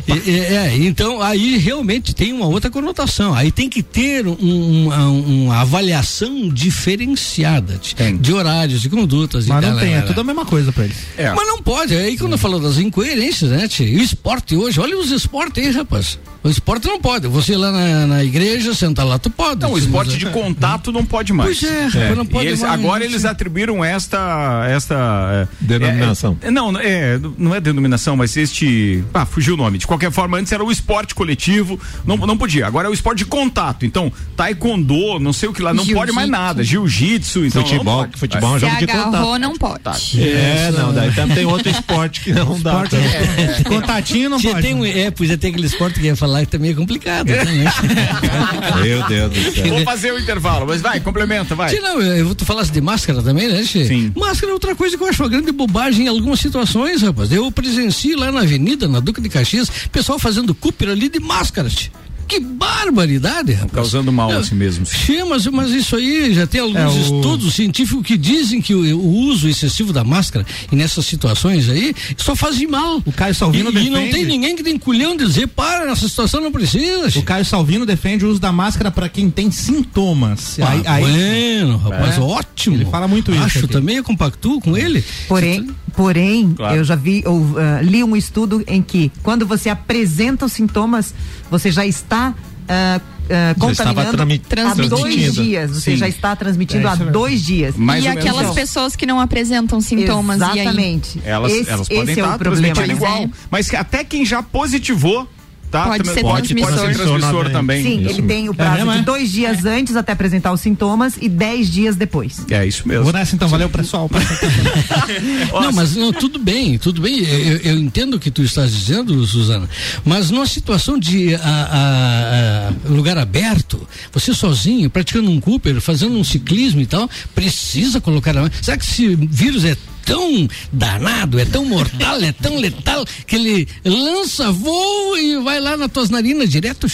E- 0.07 0.29
e- 0.29 0.39
é, 0.39 0.75
então 0.77 1.21
aí 1.21 1.57
realmente 1.57 2.13
tem 2.13 2.31
uma 2.33 2.45
outra 2.45 2.69
conotação. 2.69 3.33
Aí 3.33 3.51
tem 3.51 3.67
que 3.69 3.81
ter 3.81 4.27
um- 4.27 4.83
uma, 4.85 5.07
uma 5.09 5.57
avaliação 5.61 6.49
diferenciada 6.49 7.77
de, 7.81 7.95
Tem. 7.95 8.17
de 8.17 8.33
horários, 8.33 8.81
de 8.81 8.89
condutas 8.89 9.47
Mas 9.47 9.57
e 9.59 9.61
tal. 9.61 9.71
não 9.73 9.79
tem, 9.79 9.89
né, 9.91 9.97
é 9.97 10.01
né? 10.01 10.05
tudo 10.07 10.21
a 10.21 10.23
mesma 10.23 10.45
coisa 10.45 10.71
pra 10.71 10.83
eles. 10.85 10.97
É. 11.17 11.31
Mas 11.33 11.47
não 11.47 11.61
pode, 11.61 11.95
aí 11.95 12.17
quando 12.17 12.33
eu 12.33 12.37
falo 12.37 12.59
das 12.59 12.77
incoerências, 12.77 13.49
né? 13.51 13.67
E 13.79 13.97
o 13.97 14.01
esporte 14.03 14.55
hoje, 14.55 14.79
olha 14.79 14.97
os 14.97 15.09
esportes 15.11 15.63
aí, 15.65 15.71
rapaz. 15.71 16.19
O 16.43 16.49
esporte 16.49 16.87
não 16.91 16.99
pode. 17.01 17.27
Você 17.27 17.55
lá 17.55 17.71
na, 17.71 18.07
na 18.07 18.23
igreja, 18.23 18.73
sentar 18.73 19.05
lá, 19.05 19.17
tu 19.17 19.29
pode. 19.29 19.61
Não, 19.61 19.73
o 19.73 19.77
esporte 19.77 20.17
de 20.17 20.25
contato 20.27 20.91
não 20.91 21.05
pode 21.05 21.33
mais. 21.33 21.59
Pois 21.59 21.71
é, 21.71 21.85
rapaz, 21.87 22.17
não 22.17 22.25
pode 22.25 22.47
eles- 22.47 22.61
mais, 22.61 22.73
agora 22.73 23.03
eles 23.05 23.25
atribuíram 23.25 23.83
esta 23.83 24.65
esta 24.69 24.95
é, 25.33 25.47
Denominação. 25.59 26.37
é, 26.41 26.51
não, 26.51 26.77
é, 26.79 27.19
não 27.37 27.55
é 27.55 27.59
denominação, 27.61 28.15
mas 28.15 28.35
este, 28.37 29.03
ah, 29.13 29.25
fugiu 29.25 29.53
o 29.53 29.57
nome. 29.57 29.77
De 29.77 29.87
qualquer 29.87 30.11
forma, 30.11 30.37
antes 30.37 30.51
era 30.51 30.63
o 30.63 30.71
esporte 30.71 31.15
coletivo, 31.15 31.79
não, 32.05 32.17
não 32.17 32.37
podia. 32.37 32.67
Agora 32.67 32.87
é 32.87 32.91
o 32.91 32.93
esporte 32.93 33.19
de 33.19 33.25
contato. 33.25 33.85
Então, 33.85 34.11
taekwondo, 34.35 35.19
não 35.19 35.33
sei 35.33 35.49
o 35.49 35.53
que 35.53 35.61
lá, 35.61 35.73
não 35.73 35.85
pode 35.85 36.11
mais 36.11 36.29
nada. 36.29 36.63
Jiu-jitsu, 36.63 37.45
então 37.45 37.61
não 37.61 37.67
Futebol, 37.69 37.97
pode. 38.05 38.17
futebol 38.19 38.51
é 38.53 38.55
um 38.55 38.59
jogo 38.59 38.75
de 38.77 38.87
contato. 38.87 39.39
não 39.39 39.57
pode. 39.57 40.21
É, 40.21 40.71
não, 40.71 40.93
daí 40.93 41.11
também 41.13 41.35
tem 41.35 41.45
outro 41.45 41.69
esporte 41.69 42.21
que 42.21 42.33
não 42.33 42.59
dá. 42.59 42.83
Esporte, 42.83 42.95
É, 42.95 43.63
Contatinho 43.63 44.29
não 44.29 44.41
pode. 44.41 44.61
tem 44.61 44.73
um, 44.73 44.85
é, 44.85 45.09
pois 45.11 45.29
é, 45.29 45.37
tem 45.37 45.51
aquele 45.51 45.67
esporte 45.67 45.99
que 45.99 46.05
ia 46.07 46.15
falar 46.15 46.41
que 46.41 46.51
também 46.51 46.70
é 46.71 46.75
complicado. 46.75 47.27
né? 47.27 47.43
Meu 48.83 49.07
Deus 49.07 49.31
do 49.31 49.51
céu. 49.53 49.67
Vou 49.69 49.83
fazer 49.83 50.11
o 50.11 50.19
intervalo, 50.19 50.65
mas 50.67 50.81
vai, 50.81 50.99
complementa, 50.99 51.55
vai. 51.55 51.69
Tia, 51.69 51.81
não, 51.81 52.01
eu, 52.01 52.33
tu 52.35 52.45
falasse 52.45 52.71
de 52.71 52.81
máscara 52.81 53.21
também, 53.21 53.47
né? 53.47 53.63
Sim. 53.63 54.11
Máscara 54.15 54.51
é 54.51 54.53
outra 54.53 54.75
coisa 54.75 54.97
que 54.97 55.03
eu 55.03 55.07
acho 55.07 55.21
uma 55.21 55.29
grande 55.29 55.51
bobagem 55.51 56.05
em 56.05 56.09
algumas 56.09 56.39
situações, 56.39 57.01
rapaz. 57.01 57.31
Eu 57.31 57.51
presencio 57.51 58.17
lá 58.17 58.31
na 58.31 58.41
avenida, 58.41 58.87
na 58.87 58.99
Duca 58.99 59.21
de 59.21 59.29
Caxias, 59.29 59.69
pessoal 59.91 60.19
fazendo 60.19 60.53
cooper 60.55 60.89
ali 60.89 61.09
de 61.09 61.19
máscaras. 61.19 61.89
Que 62.31 62.39
barbaridade, 62.39 63.51
rapaz. 63.51 63.73
Causando 63.73 64.09
mal 64.09 64.31
a 64.31 64.41
si 64.41 64.55
mesmos. 64.55 64.87
Sim, 64.87 65.25
mas, 65.29 65.45
mas 65.47 65.69
isso 65.71 65.97
aí 65.97 66.33
já 66.33 66.47
tem 66.47 66.61
alguns 66.61 66.77
É, 66.79 66.87
o- 66.87 67.01
estudos 67.17 67.53
científicos 67.55 68.05
que 68.07 68.15
dizem 68.17 68.61
que 68.61 68.73
o, 68.73 68.97
o 68.97 69.09
uso 69.27 69.49
excessivo 69.49 69.91
da 69.91 70.01
máscara 70.03 70.45
e 70.71 70.75
nessas 70.77 71.05
situações 71.05 71.67
aí 71.67 71.93
só 72.15 72.33
faz 72.33 72.61
mal. 72.69 73.01
O 73.05 73.11
Caio 73.11 73.35
Salvino 73.35 73.69
e, 73.71 73.87
e 73.87 73.89
não 73.89 73.99
defende- 73.99 74.11
tem 74.15 74.25
ninguém 74.25 74.55
que 74.55 74.63
tem 74.63 74.77
culhão 74.77 75.17
de 75.17 75.25
dizer, 75.25 75.47
para, 75.47 75.85
nessa 75.85 76.07
situação 76.07 76.39
não 76.39 76.53
precisa. 76.53 77.19
O 77.19 77.23
Caio 77.23 77.43
Salvino 77.43 77.85
defende 77.85 78.25
o 78.25 78.29
uso 78.29 78.39
da 78.39 78.51
máscara 78.53 78.89
pra 78.89 79.09
quem 79.09 79.29
tem 79.29 79.51
sintomas. 79.51 80.57
Ah, 80.61 80.69
aí, 80.69 80.81
aí- 80.85 81.01
bueno, 81.03 81.77
rapaz, 81.77 82.17
É. 82.17 82.21
ótimo. 82.21 82.75
Ele 82.77 82.85
fala 82.85 83.07
muito 83.09 83.31
isso 83.31 83.43
Acho 83.43 83.59
aqui. 83.59 83.67
também, 83.67 83.97
eu 83.97 84.03
compactuo 84.05 84.61
com 84.61 84.77
ele. 84.77 85.03
Porém, 85.27 85.67
porém 85.97 86.53
Claro. 86.53 86.77
eu 86.77 86.83
já 86.85 86.95
vi, 86.95 87.23
ou 87.25 87.45
ah, 87.57 87.81
li 87.81 88.01
um 88.03 88.15
estudo 88.15 88.63
em 88.67 88.81
que 88.81 89.11
quando 89.21 89.45
você 89.45 89.67
apresenta 89.69 90.45
os 90.45 90.53
sintomas, 90.53 91.13
você 91.49 91.71
já 91.71 91.85
está 91.85 92.20
Já 92.21 93.71
estava 93.71 94.05
contaminando 94.05 94.33
há 94.67 94.87
dois 94.87 95.33
dias. 95.33 95.71
Você 95.71 95.91
Sim. 95.91 95.97
já 95.97 96.07
está 96.07 96.35
transmitindo 96.35 96.87
É 96.87 96.91
há 96.91 96.95
dois 96.95 97.41
dias. 97.41 97.75
Mais 97.75 98.03
e 98.03 98.07
menos 98.07 98.23
aquelas 98.23 98.45
isso. 98.45 98.55
pessoas 98.55 98.95
que 98.95 99.05
não 99.05 99.19
apresentam 99.19 99.79
sintomas 99.81 100.39
e 100.39 100.43
aí 100.43 100.59
Exatamente. 100.59 101.21
Elas, 101.23 101.51
esse, 101.51 101.69
elas 101.69 101.87
podem 101.87 102.03
esse 102.03 102.19
é 102.19 102.23
estar 102.23 102.35
o 102.35 102.39
problema. 102.39 102.75
transmitindo 102.75 102.99
Pois 102.99 103.13
igual. 103.13 103.29
Mas 103.49 103.73
até 103.73 104.03
quem 104.03 104.25
já 104.25 104.43
positivou 104.43 105.27
tá? 105.71 105.85
Pode 105.85 106.07
ser 106.09 106.21
pode, 106.21 106.53
pode 106.53 106.73
ser 106.73 106.79
transmissor. 106.79 107.19
transmissor 107.19 107.49
também. 107.49 107.81
Sim, 107.83 108.05
ele 108.07 108.21
tem 108.21 108.49
o 108.49 108.53
prazo 108.53 108.75
mesmo, 108.77 108.91
de 108.91 108.97
é? 108.99 109.01
dois 109.01 109.31
dias 109.31 109.65
antes 109.65 109.95
até 109.95 110.11
apresentar 110.11 110.51
os 110.51 110.59
sintomas 110.61 111.13
e 111.19 111.29
dez 111.29 111.69
dias 111.71 111.95
depois. 111.95 112.45
É 112.49 112.65
isso 112.65 112.87
mesmo. 112.87 113.05
Vou 113.05 113.13
nessa 113.13 113.33
então, 113.35 113.47
valeu 113.47 113.69
pessoal. 113.69 114.09
Não, 115.51 115.71
mas 115.71 115.95
não, 115.95 116.11
tudo 116.11 116.39
bem, 116.39 116.77
tudo 116.77 117.01
bem. 117.01 117.19
Eu, 117.19 117.57
eu 117.57 117.77
entendo 117.79 118.15
o 118.15 118.19
que 118.19 118.29
tu 118.31 118.41
estás 118.43 118.71
dizendo, 118.71 119.25
Suzana. 119.25 119.69
Mas 120.03 120.29
numa 120.31 120.45
situação 120.45 120.97
de 120.99 121.35
a- 121.35 121.39
a- 121.39 122.69
a 122.87 122.89
lugar 122.89 123.17
aberto, 123.17 123.87
você 124.11 124.33
sozinho, 124.33 124.89
praticando 124.89 125.29
um 125.29 125.39
Cooper, 125.39 125.79
fazendo 125.81 126.17
um 126.17 126.23
ciclismo 126.23 126.81
e 126.81 126.85
tal, 126.85 127.09
precisa 127.33 128.01
colocar 128.01 128.35
a 128.37 128.41
mão. 128.41 128.51
Será 128.61 128.77
que 128.77 128.83
esse 128.83 129.15
vírus 129.15 129.63
é 129.65 129.75
tão 130.15 130.47
danado, 130.71 131.39
é 131.39 131.45
tão 131.45 131.65
mortal, 131.65 132.17
é 132.21 132.31
tão 132.31 132.57
letal, 132.57 133.05
que 133.25 133.35
ele 133.35 133.67
lança 133.85 134.51
voo 134.51 135.17
e 135.17 135.41
vai 135.43 135.59
lá 135.59 135.75
nas 135.77 135.91
tuas 135.91 136.09
narinas 136.09 136.49
direto? 136.49 136.87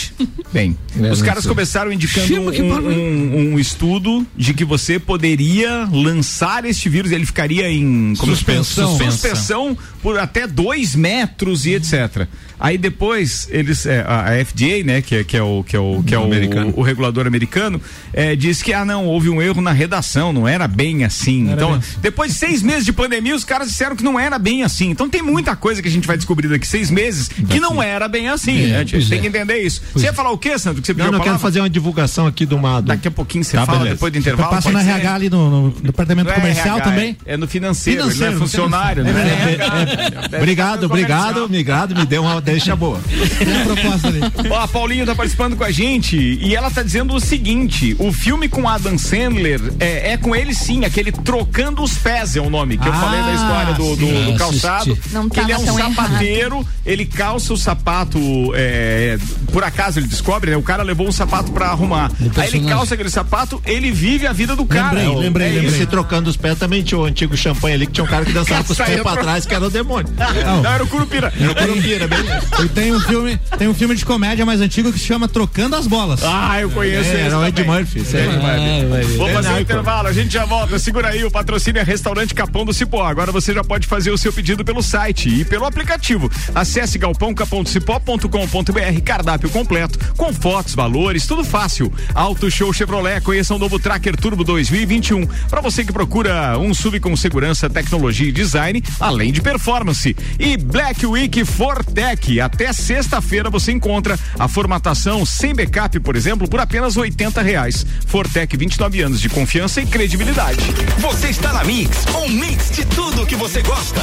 Bem, 0.54 0.78
É, 1.02 1.12
os 1.12 1.22
caras 1.22 1.44
sei. 1.44 1.50
começaram 1.50 1.92
indicando 1.92 2.34
um, 2.52 2.90
um- 2.90 3.54
um 3.54 3.60
estudo 3.60 4.26
de 4.36 4.54
que 4.54 4.64
você 4.66 5.00
poderia 5.00 5.88
lançar 5.92 6.66
este 6.66 6.90
vírus, 6.90 7.12
ele 7.12 7.26
ficaria 7.26 7.70
em 7.70 8.14
como 8.18 8.34
Suspensão. 8.36 8.98
suspensão 8.98 9.78
por 10.02 10.18
até 10.20 10.48
dois 10.48 10.96
metros 10.96 11.66
e 11.66 11.74
etc. 11.76 12.28
Aí 12.60 12.76
depois 12.78 13.48
eles, 13.52 13.86
é, 13.86 14.00
a, 14.08 14.32
FDA, 14.44 14.84
né, 14.84 15.02
que 15.02 15.16
é, 15.18 15.24
que 15.24 15.38
é 15.38 15.42
o 15.44 15.64
que 15.64 15.76
é 15.76 15.80
o 15.80 16.02
que 16.02 16.16
é 16.16 16.18
o, 16.20 16.24
Americano. 16.24 16.74
o 16.76 16.82
regulador 16.82 17.28
americano, 17.28 17.80
é, 18.12 18.36
diz 18.36 18.64
que 18.64 18.74
ah 18.74 18.84
não 18.84 19.06
houve 19.06 19.30
um 19.30 19.40
erro 19.40 19.62
na 19.62 19.72
redação, 19.72 20.34
não 20.34 20.48
era 20.48 20.68
bem 20.68 21.04
assim. 21.04 21.52
então 21.52 21.74
bem 21.74 21.82
depois 22.02 22.32
de 22.32 22.38
seis 22.40 22.64
meses 22.64 22.84
de 22.86 22.92
pandemia, 23.08 23.36
os 23.36 23.44
caras 23.44 23.70
disseram 23.70 23.96
que 23.96 24.04
não 24.04 24.20
era 24.20 24.38
bem 24.38 24.64
assim. 24.64 24.90
Então 24.90 25.10
tem 25.10 25.22
muita 25.22 25.56
coisa 25.56 25.82
que 25.82 25.88
a 25.88 25.92
gente 25.92 26.06
vai 26.08 26.18
descobrir 26.18 26.48
daqui 26.48 26.68
seis 26.68 26.92
meses 26.92 27.28
que 27.28 27.60
não 27.60 27.82
era 27.82 28.08
bem 28.08 28.28
assim. 28.30 28.66
É, 28.66 28.68
né? 28.68 28.76
A 28.76 28.80
gente 28.80 28.92
pois 28.92 29.10
tem 29.10 29.20
é. 29.20 29.22
que 29.22 29.28
entender 29.28 29.58
isso. 29.62 29.82
Você 29.94 30.06
ia 30.06 30.14
falar 30.14 30.32
o 30.32 30.38
quê, 30.38 30.58
Sandro? 30.60 30.82
Que 30.82 30.88
você 30.88 30.94
Não, 30.94 30.98
pediu 30.98 31.12
não, 31.12 31.20
eu 31.20 31.24
quero 31.24 31.40
fazer 31.40 31.60
uma 31.62 31.70
divulgação 31.70 32.28
aqui 32.28 32.46
do 32.46 32.56
uma. 32.56 32.82
do- 32.82 32.88
Daqui 32.88 33.08
a 33.08 33.12
pouquinho 33.12 33.44
você 33.44 33.56
Tá, 33.58 33.66
fala, 33.66 33.80
beleza. 33.80 33.96
depois 33.96 34.14
do 34.14 34.20
intervalo. 34.20 34.50
Passa 34.50 34.72
ser? 34.72 34.78
RH 34.90 35.14
ali 35.16 35.30
no, 35.30 35.50
no 35.50 35.72
departamento 35.82 36.30
No 36.30 36.36
comercial 36.36 36.78
RH, 36.78 36.90
também. 36.92 37.18
É, 37.26 37.34
é 37.34 37.38
no 37.38 37.48
financeiro, 37.48 38.02
ele 38.02 38.12
Financeiro, 38.12 38.32
não 38.34 38.38
é 38.38 38.42
funcionário. 38.48 39.04
né? 39.04 39.12
É, 39.12 40.26
É, 40.26 40.28
Deve 40.28 40.38
Obrigado, 40.38 40.84
obrigado, 40.86 41.44
obrigado, 41.44 41.96
me 41.96 42.06
deu 42.06 42.22
uma 42.24 42.42
deixa 42.42 42.76
boa. 42.76 43.00
Tem 43.40 43.62
a 43.62 43.64
proposta 43.66 44.08
ali. 44.08 44.20
Ó, 44.50 44.60
a 44.60 44.68
Paulinha 44.68 45.06
tá 45.06 45.16
participando 45.16 45.56
com 45.56 45.64
a 45.64 45.72
gente 45.72 46.18
e 46.18 46.56
ela 46.56 46.70
tá 46.70 46.84
dizendo 46.84 47.14
o 47.16 47.20
seguinte: 47.20 47.96
o 48.00 48.12
filme 48.12 48.48
com 48.50 48.68
Adam 48.68 48.98
Sandler 48.98 49.62
é, 49.80 50.14
é 50.14 50.18
com 50.18 50.36
ele 50.36 50.54
sim, 50.54 50.86
aquele 50.86 51.12
Trocando 51.12 51.82
os 51.84 51.98
Pés 51.98 52.36
é 52.36 52.42
o 52.42 52.50
nome, 52.50 52.78
que 52.78 52.87
eu 52.88 52.94
Ah, 52.94 53.00
falei 53.02 53.22
da 53.22 53.34
história 53.34 53.74
do, 53.74 53.96
do- 53.96 54.06
sim. 54.08 54.32
do 54.32 54.38
calçado. 54.38 54.98
Não 55.12 55.30
que 55.30 55.40
ele 55.40 55.52
é 55.52 55.58
um 55.58 55.66
sapateiro, 55.78 56.66
ele 56.86 57.06
calça 57.06 57.54
o 57.54 57.58
sapato, 57.58 58.20
é, 58.56 59.18
por 59.52 59.64
acaso 59.64 60.00
ele 60.00 60.08
descobre, 60.08 60.52
né? 60.52 60.58
O 60.58 60.62
cara 60.64 60.84
levou 60.84 61.08
um 61.08 61.12
sapato 61.12 61.52
pra 61.52 61.68
arrumar. 61.68 62.12
Aí 62.36 62.48
ele 62.48 62.68
calça 62.68 62.94
aquele 62.94 63.10
sapato, 63.10 63.62
ele 63.66 63.92
vive 63.92 64.26
a 64.28 64.34
vida 64.34 64.56
do 64.56 64.66
cara. 64.66 64.88
Lembrei, 64.98 65.06
É, 65.06 65.16
lembrei, 65.16 65.48
é 65.48 65.50
lembrei. 65.52 65.68
isso. 65.68 65.76
Esse 65.78 65.86
trocando 65.86 66.30
os 66.30 66.38
pés 66.38 66.58
também 66.58 66.82
tinha 66.84 66.98
o 67.00 67.06
antigo 67.06 67.36
champanhe 67.36 67.76
ali, 67.76 67.86
que 67.88 67.94
tinha 67.94 68.04
um 68.04 68.08
cara 68.08 68.26
que 68.26 68.32
dançava 68.34 68.64
com 68.64 68.72
os 68.74 68.78
pés 68.80 69.02
pra 69.02 69.18
trás, 69.18 69.46
que 69.46 69.54
era 69.54 69.66
o 69.66 69.70
demônio. 69.70 70.12
Não, 70.64 70.66
era 70.72 70.84
o 70.84 70.88
Curupira. 70.88 71.32
Era 71.40 71.52
o 71.52 71.56
Curupira, 71.56 72.08
bem. 72.08 72.20
E 72.64 72.70
tem 72.70 72.94
um 72.94 73.00
filme, 73.00 73.38
tem 73.58 73.68
um 73.68 73.74
filme 73.74 73.96
de 73.96 74.06
comédia 74.06 74.46
mais 74.46 74.62
antigo 74.62 74.92
que 74.92 75.00
se 75.00 75.06
chama 75.06 75.28
Trocando 75.28 75.76
as 75.76 75.88
Bolas. 75.88 76.22
Ah, 76.24 76.60
eu 76.62 76.70
conheço 76.70 77.10
É, 77.10 77.14
esse 77.14 77.22
era 77.22 77.38
o 77.40 77.46
Ed. 77.46 77.64
Murphy. 77.64 78.00
Ed 78.00 78.06
ver. 78.12 79.18
Vou 79.18 79.28
É 79.30 79.34
fazer 79.34 79.50
um 79.50 79.60
intervalo, 79.60 80.08
a 80.08 80.14
gente 80.14 80.32
já 80.34 80.46
volta. 80.46 80.78
Segura 80.80 81.10
aí, 81.10 81.24
o 81.24 81.32
patrocínio 81.32 81.80
é 81.80 81.84
Restaurante 81.84 82.34
Capão 82.34 82.66
do 82.66 82.74
Cipó. 82.78 83.04
Agora 83.04 83.32
você 83.32 83.54
já 83.54 83.64
pode 83.64 83.88
fazer 83.88 84.12
o 84.12 84.18
seu 84.18 84.32
pedido 84.32 84.64
pelo 84.64 84.84
site 84.84 85.30
e 85.30 85.44
pelo 85.44 85.66
aplicativo. 85.66 86.30
Acesse 86.54 87.00
galpãocapãodocipó.com.br, 87.00 89.02
cardápio 89.04 89.50
completo, 89.50 89.98
com 90.16 90.32
fotos, 90.32 90.76
valores, 90.76 91.26
tudo 91.26 91.44
fácil. 91.44 91.92
Auto 92.14 92.52
Show 92.52 92.72
Chevrolet, 92.72 93.22
conheça 93.22 93.56
o 93.56 93.60
novo 93.60 93.80
Tracker 93.80 94.16
Turbo 94.16 94.44
2021. 94.44 95.26
Para 95.50 95.60
você 95.60 95.84
que 95.84 95.92
procura 95.92 96.60
um 96.60 96.72
SUV 96.74 97.00
com 97.00 97.18
segurança, 97.18 97.68
tecnologia 97.68 98.30
e 98.30 98.32
design, 98.32 98.84
além 99.00 99.32
de 99.32 99.42
performance. 99.42 100.16
E 100.38 100.56
Black 100.56 101.04
Week 101.06 101.44
Fortec. 101.46 102.40
Até 102.40 102.72
sexta-feira 102.72 103.50
você 103.50 103.72
encontra 103.72 104.20
a 104.38 104.48
formatação 104.48 105.26
sem 105.26 105.56
backup, 105.56 106.00
por 106.02 106.16
exemplo, 106.16 106.48
por 106.48 106.60
apenas 106.60 106.96
80 106.96 107.42
reais. 107.42 107.84
Fortec, 108.06 108.56
29 108.56 109.02
anos 109.02 109.20
de 109.20 109.30
confiança 109.30 109.82
e 109.82 109.86
credibilidade. 109.88 110.60
Você 111.00 111.30
está 111.30 111.52
na 111.52 111.64
Mix, 111.64 112.06
um 112.16 112.30
mix 112.30 112.67
de 112.72 112.86
tudo 112.86 113.26
que 113.26 113.36
você 113.36 113.62
gosta. 113.62 114.02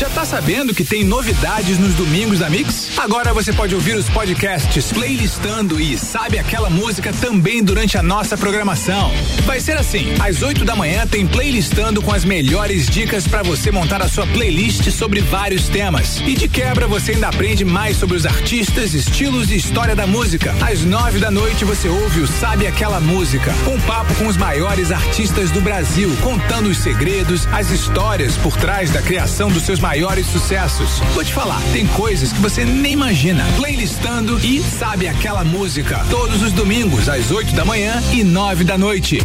Já 0.00 0.08
tá 0.08 0.24
sabendo 0.24 0.74
que 0.74 0.82
tem 0.82 1.04
novidades 1.04 1.78
nos 1.78 1.92
domingos 1.92 2.38
da 2.38 2.48
Mix? 2.48 2.98
Agora 2.98 3.34
você 3.34 3.52
pode 3.52 3.74
ouvir 3.74 3.96
os 3.96 4.08
podcasts 4.08 4.90
playlistando 4.90 5.78
e 5.78 5.98
sabe 5.98 6.38
aquela 6.38 6.70
música 6.70 7.12
também 7.12 7.62
durante 7.62 7.98
a 7.98 8.02
nossa 8.02 8.34
programação. 8.34 9.12
Vai 9.44 9.60
ser 9.60 9.76
assim: 9.76 10.14
às 10.18 10.40
8 10.40 10.64
da 10.64 10.74
manhã 10.74 11.06
tem 11.06 11.26
playlistando 11.26 12.00
com 12.00 12.14
as 12.14 12.24
melhores 12.24 12.88
dicas 12.88 13.28
para 13.28 13.42
você 13.42 13.70
montar 13.70 14.00
a 14.00 14.08
sua 14.08 14.26
playlist 14.28 14.90
sobre 14.90 15.20
vários 15.20 15.68
temas. 15.68 16.18
E 16.20 16.34
de 16.34 16.48
quebra 16.48 16.86
você 16.88 17.12
ainda 17.12 17.28
aprende 17.28 17.62
mais 17.62 17.98
sobre 17.98 18.16
os 18.16 18.24
artistas, 18.24 18.94
estilos 18.94 19.50
e 19.50 19.56
história 19.56 19.94
da 19.94 20.06
música. 20.06 20.54
Às 20.62 20.82
9 20.82 21.18
da 21.18 21.30
noite 21.30 21.62
você 21.62 21.90
ouve 21.90 22.20
o 22.20 22.26
Sabe 22.26 22.66
Aquela 22.66 23.00
Música, 23.00 23.52
um 23.70 23.78
papo 23.82 24.14
com 24.14 24.28
os 24.28 24.38
maiores 24.38 24.90
artistas 24.90 25.50
do 25.50 25.60
Brasil, 25.60 26.10
contando 26.22 26.70
os 26.70 26.78
segredos, 26.78 27.46
as 27.52 27.70
histórias 27.70 28.34
por 28.38 28.56
trás 28.56 28.90
da 28.90 29.02
criação 29.02 29.50
dos 29.50 29.64
seus 29.64 29.78
maiores 29.90 30.26
sucessos. 30.28 31.00
Vou 31.14 31.24
te 31.24 31.32
falar, 31.32 31.60
tem 31.72 31.84
coisas 31.88 32.32
que 32.32 32.38
você 32.40 32.64
nem 32.64 32.92
imagina. 32.92 33.44
Playlistando 33.56 34.38
e 34.38 34.62
Sabe 34.62 35.08
Aquela 35.08 35.42
Música, 35.42 36.06
todos 36.08 36.42
os 36.42 36.52
domingos 36.52 37.08
às 37.08 37.32
8 37.32 37.52
da 37.56 37.64
manhã 37.64 38.00
e 38.12 38.22
9 38.22 38.62
da 38.62 38.78
noite. 38.78 39.18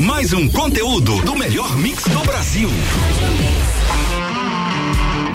Mais 0.00 0.32
um 0.32 0.48
conteúdo 0.48 1.22
do 1.22 1.36
melhor 1.36 1.76
mix 1.76 2.02
do 2.08 2.18
Brasil. 2.24 2.68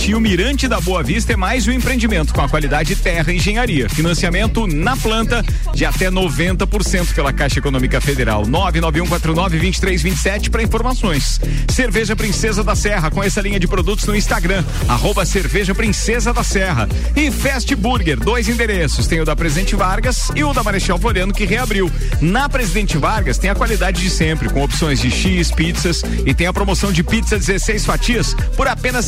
Vitinho 0.00 0.18
Mirante 0.18 0.66
da 0.66 0.80
Boa 0.80 1.02
Vista 1.02 1.34
é 1.34 1.36
mais 1.36 1.68
um 1.68 1.72
empreendimento 1.72 2.32
com 2.32 2.40
a 2.40 2.48
qualidade 2.48 2.96
Terra 2.96 3.30
Engenharia. 3.30 3.86
Financiamento 3.86 4.66
na 4.66 4.96
planta 4.96 5.44
de 5.74 5.84
até 5.84 6.10
90% 6.10 7.14
pela 7.14 7.34
Caixa 7.34 7.58
Econômica 7.58 8.00
Federal. 8.00 8.46
991492327 8.46 10.48
para 10.48 10.62
informações. 10.62 11.38
Cerveja 11.68 12.16
Princesa 12.16 12.64
da 12.64 12.74
Serra 12.74 13.10
com 13.10 13.22
essa 13.22 13.42
linha 13.42 13.60
de 13.60 13.68
produtos 13.68 14.06
no 14.06 14.16
Instagram, 14.16 14.64
arroba 14.88 15.26
Cerveja 15.26 15.74
Princesa 15.74 16.32
da 16.32 16.42
Serra. 16.42 16.88
E 17.14 17.30
Fast 17.30 17.76
Burger, 17.76 18.18
dois 18.18 18.48
endereços. 18.48 19.06
Tem 19.06 19.20
o 19.20 19.26
da 19.26 19.36
Presidente 19.36 19.76
Vargas 19.76 20.30
e 20.34 20.42
o 20.42 20.54
da 20.54 20.64
Marechal 20.64 20.98
Floriano 20.98 21.34
que 21.34 21.44
reabriu. 21.44 21.92
Na 22.22 22.48
Presidente 22.48 22.96
Vargas 22.96 23.36
tem 23.36 23.50
a 23.50 23.54
qualidade 23.54 24.00
de 24.00 24.08
sempre, 24.08 24.48
com 24.48 24.64
opções 24.64 24.98
de 24.98 25.10
X, 25.10 25.50
pizzas 25.50 26.02
e 26.24 26.32
tem 26.32 26.46
a 26.46 26.54
promoção 26.54 26.90
de 26.90 27.04
pizza 27.04 27.38
16 27.38 27.84
fatias 27.84 28.34
por 28.56 28.66
apenas 28.66 29.04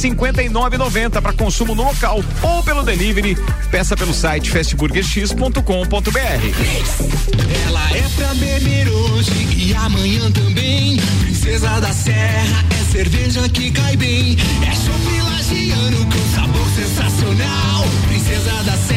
59,90 0.82 1.20
para 1.20 1.32
consumo 1.32 1.74
no 1.74 1.84
local 1.84 2.22
ou 2.42 2.62
pelo 2.62 2.82
delivery. 2.82 3.36
Peça 3.70 3.96
pelo 3.96 4.12
site 4.12 4.50
fastburgerx.com.br. 4.50 5.60
Ela 7.66 7.90
é 7.96 8.08
pra 8.16 8.34
beber 8.34 8.88
hoje 8.88 9.30
e 9.56 9.74
amanhã 9.74 10.30
também. 10.32 10.96
Princesa 11.20 11.80
da 11.80 11.92
Serra 11.92 12.64
é 12.70 12.92
cerveja 12.92 13.48
que 13.48 13.70
cai 13.70 13.96
bem. 13.96 14.36
É 14.66 14.74
chopp 14.74 15.20
lagiano 15.30 16.06
com 16.06 16.34
sabor 16.34 16.68
sensacional. 16.74 17.84
Princesa 18.08 18.62
da 18.64 18.76
Serra 18.76 18.91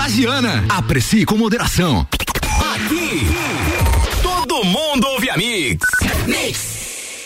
lagiana. 0.00 0.64
Aprecie 0.70 1.26
com 1.26 1.36
moderação. 1.36 2.06
Aqui, 2.74 3.26
todo 4.22 4.64
mundo 4.64 5.06
ouve 5.06 5.28
a 5.28 5.36
Mix. 5.36 5.86
Mix. 6.26 6.58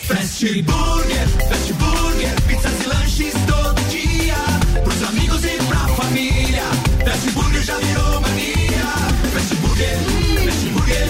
Fast 0.03 0.61
Burger, 0.63 1.27
Fast 1.47 1.73
Burger, 1.73 2.41
pizzas 2.41 2.73
e 2.83 2.87
lanches 2.87 3.33
todo 3.47 3.81
dia. 3.89 4.35
Pros 4.83 5.03
amigos 5.03 5.45
e 5.45 5.57
pra 5.69 5.87
família. 5.95 6.63
Fast 7.05 7.31
Burger 7.31 7.63
já 7.63 7.77
virou 7.77 8.19
mania. 8.19 8.85
Fast 9.33 9.55
Burger, 9.55 9.97
Fast 10.43 10.65
Burger, 10.67 11.07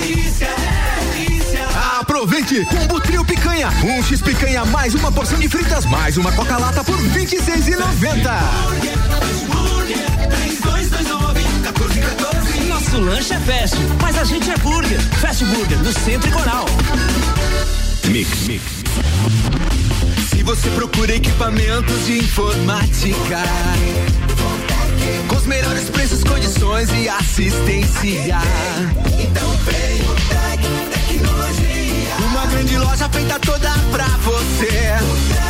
delícia, 0.00 0.48
é 0.48 1.14
delícia. 1.14 1.66
Aproveite! 1.98 2.66
Combo 2.66 3.00
Trio 3.00 3.24
Picanha. 3.24 3.70
Um 3.82 4.02
X 4.02 4.20
Picanha 4.20 4.66
mais 4.66 4.94
uma 4.94 5.10
porção 5.10 5.38
de 5.38 5.48
fritas 5.48 5.86
mais 5.86 6.18
uma 6.18 6.30
Coca-Lata 6.32 6.84
por 6.84 6.98
R$ 6.98 7.08
26,90. 7.20 7.80
Fast 9.18 9.46
Burger, 9.46 10.09
3229 10.88 11.40
1414. 11.40 12.60
Nosso 12.68 12.98
lanche 12.98 13.34
é 13.34 13.40
fast, 13.40 13.76
mas 14.00 14.16
a 14.18 14.24
gente 14.24 14.50
é 14.50 14.56
burger. 14.58 15.00
Fast 15.20 15.44
Burger, 15.44 15.78
no 15.78 15.92
Centro 15.92 16.28
e 16.28 16.32
Coral. 16.32 16.64
Mix, 18.04 18.46
mix. 18.46 18.64
Se 20.30 20.42
você 20.42 20.70
procura 20.70 21.14
equipamentos 21.14 22.06
de 22.06 22.18
informática, 22.20 23.42
com 25.28 25.36
os 25.36 25.46
melhores 25.46 25.90
preços, 25.90 26.24
condições 26.24 26.88
e 26.94 27.08
assistência, 27.08 28.38
então 29.18 29.50
vem 29.64 30.00
o 30.08 30.14
Tec 30.30 30.62
Tecnologia. 30.92 32.14
Uma 32.30 32.46
grande 32.46 32.78
loja 32.78 33.08
feita 33.10 33.38
toda 33.38 33.70
pra 33.92 34.06
você. 34.06 35.49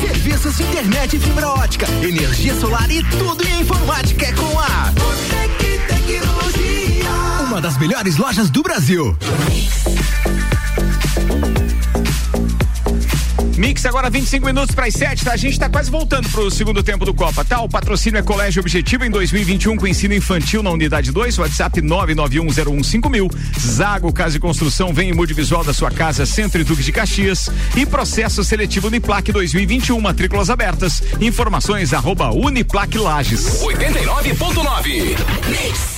Serviços 0.00 0.56
de 0.56 0.62
internet 0.62 1.16
e 1.16 1.20
fibra 1.20 1.48
ótica, 1.48 1.86
energia 2.02 2.54
solar 2.54 2.88
e 2.90 3.02
tudo 3.04 3.46
em 3.46 3.60
informática 3.60 4.26
é 4.26 4.32
com 4.32 4.58
a 4.58 4.92
Tec 5.28 5.86
Tecnologia. 5.88 7.10
uma 7.46 7.60
das 7.60 7.76
melhores 7.78 8.16
lojas 8.16 8.48
do 8.48 8.62
Brasil. 8.62 9.16
Mix 13.58 13.84
agora 13.84 14.08
25 14.08 14.46
minutos 14.46 14.72
para 14.72 14.86
as 14.86 14.94
7, 14.94 15.24
tá? 15.24 15.32
A 15.32 15.36
gente 15.36 15.58
tá 15.58 15.68
quase 15.68 15.90
voltando 15.90 16.28
pro 16.28 16.48
segundo 16.48 16.80
tempo 16.80 17.04
do 17.04 17.12
Copa, 17.12 17.44
tá? 17.44 17.60
O 17.60 17.68
patrocínio 17.68 18.16
é 18.16 18.22
Colégio 18.22 18.60
Objetivo 18.60 19.04
em 19.04 19.10
2021 19.10 19.76
com 19.76 19.84
ensino 19.84 20.14
infantil 20.14 20.62
na 20.62 20.70
unidade 20.70 21.10
2, 21.10 21.38
WhatsApp 21.38 21.82
991015000. 21.82 23.34
Zago 23.58 24.12
Casa 24.12 24.36
e 24.36 24.40
Construção 24.40 24.94
vem 24.94 25.10
em 25.10 25.12
mude 25.12 25.34
visual 25.34 25.64
da 25.64 25.74
sua 25.74 25.90
casa, 25.90 26.24
Centro 26.24 26.60
e 26.60 26.64
Duque 26.64 26.84
de 26.84 26.92
Caxias. 26.92 27.50
E 27.76 27.84
processo 27.84 28.44
seletivo 28.44 28.86
Uniplac 28.86 29.32
2021, 29.32 30.00
matrículas 30.00 30.50
abertas. 30.50 31.02
Informações 31.20 31.92
arroba 31.92 32.30
Uniplac 32.30 32.96
Lages. 32.96 33.60
89.9. 33.60 35.97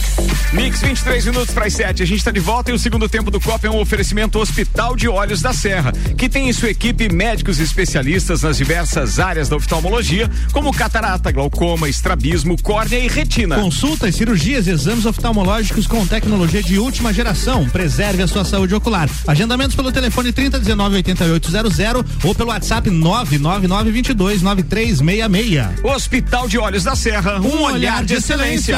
Mix 0.53 0.81
23 0.81 1.27
minutos 1.27 1.53
para 1.53 1.65
as 1.65 1.73
7. 1.73 2.03
A 2.03 2.05
gente 2.05 2.17
está 2.17 2.29
de 2.29 2.41
volta 2.41 2.71
e 2.71 2.73
o 2.73 2.79
segundo 2.79 3.07
tempo 3.07 3.31
do 3.31 3.39
Copa 3.39 3.67
é 3.67 3.69
um 3.69 3.79
oferecimento 3.79 4.37
Hospital 4.37 4.97
de 4.97 5.07
Olhos 5.07 5.41
da 5.41 5.53
Serra, 5.53 5.93
que 6.17 6.27
tem 6.27 6.49
em 6.49 6.53
sua 6.53 6.69
equipe 6.69 7.07
médicos 7.11 7.57
especialistas 7.59 8.41
nas 8.41 8.57
diversas 8.57 9.17
áreas 9.17 9.47
da 9.47 9.55
oftalmologia, 9.55 10.29
como 10.51 10.73
catarata, 10.73 11.31
glaucoma, 11.31 11.87
estrabismo, 11.87 12.61
córnea 12.61 12.99
e 12.99 13.07
retina. 13.07 13.55
Consultas, 13.55 14.15
cirurgias 14.15 14.67
e 14.67 14.71
exames 14.71 15.05
oftalmológicos 15.05 15.87
com 15.87 16.05
tecnologia 16.05 16.61
de 16.61 16.77
última 16.77 17.13
geração. 17.13 17.69
Preserve 17.69 18.21
a 18.21 18.27
sua 18.27 18.43
saúde 18.43 18.75
ocular. 18.75 19.09
Agendamentos 19.25 19.75
pelo 19.75 19.89
telefone 19.89 20.33
3019 20.33 20.97
8800 20.97 22.25
ou 22.25 22.35
pelo 22.35 22.49
WhatsApp 22.49 22.89
99922 22.89 24.41
9366. 24.41 25.81
Hospital 25.81 26.49
de 26.49 26.57
Olhos 26.57 26.83
da 26.83 26.95
Serra, 26.95 27.39
um, 27.39 27.61
olhar, 27.61 28.03
de 28.03 28.15
excelência. 28.15 28.77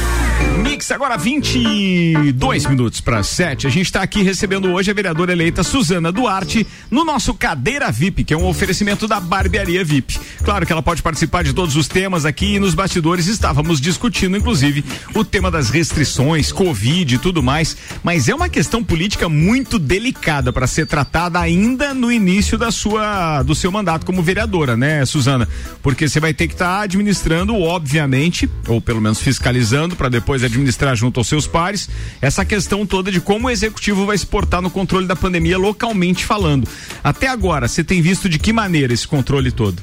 Mix 0.81 0.91
agora 0.91 1.17
22 1.17 2.65
minutos 2.65 3.01
para 3.01 3.21
7. 3.23 3.67
A 3.67 3.69
gente 3.69 3.85
está 3.85 4.01
aqui 4.01 4.21
recebendo 4.23 4.71
hoje 4.71 4.91
a 4.91 4.93
vereadora 4.93 5.31
eleita 5.31 5.63
Suzana 5.63 6.11
Duarte 6.11 6.65
no 6.89 7.03
nosso 7.03 7.33
Cadeira 7.33 7.91
VIP, 7.91 8.23
que 8.23 8.33
é 8.33 8.37
um 8.37 8.45
oferecimento 8.45 9.07
da 9.07 9.19
Barbearia 9.19 9.83
VIP. 9.83 10.19
Claro 10.43 10.65
que 10.65 10.71
ela 10.71 10.81
pode 10.81 11.01
participar 11.01 11.43
de 11.43 11.53
todos 11.53 11.75
os 11.75 11.87
temas 11.87 12.25
aqui 12.25 12.55
e 12.55 12.59
nos 12.59 12.73
bastidores 12.73 13.27
estávamos 13.27 13.79
discutindo, 13.81 14.37
inclusive, 14.37 14.83
o 15.13 15.23
tema 15.23 15.51
das 15.51 15.69
restrições, 15.69 16.51
Covid 16.51 17.15
e 17.15 17.17
tudo 17.17 17.43
mais. 17.43 17.75
Mas 18.03 18.29
é 18.29 18.35
uma 18.35 18.49
questão 18.49 18.83
política 18.83 19.27
muito 19.27 19.77
delicada 19.77 20.51
para 20.53 20.67
ser 20.67 20.87
tratada 20.87 21.39
ainda 21.39 21.93
no 21.93 22.11
início 22.11 22.57
da 22.57 22.71
sua, 22.71 23.43
do 23.43 23.55
seu 23.55 23.71
mandato 23.71 24.05
como 24.05 24.23
vereadora, 24.23 24.77
né, 24.77 25.05
Suzana? 25.05 25.47
Porque 25.81 26.07
você 26.07 26.19
vai 26.19 26.33
ter 26.33 26.47
que 26.47 26.53
estar 26.53 26.81
administrando, 26.81 27.55
obviamente, 27.55 28.49
ou 28.67 28.79
pelo 28.81 29.01
menos 29.01 29.19
fiscalizando, 29.19 29.95
para 29.95 30.09
depois 30.09 30.30
depois 30.31 30.43
administrar 30.43 30.95
junto 30.95 31.19
aos 31.19 31.27
seus 31.27 31.45
pares, 31.45 31.89
essa 32.21 32.45
questão 32.45 32.85
toda 32.85 33.11
de 33.11 33.19
como 33.19 33.47
o 33.47 33.49
executivo 33.49 34.05
vai 34.05 34.17
se 34.17 34.25
portar 34.25 34.61
no 34.61 34.69
controle 34.69 35.05
da 35.05 35.15
pandemia 35.15 35.57
localmente 35.57 36.23
falando. 36.23 36.67
Até 37.03 37.27
agora, 37.27 37.67
você 37.67 37.83
tem 37.83 38.01
visto 38.01 38.29
de 38.29 38.39
que 38.39 38.53
maneira 38.53 38.93
esse 38.93 39.05
controle 39.05 39.51
todo? 39.51 39.81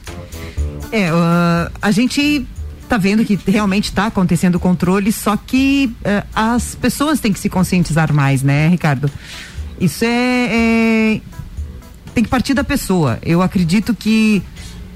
É, 0.91 1.13
uh, 1.13 1.71
a 1.83 1.91
gente 1.91 2.47
tá 2.89 2.97
vendo 2.97 3.23
que 3.27 3.39
realmente 3.47 3.91
está 3.91 4.07
acontecendo 4.07 4.55
o 4.55 4.61
controle, 4.61 5.13
só 5.13 5.37
que 5.37 5.93
uh, 6.01 6.27
as 6.35 6.75
pessoas 6.75 7.21
têm 7.21 7.31
que 7.31 7.39
se 7.39 7.51
conscientizar 7.51 8.11
mais, 8.11 8.43
né, 8.43 8.69
Ricardo? 8.69 9.11
Isso 9.79 10.05
é, 10.05 10.49
é 10.51 11.21
tem 12.15 12.25
que 12.25 12.31
partir 12.31 12.55
da 12.55 12.65
pessoa. 12.65 13.19
Eu 13.23 13.43
acredito 13.43 13.95
que 13.95 14.43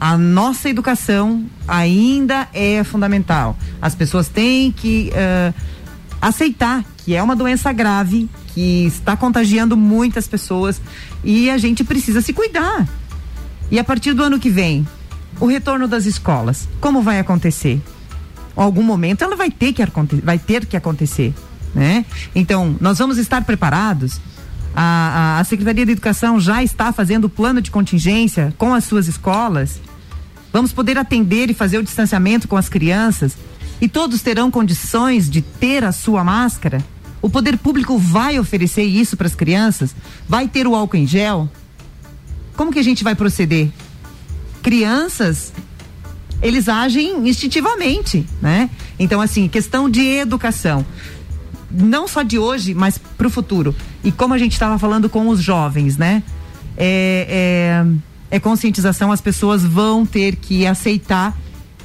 a 0.03 0.19
nossa 0.19 0.69
educação 0.69 1.47
ainda 1.69 2.49
é 2.53 2.83
fundamental. 2.83 3.57
As 3.81 3.95
pessoas 3.95 4.27
têm 4.27 4.73
que 4.73 5.13
uh, 5.13 5.55
aceitar 6.21 6.85
que 6.97 7.15
é 7.15 7.23
uma 7.23 7.37
doença 7.37 7.73
grave, 7.73 8.29
que 8.49 8.85
está 8.85 9.17
contagiando 9.17 9.77
muitas 9.77 10.27
pessoas 10.27 10.83
e 11.23 11.49
a 11.49 11.57
gente 11.57 11.85
precisa 11.85 12.21
se 12.21 12.33
cuidar. 12.33 12.85
E 13.71 13.79
a 13.79 13.85
partir 13.85 14.13
do 14.13 14.25
ano 14.25 14.41
que 14.41 14.51
vem, 14.51 14.85
o 15.39 15.47
retorno 15.47 15.87
das 15.87 16.05
escolas, 16.05 16.69
como 16.81 17.01
vai 17.01 17.21
acontecer? 17.21 17.81
Em 18.57 18.61
algum 18.61 18.83
momento 18.83 19.23
ela 19.23 19.37
vai 19.37 19.53
ter 19.53 19.73
que, 19.73 19.85
vai 20.21 20.37
ter 20.37 20.67
que 20.67 20.77
acontecer, 20.77 21.33
né? 21.73 22.05
Então, 22.35 22.75
nós 22.81 22.99
vamos 22.99 23.19
estar 23.19 23.45
preparados 23.45 24.21
a, 24.75 25.37
a, 25.37 25.41
a 25.41 25.45
Secretaria 25.45 25.85
de 25.85 25.93
Educação 25.93 26.41
já 26.41 26.63
está 26.63 26.93
fazendo 26.93 27.27
o 27.27 27.29
plano 27.29 27.61
de 27.61 27.71
contingência 27.71 28.55
com 28.57 28.75
as 28.75 28.85
suas 28.85 29.07
escolas. 29.07 29.81
Vamos 30.53 30.73
poder 30.73 30.99
atender 30.99 31.51
e 31.51 31.55
fazer 31.55 31.79
o 31.79 31.83
distanciamento 31.83 32.47
com 32.47 32.57
as 32.57 32.69
crianças 32.69 33.37
e 33.81 33.89
todos 33.89 34.23
terão 34.23 34.51
condições 34.51 35.31
de 35.31 35.41
ter 35.41 35.85
a 35.85 35.93
sua 35.93 36.23
máscara? 36.23 36.85
O 37.21 37.31
poder 37.31 37.57
público 37.57 37.97
vai 37.97 38.39
oferecer 38.39 38.83
isso 38.83 39.17
para 39.17 39.27
as 39.27 39.35
crianças? 39.35 39.95
Vai 40.29 40.49
ter 40.49 40.67
o 40.67 40.75
álcool 40.75 40.97
em 40.97 41.07
gel? 41.07 41.49
Como 42.57 42.73
que 42.73 42.79
a 42.79 42.85
gente 42.85 43.03
vai 43.03 43.15
proceder? 43.15 43.71
Crianças, 44.63 45.53
eles 46.43 46.69
agem 46.69 47.29
instintivamente, 47.29 48.27
né? 48.41 48.69
Então, 48.99 49.21
assim, 49.21 49.49
questão 49.49 49.89
de 49.89 50.03
educação 50.03 50.85
não 51.73 52.07
só 52.07 52.23
de 52.23 52.39
hoje, 52.39 52.75
mas 52.75 52.99
para 52.99 53.27
o 53.27 53.31
futuro. 53.31 53.75
E 54.05 54.13
como 54.13 54.35
a 54.35 54.39
gente 54.39 54.53
estava 54.53 54.79
falando 54.79 55.09
com 55.09 55.29
os 55.29 55.41
jovens, 55.43 55.97
né? 55.97 56.23
É, 56.77 57.27
é, 57.85 57.87
é, 58.33 58.41
conscientização, 58.41 59.13
as 59.13 59.21
pessoas 59.21 59.63
vão 59.63 60.07
ter 60.07 60.37
que 60.37 60.67
aceitar 60.67 61.37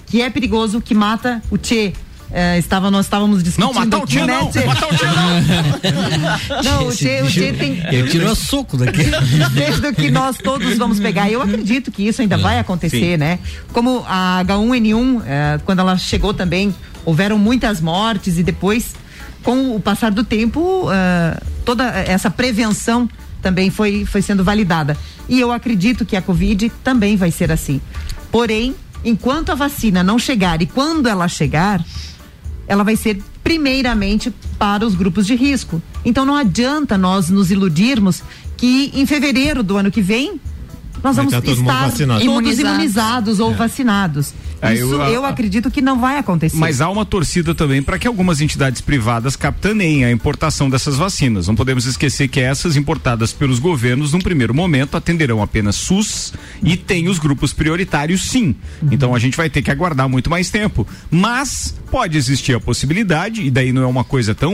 que 0.05 0.21
é 0.21 0.29
perigoso, 0.29 0.79
que 0.79 0.95
mata 0.95 1.41
o 1.51 1.57
Tchê. 1.57 1.91
É, 2.31 2.57
estava, 2.57 2.89
nós 2.89 3.05
estávamos 3.05 3.43
discutindo. 3.43 3.73
Não, 3.73 3.81
matar 3.81 3.97
o 3.99 4.05
Tchê 4.05 4.25
não! 4.25 4.45
Matar 4.65 4.87
o 4.87 4.95
Tchê 4.95 5.05
não! 5.05 6.63
não, 6.63 6.87
o 6.87 6.91
Tchê, 6.91 7.21
o 7.21 7.27
tchê 7.27 7.51
tem. 7.51 7.81
Ele 7.91 8.09
tirou 8.09 8.33
soco 8.35 8.77
daqui. 8.77 9.03
Desde 9.53 9.93
que 9.93 10.09
nós 10.09 10.37
todos 10.37 10.77
vamos 10.77 11.01
pegar. 11.01 11.29
Eu 11.29 11.41
acredito 11.41 11.91
que 11.91 12.07
isso 12.07 12.21
ainda 12.21 12.35
é, 12.35 12.37
vai 12.37 12.59
acontecer, 12.59 13.13
sim. 13.13 13.17
né? 13.17 13.39
Como 13.73 14.05
a 14.07 14.41
H1N1, 14.45 15.23
é, 15.25 15.59
quando 15.65 15.79
ela 15.79 15.97
chegou 15.97 16.33
também, 16.33 16.73
houveram 17.03 17.37
muitas 17.37 17.81
mortes 17.81 18.37
e 18.37 18.43
depois 18.43 18.95
com 19.43 19.75
o 19.75 19.79
passar 19.79 20.11
do 20.11 20.23
tempo, 20.23 20.89
uh, 20.89 21.45
toda 21.63 21.85
essa 21.85 22.29
prevenção 22.29 23.09
também 23.41 23.69
foi, 23.69 24.05
foi 24.05 24.21
sendo 24.21 24.43
validada. 24.43 24.97
E 25.27 25.39
eu 25.39 25.51
acredito 25.51 26.05
que 26.05 26.15
a 26.15 26.21
Covid 26.21 26.71
também 26.83 27.15
vai 27.15 27.31
ser 27.31 27.51
assim. 27.51 27.81
Porém, 28.31 28.75
enquanto 29.03 29.51
a 29.51 29.55
vacina 29.55 30.03
não 30.03 30.19
chegar 30.19 30.61
e 30.61 30.65
quando 30.65 31.07
ela 31.07 31.27
chegar, 31.27 31.83
ela 32.67 32.83
vai 32.83 32.95
ser 32.95 33.21
primeiramente 33.43 34.33
para 34.59 34.85
os 34.85 34.95
grupos 34.95 35.25
de 35.25 35.35
risco. 35.35 35.81
Então 36.03 36.25
não 36.25 36.35
adianta 36.35 36.97
nós 36.97 37.29
nos 37.29 37.49
iludirmos 37.49 38.21
que 38.57 38.91
em 38.93 39.05
fevereiro 39.05 39.63
do 39.63 39.77
ano 39.77 39.89
que 39.89 40.01
vem 40.01 40.39
nós 41.03 41.15
vai 41.15 41.25
vamos 41.25 41.33
estar 41.33 41.41
todos 41.41 41.59
imunizados, 41.59 42.59
imunizados 42.59 43.39
ou 43.39 43.51
é. 43.51 43.53
vacinados. 43.53 44.33
Isso 44.63 44.93
eu, 44.93 45.01
eu, 45.03 45.25
acredito 45.25 45.69
que 45.69 45.81
não 45.81 45.99
vai 45.99 46.17
acontecer. 46.17 46.57
Mas 46.57 46.81
há 46.81 46.89
uma 46.89 47.05
torcida 47.05 47.53
também 47.53 47.81
para 47.83 47.99
que 47.99 48.07
algumas 48.07 48.41
entidades 48.41 48.81
privadas 48.81 49.35
capitaneiem 49.35 50.05
a 50.05 50.11
importação 50.11 50.69
dessas 50.69 50.95
vacinas. 50.95 51.47
Não 51.47 51.55
podemos 51.55 51.85
esquecer 51.85 52.27
que 52.27 52.39
essas 52.39 52.75
importadas 52.75 53.31
pelos 53.31 53.59
governos, 53.59 54.13
num 54.13 54.19
primeiro 54.19 54.53
momento, 54.53 54.97
atenderão 54.97 55.41
apenas 55.41 55.75
SUS 55.75 56.33
e 56.63 56.75
tem 56.75 57.07
os 57.07 57.19
grupos 57.19 57.53
prioritários, 57.53 58.23
sim. 58.29 58.55
Uhum. 58.81 58.89
Então 58.91 59.15
a 59.15 59.19
gente 59.19 59.37
vai 59.37 59.49
ter 59.49 59.61
que 59.61 59.69
aguardar 59.69 60.09
muito 60.09 60.29
mais 60.29 60.49
tempo. 60.49 60.87
Mas 61.11 61.75
pode 61.91 62.17
existir 62.17 62.53
a 62.53 62.59
possibilidade, 62.59 63.41
e 63.41 63.51
daí 63.51 63.71
não 63.71 63.83
é 63.83 63.87
uma 63.87 64.03
coisa 64.03 64.33
tão 64.33 64.53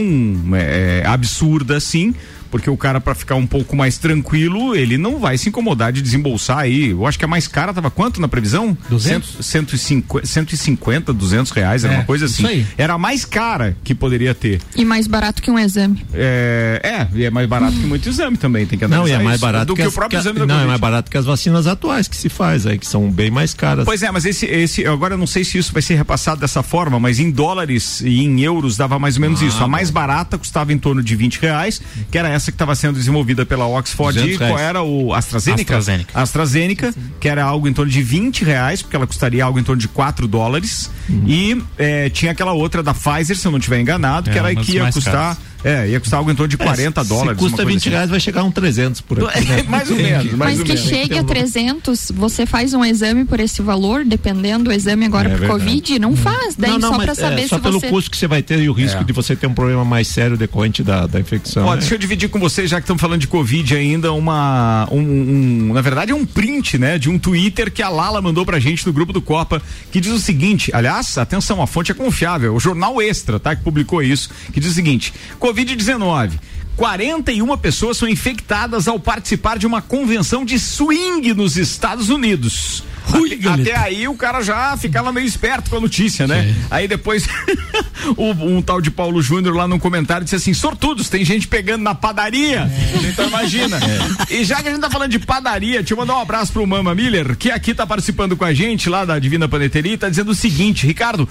é, 0.54 1.02
absurda 1.06 1.76
assim 1.76 2.14
porque 2.50 2.68
o 2.68 2.76
cara 2.76 3.00
para 3.00 3.14
ficar 3.14 3.34
um 3.34 3.46
pouco 3.46 3.76
mais 3.76 3.98
tranquilo, 3.98 4.74
ele 4.74 4.96
não 4.96 5.18
vai 5.18 5.36
se 5.38 5.48
incomodar 5.48 5.92
de 5.92 6.02
desembolsar 6.02 6.58
aí. 6.58 6.90
Eu 6.90 7.06
acho 7.06 7.18
que 7.18 7.24
a 7.24 7.28
mais 7.28 7.46
cara 7.46 7.72
tava 7.72 7.90
quanto 7.90 8.20
na 8.20 8.28
previsão? 8.28 8.76
200? 8.88 9.38
150, 9.40 10.26
150 10.26 11.12
200 11.12 11.52
reais, 11.52 11.84
era 11.84 11.94
é, 11.94 11.96
uma 11.98 12.04
coisa 12.04 12.26
assim. 12.26 12.66
Era 12.76 12.94
a 12.94 12.98
mais 12.98 13.24
cara 13.24 13.76
que 13.82 13.94
poderia 13.94 14.34
ter. 14.34 14.60
E 14.76 14.84
mais 14.84 15.06
barato 15.06 15.42
que 15.42 15.50
um 15.50 15.58
exame. 15.58 16.04
É, 16.12 16.80
é 16.82 17.08
e 17.14 17.24
é 17.24 17.30
mais 17.30 17.48
barato 17.48 17.76
hum. 17.76 17.80
que 17.80 17.86
muito 17.86 18.08
exame 18.08 18.36
também, 18.36 18.66
tem 18.66 18.78
que 18.78 18.86
Não, 18.86 19.06
e 19.06 19.12
é 19.12 19.18
mais 19.18 19.40
barato 19.40 19.66
do 19.66 19.74
que, 19.74 19.82
que 19.82 19.88
as, 19.88 19.92
o 19.92 19.96
próprio 19.96 20.20
que 20.20 20.22
exame 20.22 20.40
da 20.40 20.46
Não, 20.46 20.60
é 20.60 20.66
mais 20.66 20.80
barato 20.80 21.10
que 21.10 21.16
as 21.16 21.24
vacinas 21.24 21.66
atuais 21.66 22.08
que 22.08 22.16
se 22.16 22.28
faz 22.28 22.66
aí, 22.66 22.78
que 22.78 22.86
são 22.86 23.10
bem 23.10 23.30
mais 23.30 23.54
caras. 23.54 23.84
Pois 23.84 24.02
é, 24.02 24.10
mas 24.10 24.24
esse, 24.24 24.46
esse 24.46 24.86
agora 24.86 25.14
eu 25.14 25.18
não 25.18 25.26
sei 25.26 25.44
se 25.44 25.58
isso 25.58 25.72
vai 25.72 25.82
ser 25.82 25.94
repassado 25.94 26.40
dessa 26.40 26.62
forma, 26.62 26.98
mas 26.98 27.18
em 27.18 27.30
dólares 27.30 28.00
e 28.00 28.20
em 28.20 28.40
euros 28.40 28.76
dava 28.76 28.98
mais 28.98 29.16
ou 29.16 29.20
menos 29.20 29.42
ah, 29.42 29.46
isso. 29.46 29.62
A 29.62 29.68
mais 29.68 29.90
barata 29.90 30.38
custava 30.38 30.72
em 30.72 30.78
torno 30.78 31.02
de 31.02 31.16
20 31.16 31.38
reais, 31.38 31.80
que 32.10 32.18
era 32.18 32.28
essa 32.28 32.43
que 32.50 32.54
estava 32.54 32.74
sendo 32.74 32.96
desenvolvida 32.96 33.44
pela 33.46 33.66
Oxford 33.66 34.18
e 34.18 34.38
qual 34.38 34.58
era 34.58 34.82
o 34.82 35.12
AstraZeneca? 35.12 35.76
AstraZeneca. 35.76 36.20
AstraZeneca, 36.20 36.94
que 37.20 37.28
era 37.28 37.44
algo 37.44 37.68
em 37.68 37.72
torno 37.72 37.90
de 37.90 38.02
20 38.02 38.44
reais, 38.44 38.82
porque 38.82 38.96
ela 38.96 39.06
custaria 39.06 39.44
algo 39.44 39.58
em 39.58 39.62
torno 39.62 39.80
de 39.80 39.88
4 39.88 40.26
dólares. 40.26 40.90
Uhum. 41.08 41.24
E 41.26 41.62
é, 41.78 42.10
tinha 42.10 42.32
aquela 42.32 42.52
outra 42.52 42.82
da 42.82 42.94
Pfizer, 42.94 43.36
se 43.36 43.46
eu 43.46 43.50
não 43.50 43.58
estiver 43.58 43.80
enganado, 43.80 44.30
é, 44.30 44.32
que 44.32 44.38
era 44.38 44.54
que 44.54 44.72
ia 44.72 44.92
custar. 44.92 45.12
Caras 45.12 45.53
é, 45.64 45.88
ia 45.88 45.98
custar 45.98 46.18
algo 46.18 46.30
em 46.30 46.34
torno 46.34 46.48
de 46.48 46.58
40 46.58 47.00
é, 47.00 47.04
dólares. 47.04 47.42
Se 47.42 47.48
custa 47.48 47.64
20 47.64 47.76
assim. 47.76 47.90
reais, 47.90 48.10
vai 48.10 48.20
chegar 48.20 48.42
a 48.42 48.44
um 48.44 48.50
300 48.50 49.00
por 49.00 49.24
aqui. 49.24 49.40
Né? 49.46 49.62
mais 49.68 49.90
ou 49.90 49.96
menos. 49.96 50.32
Mais 50.32 50.38
Mas 50.38 50.58
ou 50.58 50.64
que 50.66 50.74
menos. 50.74 50.88
chegue 50.88 51.18
a 51.18 51.24
300, 51.24 52.12
você 52.14 52.44
faz 52.44 52.74
um 52.74 52.84
exame 52.84 53.24
por 53.24 53.40
esse 53.40 53.62
valor, 53.62 54.04
dependendo 54.04 54.64
do 54.64 54.72
exame 54.72 55.06
agora 55.06 55.30
é, 55.30 55.36
por 55.36 55.46
Covid, 55.46 55.98
não 55.98 56.14
faz. 56.14 56.54
Daí 56.54 56.70
não, 56.72 56.78
não, 56.78 56.92
só 56.92 56.98
para 56.98 57.14
saber 57.14 57.42
é, 57.42 57.48
só 57.48 57.56
se 57.56 57.62
pelo 57.62 57.80
você... 57.80 57.88
custo 57.88 58.10
que 58.10 58.16
você 58.16 58.26
vai 58.26 58.42
ter 58.42 58.58
e 58.60 58.68
o 58.68 58.72
risco 58.72 59.00
é. 59.00 59.04
de 59.04 59.12
você 59.12 59.34
ter 59.34 59.46
um 59.46 59.54
problema 59.54 59.84
mais 59.84 60.06
sério 60.08 60.36
decorrente 60.36 60.82
da, 60.82 61.06
da 61.06 61.18
infecção. 61.18 61.64
Ó, 61.64 61.72
né? 61.72 61.80
Deixa 61.80 61.94
eu 61.94 61.98
dividir 61.98 62.28
com 62.28 62.38
vocês, 62.38 62.68
já 62.68 62.76
que 62.76 62.84
estamos 62.84 63.00
falando 63.00 63.20
de 63.20 63.26
Covid 63.26 63.74
ainda, 63.74 64.12
uma. 64.12 64.86
Um, 64.90 65.00
um, 65.00 65.72
na 65.72 65.80
verdade, 65.80 66.12
é 66.12 66.14
um 66.14 66.26
print, 66.26 66.76
né? 66.76 66.98
De 66.98 67.08
um 67.08 67.18
Twitter 67.18 67.72
que 67.72 67.82
a 67.82 67.88
Lala 67.88 68.20
mandou 68.20 68.44
pra 68.44 68.58
gente 68.58 68.86
no 68.86 68.92
grupo 68.92 69.12
do 69.12 69.22
Copa, 69.22 69.62
que 69.90 70.00
diz 70.00 70.12
o 70.12 70.18
seguinte: 70.18 70.70
aliás, 70.74 71.16
atenção, 71.16 71.62
a 71.62 71.66
fonte 71.66 71.90
é 71.90 71.94
confiável, 71.94 72.54
o 72.54 72.60
Jornal 72.60 73.00
Extra, 73.00 73.40
tá? 73.40 73.56
Que 73.56 73.62
publicou 73.62 74.02
isso, 74.02 74.28
que 74.52 74.60
diz 74.60 74.72
o 74.72 74.74
seguinte: 74.74 75.14
Covid-19. 75.54 76.32
41 76.76 77.56
pessoas 77.56 77.96
são 77.96 78.08
infectadas 78.08 78.88
ao 78.88 78.98
participar 78.98 79.58
de 79.58 79.66
uma 79.66 79.80
convenção 79.80 80.44
de 80.44 80.58
swing 80.58 81.32
nos 81.32 81.56
Estados 81.56 82.08
Unidos. 82.08 82.82
Ui, 83.14 83.34
até, 83.34 83.48
até, 83.48 83.76
aí 83.76 84.08
o 84.08 84.14
cara 84.14 84.42
já 84.42 84.76
ficava 84.76 85.12
meio 85.12 85.26
esperto 85.26 85.70
com 85.70 85.76
a 85.76 85.80
notícia, 85.80 86.26
né? 86.26 86.42
Sim. 86.42 86.66
Aí 86.70 86.88
depois 86.88 87.28
um, 88.16 88.56
um, 88.56 88.62
tal 88.62 88.80
de 88.80 88.90
Paulo 88.90 89.22
Júnior 89.22 89.54
lá 89.54 89.68
no 89.68 89.78
comentário 89.78 90.24
disse 90.24 90.36
assim: 90.36 90.54
sortudos, 90.54 91.08
tem 91.08 91.24
gente 91.24 91.46
pegando 91.46 91.82
na 91.82 91.94
padaria. 91.94 92.62
É. 92.62 93.06
Então 93.06 93.28
imagina. 93.28 93.78
É. 93.78 94.34
E 94.34 94.44
já 94.44 94.60
que 94.62 94.68
a 94.68 94.70
gente 94.72 94.80
tá 94.80 94.90
falando 94.90 95.10
de 95.10 95.18
padaria, 95.18 95.78
deixa 95.78 95.92
eu 95.92 95.98
mandar 95.98 96.16
um 96.16 96.20
abraço 96.20 96.52
pro 96.52 96.66
Mama 96.66 96.94
Miller, 96.94 97.36
que 97.36 97.50
aqui 97.50 97.74
tá 97.74 97.86
participando 97.86 98.36
com 98.36 98.44
a 98.44 98.54
gente 98.54 98.88
lá 98.88 99.04
da 99.04 99.18
Divina 99.18 99.46
Paneteria 99.46 99.92
e 99.92 99.98
tá 99.98 100.08
dizendo 100.08 100.30
o 100.30 100.34
seguinte: 100.34 100.86
Ricardo, 100.86 101.28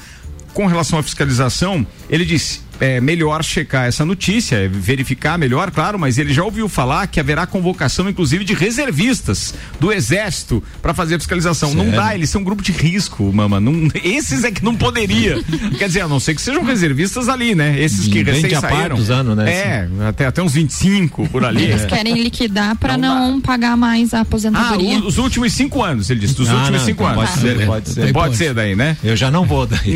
com 0.53 0.67
relação 0.67 0.99
à 0.99 1.03
fiscalização, 1.03 1.85
ele 2.09 2.23
disse: 2.23 2.61
é 2.79 2.99
melhor 2.99 3.43
checar 3.43 3.85
essa 3.87 4.05
notícia, 4.05 4.67
verificar 4.69 5.37
melhor, 5.37 5.71
claro, 5.71 5.97
mas 5.97 6.17
ele 6.17 6.33
já 6.33 6.43
ouviu 6.43 6.67
falar 6.67 7.07
que 7.07 7.19
haverá 7.19 7.45
convocação, 7.45 8.09
inclusive, 8.09 8.43
de 8.43 8.53
reservistas 8.53 9.53
do 9.79 9.91
Exército 9.91 10.63
para 10.81 10.93
fazer 10.93 11.15
a 11.15 11.19
fiscalização. 11.19 11.69
Sério? 11.69 11.85
Não 11.85 11.91
dá, 11.91 12.15
eles 12.15 12.29
são 12.29 12.41
um 12.41 12.43
grupo 12.43 12.61
de 12.61 12.71
risco, 12.71 13.31
mama. 13.31 13.59
Não, 13.59 13.87
esses 14.03 14.43
é 14.43 14.51
que 14.51 14.63
não 14.63 14.75
poderia. 14.75 15.41
Quer 15.77 15.87
dizer, 15.87 16.01
a 16.01 16.07
não 16.07 16.19
ser 16.19 16.35
que 16.35 16.41
sejam 16.41 16.63
reservistas 16.63 17.29
ali, 17.29 17.55
né? 17.55 17.79
Esses 17.79 18.07
que 18.07 18.23
recém 18.23 18.59
saíram. 18.59 18.95
Dos 18.95 19.09
anos, 19.09 19.35
né? 19.37 19.51
É, 19.51 19.89
até, 20.07 20.25
até 20.25 20.41
uns 20.41 20.53
25 20.53 21.29
por 21.29 21.45
ali. 21.45 21.63
Eles 21.63 21.83
é. 21.83 21.87
querem 21.87 22.21
liquidar 22.21 22.75
para 22.75 22.97
não, 22.97 23.33
não 23.33 23.41
pagar 23.41 23.77
mais 23.77 24.13
a 24.13 24.21
aposentadoria. 24.21 24.97
Ah, 24.97 24.99
os, 24.99 25.05
os, 25.05 25.17
últimos 25.17 25.53
cinco 25.53 25.83
anos, 25.83 26.09
ele 26.09 26.19
disse, 26.19 26.35
dos 26.35 26.49
ah, 26.49 26.55
últimos 26.55 26.79
não, 26.79 26.85
cinco 26.85 27.03
então 27.03 27.21
anos. 27.21 27.29
Pode 27.29 27.41
ser, 27.41 27.65
pode 27.65 27.89
ser. 27.89 28.13
Pode 28.13 28.37
ser 28.37 28.53
daí, 28.53 28.75
né? 28.75 28.97
Eu 29.03 29.15
já 29.15 29.31
não 29.31 29.45
vou 29.45 29.65
daí. 29.65 29.95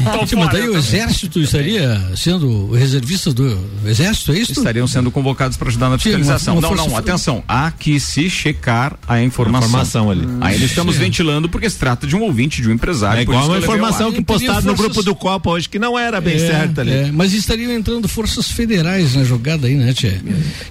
então, 0.00 0.38
mas 0.38 0.50
daí 0.50 0.68
o 0.68 0.76
exército 0.76 1.40
estaria 1.40 2.01
sendo 2.16 2.70
reservistas 2.72 3.34
do 3.34 3.58
exército, 3.84 4.32
é 4.32 4.38
isso? 4.38 4.52
Estariam 4.52 4.86
sendo 4.86 5.10
convocados 5.10 5.56
para 5.56 5.68
ajudar 5.68 5.88
na 5.88 5.98
fiscalização. 5.98 6.54
Sim, 6.54 6.60
uma, 6.60 6.68
uma 6.68 6.76
não, 6.76 6.88
não, 6.88 6.96
atenção. 6.96 7.42
Há 7.46 7.70
que 7.70 7.98
se 8.00 8.28
checar 8.28 8.98
a 9.06 9.20
informação. 9.22 9.68
informação 9.68 10.10
ali. 10.10 10.26
Hum, 10.26 10.38
Ainda 10.40 10.64
estamos 10.64 10.96
ventilando 10.96 11.48
porque 11.48 11.68
se 11.68 11.78
trata 11.78 12.06
de 12.06 12.16
um 12.16 12.22
ouvinte, 12.22 12.62
de 12.62 12.68
um 12.68 12.72
empresário. 12.72 13.20
É 13.20 13.22
igual 13.22 13.46
uma 13.46 13.58
informação 13.58 14.12
que 14.12 14.22
postaram 14.22 14.54
forças... 14.54 14.70
no 14.70 14.76
grupo 14.76 15.02
do 15.02 15.14
Copa 15.14 15.50
hoje 15.50 15.68
que 15.68 15.78
não 15.78 15.98
era 15.98 16.20
bem 16.20 16.34
é, 16.34 16.38
certa 16.38 16.80
ali. 16.80 16.92
É, 16.92 17.12
mas 17.12 17.32
estariam 17.32 17.72
entrando 17.72 18.08
forças 18.08 18.50
federais 18.50 19.14
na 19.14 19.24
jogada 19.24 19.66
aí, 19.66 19.74
né, 19.74 19.92
Tchê? 19.92 20.20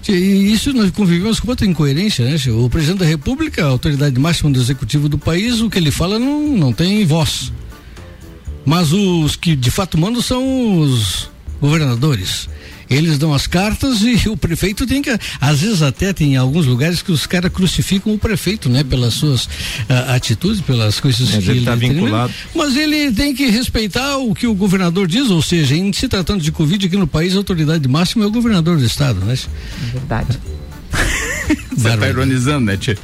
E 0.07 0.51
isso 0.51 0.73
nós 0.73 0.91
convivemos 0.91 1.39
com 1.39 1.49
outra 1.49 1.65
incoerência, 1.65 2.25
né, 2.25 2.37
Tchê? 2.37 2.51
O 2.51 2.69
presidente 2.69 2.99
da 2.99 3.05
República, 3.05 3.63
a 3.63 3.67
autoridade 3.67 4.19
máxima 4.19 4.49
do 4.49 4.59
executivo 4.59 5.09
do 5.09 5.17
país, 5.17 5.61
o 5.61 5.69
que 5.69 5.77
ele 5.77 5.91
fala 5.91 6.19
não, 6.19 6.47
não 6.57 6.73
tem 6.73 7.05
voz. 7.05 7.51
Mas 8.65 8.91
os 8.91 9.35
que 9.35 9.55
de 9.55 9.71
fato 9.71 9.97
mandam 9.97 10.21
são 10.21 10.79
os 10.79 11.29
governadores. 11.59 12.49
Eles 12.89 13.17
dão 13.17 13.33
as 13.33 13.47
cartas 13.47 14.01
e 14.01 14.17
o 14.27 14.35
prefeito 14.35 14.85
tem 14.85 15.01
que. 15.01 15.17
Às 15.39 15.61
vezes 15.61 15.81
até 15.81 16.11
tem 16.11 16.35
alguns 16.35 16.65
lugares 16.65 17.01
que 17.01 17.11
os 17.11 17.25
caras 17.25 17.51
crucificam 17.51 18.13
o 18.13 18.17
prefeito, 18.17 18.67
né? 18.67 18.83
Pelas 18.83 19.13
suas 19.13 19.45
uh, 19.45 19.49
atitudes, 20.09 20.59
pelas 20.59 20.99
coisas 20.99 21.29
mas 21.33 21.43
que 21.43 21.49
ele 21.49 21.59
está 21.59 21.75
vinculado. 21.75 22.33
Mas 22.53 22.75
ele 22.75 23.11
tem 23.13 23.33
que 23.33 23.45
respeitar 23.47 24.17
o 24.17 24.35
que 24.35 24.45
o 24.45 24.53
governador 24.53 25.07
diz, 25.07 25.29
ou 25.29 25.41
seja, 25.41 25.73
em 25.75 25.93
se 25.93 26.09
tratando 26.09 26.41
de 26.41 26.51
Covid 26.51 26.85
aqui 26.85 26.97
no 26.97 27.07
país, 27.07 27.33
a 27.33 27.37
autoridade 27.37 27.87
máxima 27.87 28.25
é 28.25 28.27
o 28.27 28.31
governador 28.31 28.77
do 28.77 28.85
estado, 28.85 29.21
né? 29.21 29.35
É 29.35 29.91
verdade. 29.91 30.37
Você 31.81 31.97
tá 31.97 32.07
ironizando, 32.07 32.65
né, 32.65 32.77
Tia? 32.77 32.97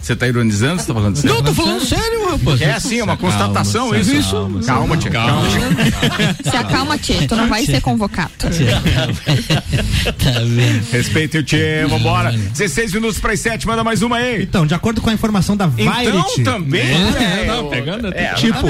Você 0.00 0.16
tá 0.16 0.26
ironizando? 0.26 0.80
Você 0.80 0.88
tá 0.88 0.94
falando 0.94 1.16
sério? 1.16 1.36
Não, 1.36 1.42
tô 1.42 1.54
falando 1.54 1.84
sério, 1.84 2.30
rapaz. 2.30 2.60
É 2.60 2.72
assim, 2.72 2.98
é 2.98 3.04
uma 3.04 3.16
constatação 3.16 3.90
calma, 3.90 3.98
isso. 3.98 4.14
isso. 4.16 4.32
Calma, 4.32 4.60
calma, 4.62 4.96
Tia. 4.96 5.10
Calma. 5.10 5.46
Se 6.42 6.56
acalma, 6.56 6.98
Tia. 6.98 7.28
Tu 7.28 7.36
não 7.36 7.48
vai 7.48 7.64
ser 7.64 7.80
convocado. 7.80 8.32
tá 8.38 8.50
vendo? 10.46 10.84
Respeite 10.90 11.38
o 11.38 11.42
Tia, 11.44 11.86
vambora. 11.88 12.32
16 12.32 12.92
minutos 12.94 13.20
para 13.20 13.32
as 13.32 13.40
7, 13.40 13.66
manda 13.66 13.84
mais 13.84 14.02
uma 14.02 14.16
aí. 14.16 14.42
Então, 14.42 14.66
de 14.66 14.74
acordo 14.74 15.00
com 15.00 15.10
a 15.10 15.12
informação 15.12 15.56
da 15.56 15.66
Variety. 15.66 16.40
Então, 16.40 16.54
também. 16.54 16.80
É, 16.80 17.42
é, 17.42 17.46
não, 17.46 17.68
pegando 17.68 18.08
é, 18.08 18.34
tipo. 18.34 18.66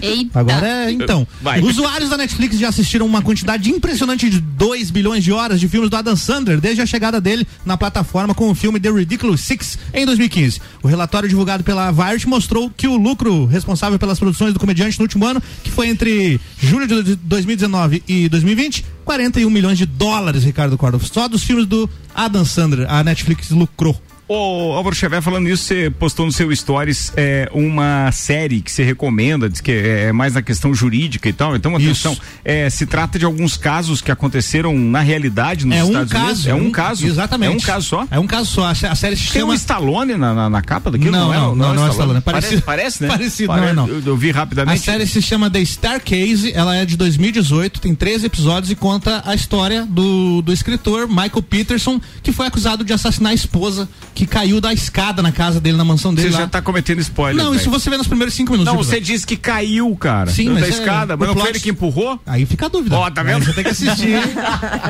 Eita. 0.00 0.38
Agora 0.38 0.66
é, 0.66 0.90
então. 0.90 1.26
Vai. 1.42 1.60
Usuários 1.60 2.10
da 2.10 2.16
Netflix 2.16 2.58
já 2.58 2.68
assistiram 2.68 3.06
uma 3.06 3.22
quantidade 3.22 3.70
impressionante 3.70 4.30
de 4.30 4.40
2 4.40 4.90
bilhões 4.90 5.24
de 5.24 5.32
horas 5.32 5.58
de 5.58 5.68
filmes 5.68 5.90
do 5.90 5.96
Adam 5.96 6.16
Sandler 6.16 6.60
desde 6.60 6.82
a 6.82 6.86
chegada 6.86 7.20
dele 7.20 7.46
na 7.64 7.76
plataforma 7.76 8.27
com 8.34 8.50
o 8.50 8.54
filme 8.54 8.80
The 8.80 8.90
Ridiculous 8.90 9.40
Six 9.40 9.78
em 9.92 10.04
2015. 10.06 10.60
O 10.82 10.88
relatório 10.88 11.28
divulgado 11.28 11.64
pela 11.64 11.90
Variety 11.90 12.28
mostrou 12.28 12.70
que 12.70 12.86
o 12.86 12.96
lucro 12.96 13.46
responsável 13.46 13.98
pelas 13.98 14.18
produções 14.18 14.52
do 14.52 14.60
comediante 14.60 14.98
no 14.98 15.04
último 15.04 15.24
ano, 15.26 15.42
que 15.62 15.70
foi 15.70 15.88
entre 15.88 16.40
julho 16.58 16.86
de 16.86 17.16
2019 17.16 18.02
e 18.06 18.28
2020, 18.28 18.84
41 19.04 19.50
milhões 19.50 19.78
de 19.78 19.86
dólares, 19.86 20.44
Ricardo 20.44 20.76
Córdoba. 20.76 21.04
Só 21.04 21.28
dos 21.28 21.42
filmes 21.42 21.66
do 21.66 21.88
Adam 22.14 22.44
Sandler, 22.44 22.90
a 22.90 23.02
Netflix 23.02 23.50
lucrou. 23.50 24.00
Ô, 24.28 24.74
Álvaro 24.74 24.94
Xavier, 24.94 25.22
falando 25.22 25.48
isso, 25.48 25.64
você 25.64 25.88
postou 25.88 26.26
no 26.26 26.32
seu 26.32 26.54
stories 26.54 27.10
é, 27.16 27.48
uma 27.50 28.12
série 28.12 28.60
que 28.60 28.70
você 28.70 28.84
recomenda, 28.84 29.48
diz 29.48 29.62
que 29.62 29.72
é, 29.72 30.04
é 30.08 30.12
mais 30.12 30.34
na 30.34 30.42
questão 30.42 30.74
jurídica 30.74 31.30
e 31.30 31.32
tal. 31.32 31.56
Então, 31.56 31.74
atenção, 31.74 32.14
é, 32.44 32.68
se 32.68 32.84
trata 32.84 33.18
de 33.18 33.24
alguns 33.24 33.56
casos 33.56 34.02
que 34.02 34.12
aconteceram 34.12 34.78
na 34.78 35.00
realidade 35.00 35.64
nos 35.64 35.76
é 35.76 35.80
Estados 35.82 36.12
um 36.12 36.14
caso, 36.14 36.26
Unidos. 36.26 36.46
É 36.46 36.54
um, 36.54 36.66
um, 36.66 36.70
caso. 36.70 37.06
Exatamente. 37.06 37.52
É 37.54 37.56
um 37.56 37.60
caso 37.60 37.86
só? 37.86 38.06
É 38.10 38.18
um 38.18 38.26
caso 38.26 38.50
só. 38.50 38.66
A, 38.66 38.74
série 38.74 39.16
se 39.16 39.32
Tem 39.32 39.40
chama... 39.40 39.52
um 39.52 39.54
Stallone 39.54 40.14
na, 40.16 40.34
na, 40.34 40.50
na 40.50 40.60
capa 40.60 40.90
daquilo? 40.90 41.10
Não, 41.10 41.32
não, 41.32 41.54
não, 41.54 41.54
não, 41.54 41.74
não 41.74 41.84
é, 41.84 41.88
é 41.88 41.90
Stallone. 41.90 42.20
Parece, 42.20 42.60
parece, 42.60 43.02
né? 43.02 43.08
Parecido, 43.08 43.48
parece, 43.48 43.72
não, 43.72 43.86
não. 43.86 43.94
Eu, 43.94 44.02
eu, 44.04 44.16
vi 44.16 44.30
rapidamente. 44.30 44.78
A 44.78 44.92
série 44.92 45.06
se 45.06 45.22
chama 45.22 45.50
The 45.50 45.64
Star 45.64 46.02
Case, 46.02 46.52
ela 46.52 46.76
é 46.76 46.84
de 46.84 46.98
2018, 46.98 47.80
tem 47.80 47.94
13 47.94 48.26
episódios 48.26 48.70
e 48.70 48.74
conta 48.74 49.22
a 49.24 49.34
história 49.34 49.86
do, 49.86 50.42
do 50.42 50.52
escritor 50.52 51.08
Michael 51.08 51.42
Peterson, 51.48 51.98
que 52.22 52.30
foi 52.30 52.46
acusado 52.46 52.84
de 52.84 52.92
assassinar 52.92 53.32
a 53.32 53.34
esposa, 53.34 53.88
que 54.18 54.26
caiu 54.26 54.60
da 54.60 54.72
escada 54.72 55.22
na 55.22 55.30
casa 55.30 55.60
dele, 55.60 55.76
na 55.76 55.84
mansão 55.84 56.12
dele. 56.12 56.28
Você 56.28 56.34
lá. 56.34 56.40
já 56.40 56.48
tá 56.48 56.60
cometendo 56.60 56.98
spoiler. 56.98 57.36
Não, 57.36 57.52
véio. 57.52 57.60
isso 57.60 57.70
você 57.70 57.88
vê 57.88 57.96
nos 57.96 58.08
primeiros 58.08 58.34
cinco 58.34 58.50
minutos. 58.50 58.72
Não, 58.72 58.82
você 58.82 59.00
disse 59.00 59.24
que 59.24 59.36
caiu, 59.36 59.94
cara. 59.94 60.28
Sim, 60.28 60.52
da 60.54 60.68
escada, 60.68 61.14
é, 61.14 61.16
mas 61.16 61.28
não 61.28 61.34
plot... 61.34 61.44
foi 61.44 61.50
ele 61.52 61.60
que 61.60 61.70
empurrou? 61.70 62.18
Aí 62.26 62.44
fica 62.44 62.66
a 62.66 62.68
dúvida. 62.68 62.96
Ó, 62.96 63.06
oh, 63.06 63.10
tá 63.12 63.22
vendo? 63.22 63.36
Aí 63.36 63.44
você 63.44 63.52
tem 63.52 63.62
que 63.62 63.70
assistir. 63.70 64.18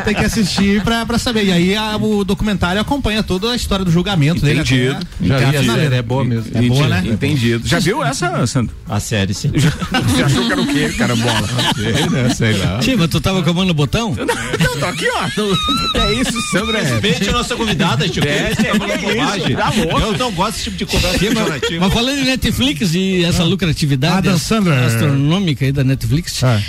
tem 0.06 0.14
que 0.14 0.24
assistir 0.24 0.82
pra, 0.82 1.04
pra 1.04 1.18
saber. 1.18 1.44
E 1.44 1.52
aí 1.52 1.76
a, 1.76 1.94
o 1.98 2.24
documentário 2.24 2.80
acompanha 2.80 3.22
toda 3.22 3.50
a 3.52 3.56
história 3.56 3.84
do 3.84 3.90
julgamento 3.90 4.38
Entendido. 4.38 4.94
dele. 4.94 5.06
Já 5.20 5.38
vi 5.50 5.56
a 5.58 5.74
série, 5.74 5.94
é 5.94 6.02
boa 6.02 6.24
mesmo. 6.24 6.50
É 6.54 6.62
boa, 6.62 6.88
né? 6.88 7.02
Entendido. 7.04 7.68
Já 7.68 7.78
viu 7.78 8.02
essa, 8.02 8.46
Sandro? 8.46 8.74
A 8.88 8.98
série, 8.98 9.34
sim. 9.34 9.50
Você 9.52 10.22
achou 10.22 10.46
que 10.46 10.52
era 10.52 10.62
o 10.62 10.66
quê, 10.66 10.88
cara, 10.96 11.14
bola? 11.14 11.48
Sei, 11.76 12.08
né? 12.08 12.28
Sei 12.30 12.56
lá. 12.56 12.78
Tia, 12.78 12.96
mas 12.96 13.08
tu 13.08 13.20
tava 13.20 13.42
com 13.42 13.50
a 13.50 13.52
mão 13.52 13.66
no 13.66 13.74
botão? 13.74 14.16
Não, 14.16 14.80
tô 14.80 14.86
aqui, 14.86 15.06
ó. 15.10 15.98
É 15.98 16.14
isso, 16.14 16.40
Sandro. 16.50 16.78
É. 16.78 16.80
Respeite 16.80 17.28
a 17.28 17.32
nossa 17.32 17.54
convidada, 17.54 18.08
Chico. 18.08 18.26
É, 18.26 18.52
é, 18.52 19.17
é, 19.17 19.17
tá 19.56 19.70
louco. 19.70 20.00
Eu 20.00 20.18
não 20.18 20.32
gosto 20.32 20.52
desse 20.52 20.64
tipo 20.64 20.76
de 20.76 20.86
conversa. 20.86 21.18
Mas 21.80 21.92
falando 21.92 22.18
em 22.18 22.24
Netflix 22.24 22.94
e 22.94 23.24
essa 23.24 23.42
ah. 23.42 23.46
lucratividade 23.46 24.28
astronômica 24.28 25.64
aí 25.64 25.72
da 25.72 25.84
Netflix, 25.84 26.42
ah. 26.42 26.60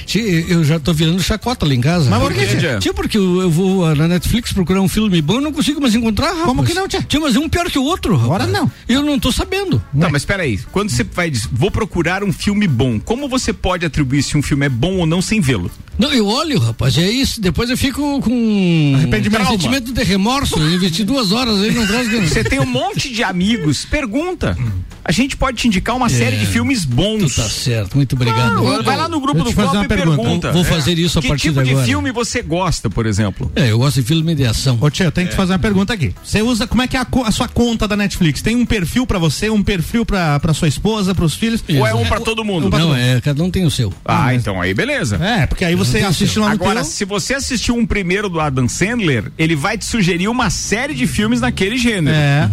eu 0.47 0.63
já 0.63 0.79
tô 0.79 0.93
virando 0.93 1.21
chacota 1.21 1.65
lá 1.65 1.73
em 1.73 1.81
casa. 1.81 2.09
Mas 2.09 2.21
por 2.21 2.33
que, 2.33 2.45
tia? 2.45 2.79
Tia, 2.79 2.93
porque 2.93 3.17
eu 3.17 3.49
vou 3.49 3.85
ah, 3.85 3.95
na 3.95 4.07
Netflix 4.07 4.51
procurar 4.51 4.81
um 4.81 4.89
filme 4.89 5.21
bom 5.21 5.39
e 5.39 5.41
não 5.41 5.53
consigo 5.53 5.81
mais 5.81 5.95
encontrar, 5.95 6.29
rapaz. 6.29 6.45
Como 6.45 6.63
que 6.63 6.73
não, 6.73 6.87
tia? 6.87 7.01
Tia, 7.01 7.19
mas 7.19 7.35
é 7.35 7.39
um 7.39 7.49
pior 7.49 7.69
que 7.69 7.79
o 7.79 7.83
outro. 7.83 8.15
Agora 8.15 8.45
não. 8.45 8.71
Eu 8.87 9.03
não 9.03 9.19
tô 9.19 9.31
sabendo. 9.31 9.79
Tá, 9.99 10.09
mas 10.09 10.21
espera 10.21 10.43
aí. 10.43 10.59
Quando 10.71 10.89
você 10.89 11.03
vai 11.03 11.29
dizer, 11.29 11.49
vou 11.51 11.71
procurar 11.71 12.23
um 12.23 12.33
filme 12.33 12.67
bom, 12.67 12.99
como 12.99 13.27
você 13.27 13.53
pode 13.53 13.85
atribuir 13.85 14.23
se 14.23 14.37
um 14.37 14.41
filme 14.41 14.65
é 14.65 14.69
bom 14.69 14.97
ou 14.97 15.05
não 15.05 15.21
sem 15.21 15.41
vê-lo? 15.41 15.71
Não, 15.99 16.13
eu 16.13 16.25
olho, 16.25 16.57
rapaz, 16.59 16.97
é 16.97 17.11
isso. 17.11 17.41
Depois 17.41 17.69
eu 17.69 17.77
fico 17.77 18.21
com 18.21 18.93
arrependimento, 18.95 19.47
sentimento 19.47 19.91
de 19.91 20.01
remorso. 20.01 20.57
Eu 20.57 20.71
investi 20.71 21.03
duas 21.03 21.33
horas 21.33 21.61
aí, 21.61 21.71
não 21.71 21.85
traz 21.85 22.07
Você 22.29 22.41
tem 22.41 22.57
um 22.57 22.65
monte 22.65 23.13
de 23.13 23.21
amigos, 23.21 23.83
pergunta. 23.83 24.57
A 25.03 25.11
gente 25.11 25.35
pode 25.37 25.57
te 25.57 25.67
indicar 25.67 25.95
uma 25.95 26.07
é, 26.07 26.09
série 26.09 26.37
de 26.37 26.45
filmes 26.45 26.85
bons. 26.85 27.35
tá 27.35 27.49
certo, 27.49 27.95
muito 27.95 28.13
obrigado. 28.15 28.61
Claro, 28.61 28.83
vai 28.83 28.97
lá 28.97 29.07
no 29.07 29.19
grupo 29.19 29.43
do 29.43 29.53
Copa 29.53 29.83
e 29.83 29.87
pergunta. 29.87 30.17
pergunta. 30.17 30.51
Vou, 30.51 30.63
fazer 30.63 30.97
isso 30.97 31.19
a 31.19 31.21
que 31.21 31.27
partir 31.27 31.49
tipo 31.49 31.53
de 31.55 31.59
agora. 31.59 31.65
Que 31.65 31.75
tipo 31.75 31.85
de 31.85 31.91
filme 31.91 32.11
você 32.11 32.41
gosta, 32.41 32.89
por 32.89 33.05
exemplo? 33.05 33.51
É, 33.55 33.71
eu 33.71 33.79
gosto 33.79 34.01
de 34.01 34.07
filme 34.07 34.35
de 34.35 34.45
ação. 34.45 34.77
Ô 34.79 34.89
tia, 34.89 35.05
eu 35.05 35.11
tenho 35.11 35.27
que 35.27 35.33
te 35.33 35.37
fazer 35.37 35.53
uma 35.53 35.59
pergunta 35.59 35.93
aqui. 35.93 36.13
Você 36.23 36.41
usa, 36.41 36.67
como 36.67 36.81
é 36.81 36.87
que 36.87 36.97
é 36.97 36.99
a, 36.99 37.07
a 37.25 37.31
sua 37.31 37.47
conta 37.47 37.87
da 37.87 37.95
Netflix? 37.95 38.41
Tem 38.41 38.55
um 38.55 38.65
perfil 38.65 39.05
pra 39.07 39.17
você, 39.17 39.49
um 39.49 39.63
perfil 39.63 40.05
pra, 40.05 40.39
pra 40.39 40.53
sua 40.53 40.67
esposa, 40.67 41.15
pros 41.15 41.33
filhos? 41.33 41.63
Ou 41.67 41.87
é 41.87 41.93
um 41.93 42.05
pra 42.05 42.19
todo 42.19 42.43
mundo? 42.43 42.67
Um 42.67 42.69
pra 42.69 42.79
não, 42.79 42.87
todo 42.89 42.97
é, 42.97 43.21
cada 43.21 43.43
um 43.43 43.49
tem 43.49 43.65
o 43.65 43.71
seu. 43.71 43.93
Ah, 44.05 44.33
então 44.33 44.61
aí 44.61 44.73
beleza. 44.73 45.15
É, 45.17 45.47
porque 45.47 45.65
aí 45.65 45.75
você 45.75 45.99
assiste 45.99 46.39
lá 46.39 46.49
no 46.49 46.53
Agora, 46.53 46.83
se 46.83 47.05
você 47.05 47.33
assistiu 47.33 47.75
um 47.75 47.85
primeiro 47.85 48.29
do 48.29 48.39
Adam 48.39 48.67
Sandler, 48.67 49.31
ele 49.37 49.55
vai 49.55 49.77
te 49.77 49.85
sugerir 49.85 50.27
uma 50.27 50.49
série 50.49 50.93
de 50.93 51.07
filmes 51.07 51.41
naquele 51.41 51.77
gênero. 51.77 52.15
É. 52.15 52.49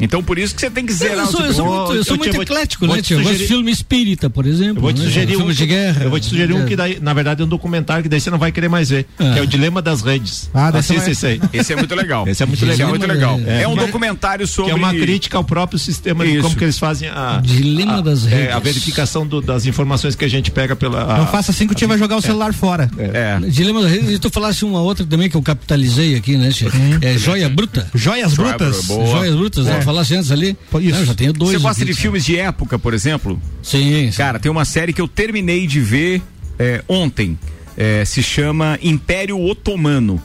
Então 0.00 0.22
por 0.22 0.38
isso 0.38 0.54
que 0.54 0.60
você 0.60 0.70
tem 0.70 0.86
que 0.86 0.92
zerar 0.92 1.26
eu 1.26 1.26
sou, 1.26 1.44
eu 1.44 1.52
sou 1.52 1.66
muito, 1.66 1.94
eu 1.94 2.04
sou 2.04 2.16
muito 2.16 2.42
eclético, 2.42 2.86
né, 2.86 3.02
tio? 3.02 3.18
Eu 3.18 3.24
gosto 3.24 3.38
de 3.38 3.46
filme 3.46 3.70
espírita, 3.70 4.30
por 4.30 4.46
exemplo. 4.46 4.78
Eu 4.78 4.82
vou 4.82 4.92
te 4.92 5.00
né? 5.00 5.04
sugerir 5.04 5.36
um 5.36 5.50
de 5.52 5.66
guerra. 5.66 6.04
Eu 6.04 6.10
vou 6.10 6.20
te 6.20 6.26
sugerir 6.26 6.52
um 6.54 6.66
que 6.66 6.76
daí, 6.76 6.98
na 7.00 7.12
verdade, 7.12 7.42
é 7.42 7.44
um 7.44 7.48
documentário 7.48 8.02
que 8.02 8.08
daí 8.08 8.20
você 8.20 8.30
não 8.30 8.38
vai 8.38 8.52
querer 8.52 8.68
mais 8.68 8.90
ver, 8.90 9.06
ah. 9.18 9.32
que 9.32 9.38
é 9.38 9.42
o 9.42 9.46
Dilema 9.46 9.82
das 9.82 10.02
Redes. 10.02 10.50
Ah, 10.54 10.68
Assista 10.68 11.02
vai... 11.02 11.12
esse 11.12 11.26
aí. 11.26 11.40
Esse 11.52 11.72
é 11.72 11.76
muito 11.76 11.94
legal. 11.94 12.26
Esse 12.26 12.42
é 12.42 12.46
muito 12.46 12.64
legal. 12.64 12.74
Esse 12.74 12.82
é 12.82 12.86
muito 12.86 13.06
legal. 13.06 13.40
É, 13.46 13.62
é 13.62 13.68
um 13.68 13.76
documentário 13.76 14.46
sobre... 14.46 14.72
Que 14.72 14.78
é 14.78 14.82
uma 14.82 14.92
crítica 14.92 15.36
ao 15.36 15.44
próprio 15.44 15.78
sistema 15.78 16.24
isso. 16.24 16.36
de 16.36 16.42
como 16.42 16.56
que 16.56 16.64
eles 16.64 16.78
fazem 16.78 17.08
a... 17.08 17.40
Dilema 17.42 17.98
a, 17.98 18.00
das 18.00 18.24
Redes. 18.24 18.48
É, 18.48 18.52
a 18.52 18.58
verificação 18.58 19.26
do, 19.26 19.40
das 19.40 19.66
informações 19.66 20.14
que 20.14 20.24
a 20.24 20.28
gente 20.28 20.50
pega 20.50 20.74
pela... 20.74 21.14
A, 21.14 21.18
não 21.18 21.26
faça 21.26 21.50
assim 21.50 21.66
que 21.66 21.72
o 21.72 21.76
tio 21.76 21.88
vai 21.88 21.98
jogar 21.98 22.16
o 22.16 22.22
celular 22.22 22.54
fora. 22.54 22.90
É. 22.98 23.38
Dilema 23.48 23.82
das 23.82 23.90
Redes. 23.90 24.10
E 24.10 24.18
tu 24.18 24.30
falasse 24.30 24.64
uma 24.64 24.80
outra 24.80 25.04
também 25.04 25.28
que 25.28 25.36
eu 25.36 25.42
capitalizei 25.42 26.14
aqui, 26.14 26.36
né, 26.36 26.50
hum. 26.62 26.98
É 27.02 27.18
Joia 27.18 27.48
Bruta. 27.48 27.88
Joias 27.94 28.34
Brutas. 28.34 28.84
Joias 28.86 29.34
Brutas. 29.34 29.66
É. 29.66 29.80
Antes 29.98 30.30
ali. 30.30 30.56
Isso. 30.80 30.98
Não, 30.98 31.04
já 31.04 31.14
tenho 31.14 31.32
dois. 31.32 31.52
Você 31.52 31.58
gosta 31.58 31.84
de 31.84 31.94
filmes 31.94 32.24
de 32.24 32.38
época, 32.38 32.78
por 32.78 32.94
exemplo? 32.94 33.40
Sim, 33.62 34.10
sim. 34.10 34.16
Cara, 34.16 34.38
tem 34.38 34.50
uma 34.50 34.64
série 34.64 34.92
que 34.92 35.00
eu 35.00 35.08
terminei 35.08 35.66
de 35.66 35.80
ver 35.80 36.22
é, 36.58 36.82
ontem. 36.88 37.38
É, 37.76 38.04
se 38.04 38.22
chama 38.22 38.78
Império 38.82 39.40
Otomano 39.40 40.22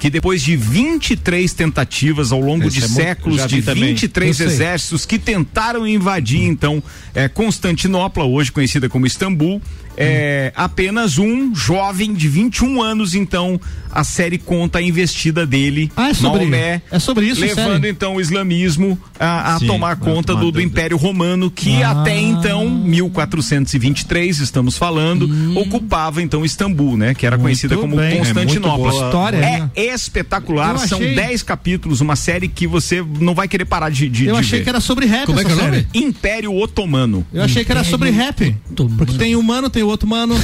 que 0.00 0.08
depois 0.08 0.42
de 0.42 0.56
23 0.56 1.52
tentativas 1.52 2.32
ao 2.32 2.40
longo 2.40 2.66
Esse 2.66 2.78
de 2.78 2.84
é 2.84 2.88
séculos, 2.88 3.46
de 3.46 3.60
23 3.60 4.40
exércitos 4.40 5.04
que 5.04 5.18
tentaram 5.18 5.86
invadir, 5.86 6.42
então, 6.42 6.82
é, 7.14 7.28
Constantinopla, 7.28 8.24
hoje 8.24 8.50
conhecida 8.50 8.88
como 8.88 9.06
Istambul, 9.06 9.60
é, 9.96 10.52
apenas 10.56 11.18
um 11.18 11.54
jovem 11.54 12.12
de 12.14 12.28
21 12.28 12.82
anos, 12.82 13.14
então 13.14 13.60
a 13.92 14.04
série 14.04 14.38
conta 14.38 14.78
a 14.78 14.82
investida 14.82 15.44
dele, 15.44 15.90
ah, 15.96 16.10
é 16.10 16.14
sobre, 16.14 16.40
Maomé, 16.40 16.82
é 16.90 16.98
sobre 16.98 17.26
isso, 17.26 17.40
levando 17.40 17.72
série? 17.74 17.88
então 17.88 18.14
o 18.14 18.20
islamismo 18.20 18.98
a, 19.18 19.54
a 19.54 19.58
Sim, 19.58 19.66
tomar 19.66 19.96
conta 19.96 20.34
do, 20.34 20.52
do, 20.52 20.60
Império 20.60 20.96
Romano, 20.96 21.50
que 21.50 21.82
ah. 21.82 21.90
até 21.90 22.18
então, 22.18 22.68
1423, 22.70 24.38
estamos 24.38 24.78
falando, 24.78 25.26
hum. 25.26 25.58
ocupava 25.58 26.22
então 26.22 26.44
Istambul, 26.44 26.96
né? 26.96 27.14
Que 27.14 27.26
era 27.26 27.36
conhida 27.36 27.76
como 27.76 27.96
bem. 27.96 28.18
Constantinopla. 28.18 28.90
É 28.90 28.94
história, 28.94 29.70
é, 29.74 29.82
espetacular. 29.94 30.72
Eu 30.72 30.78
São 30.78 30.98
achei- 30.98 31.14
10 31.14 31.42
capítulos, 31.42 32.00
uma 32.00 32.16
série 32.16 32.48
que 32.48 32.66
você 32.66 33.04
não 33.18 33.34
vai 33.34 33.48
querer 33.48 33.64
parar 33.64 33.90
de, 33.90 34.08
de 34.08 34.26
Eu 34.26 34.34
de 34.34 34.40
achei 34.40 34.58
ver. 34.60 34.64
que 34.64 34.68
era 34.70 34.80
sobre 34.80 35.06
rap 35.06 35.26
Como 35.26 35.40
é 35.40 35.44
que 35.44 35.50
é 35.50 35.54
o 35.54 35.58
nome? 35.58 35.86
Império 35.92 36.56
Otomano. 36.56 37.26
Eu 37.32 37.42
achei 37.42 37.64
que 37.64 37.72
era 37.72 37.84
sobre 37.84 38.10
rap. 38.10 38.54
Porque 38.96 39.18
tem 39.18 39.36
um 39.36 39.42
mano, 39.42 39.68
tem 39.80 39.84
o 39.84 39.88
outro 39.88 40.06
mano. 40.08 40.34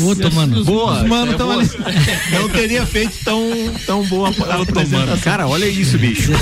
O 0.00 0.04
outro 0.06 0.32
mano. 0.34 0.64
Boa, 0.64 1.02
os 1.02 1.08
mano 1.08 1.28
é 1.28 1.30
estão 1.32 1.46
boa. 1.48 1.60
ali. 1.60 1.70
Não 2.32 2.48
teria 2.48 2.86
feito 2.86 3.12
tão, 3.24 3.42
tão 3.86 4.04
boa 4.06 4.28
a 4.48 4.62
apresentação. 4.62 5.18
Cara, 5.18 5.46
olha 5.46 5.66
isso, 5.66 5.98
bicho. 5.98 6.32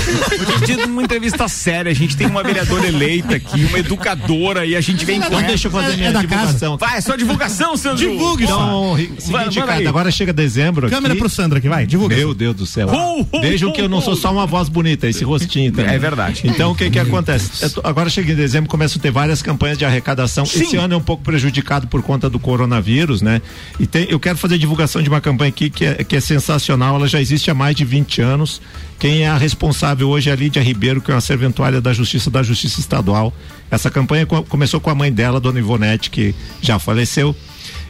Hoje 0.55 0.65
dia, 0.65 0.87
numa 0.87 1.03
entrevista 1.03 1.47
séria, 1.47 1.91
a 1.91 1.95
gente 1.95 2.15
tem 2.15 2.27
uma 2.27 2.41
vereadora 2.43 2.87
eleita 2.87 3.35
aqui, 3.35 3.65
uma 3.65 3.79
educadora, 3.79 4.65
e 4.65 4.75
a 4.75 4.81
gente 4.81 5.03
vem 5.05 5.19
com 5.19 5.27
Então 5.27 5.39
essa. 5.39 5.47
deixa 5.47 5.67
eu 5.67 5.71
fazer 5.71 5.93
É- 5.93 5.95
minha 5.97 6.09
é 6.09 6.13
divulgação. 6.13 6.77
Vai, 6.77 6.97
é 6.97 7.01
só 7.01 7.15
divulgação, 7.15 7.75
Sandro. 7.75 7.97
Divulgue, 7.97 8.43
Então, 8.45 8.95
seguinte, 8.95 9.31
vai 9.31 9.49
cara, 9.49 9.89
agora 9.89 10.11
chega 10.11 10.31
dezembro 10.31 10.89
Câmera 10.89 11.13
aqui. 11.13 11.19
pro 11.19 11.29
Sandro 11.29 11.57
aqui, 11.57 11.67
vai, 11.67 11.85
divulga. 11.85 12.15
Meu 12.15 12.33
Deus 12.33 12.55
do 12.55 12.65
céu. 12.65 12.87
Ho, 12.89 13.41
Vejam 13.41 13.71
que 13.73 13.81
eu 13.81 13.89
não 13.89 14.01
sou 14.01 14.15
só 14.15 14.31
uma 14.31 14.45
voz 14.45 14.69
bonita, 14.69 15.07
esse 15.07 15.23
rostinho 15.23 15.71
também. 15.71 15.93
É 15.93 15.97
verdade. 15.99 16.41
Então 16.45 16.71
o 16.71 16.75
que 16.75 16.89
que 16.89 16.99
acontece? 16.99 17.63
Eu 17.63 17.69
tô- 17.69 17.81
agora 17.83 18.09
chega 18.09 18.31
em 18.31 18.35
dezembro, 18.35 18.69
começam 18.69 18.97
a 18.99 19.01
ter 19.01 19.11
várias 19.11 19.41
campanhas 19.41 19.77
de 19.77 19.85
arrecadação. 19.85 20.45
Sim. 20.45 20.61
Esse 20.63 20.77
ano 20.77 20.93
é 20.93 20.97
um 20.97 21.01
pouco 21.01 21.23
prejudicado 21.23 21.87
por 21.87 22.01
conta 22.01 22.28
do 22.29 22.39
coronavírus, 22.39 23.21
né? 23.21 23.41
E 23.79 23.87
tem, 23.87 24.05
eu 24.09 24.19
quero 24.19 24.37
fazer 24.37 24.57
divulgação 24.57 25.01
de 25.01 25.09
uma 25.09 25.19
campanha 25.21 25.49
aqui 25.49 25.69
que 25.69 25.85
é, 25.85 26.03
que 26.03 26.15
é 26.15 26.19
sensacional, 26.19 26.95
ela 26.95 27.07
já 27.07 27.19
existe 27.19 27.49
há 27.49 27.53
mais 27.53 27.75
de 27.75 27.83
20 27.85 28.21
anos. 28.21 28.61
Quem 28.99 29.23
é 29.23 29.27
a 29.29 29.37
responsável 29.37 30.09
hoje 30.09 30.29
é 30.29 30.33
a 30.33 30.35
Lídia 30.35 30.61
Ribeiro, 30.61 30.99
que 31.01 31.09
é 31.09 31.13
uma 31.13 31.21
serventuária 31.21 31.79
da 31.79 31.93
Justiça 31.93 32.29
da 32.29 32.43
Justiça 32.43 32.79
Estadual. 32.79 33.33
Essa 33.71 33.89
campanha 33.89 34.25
co- 34.25 34.43
começou 34.43 34.79
com 34.81 34.89
a 34.89 34.95
mãe 34.95 35.11
dela, 35.11 35.39
Dona 35.39 35.59
Ivonete, 35.59 36.09
que 36.09 36.35
já 36.61 36.77
faleceu. 36.79 37.35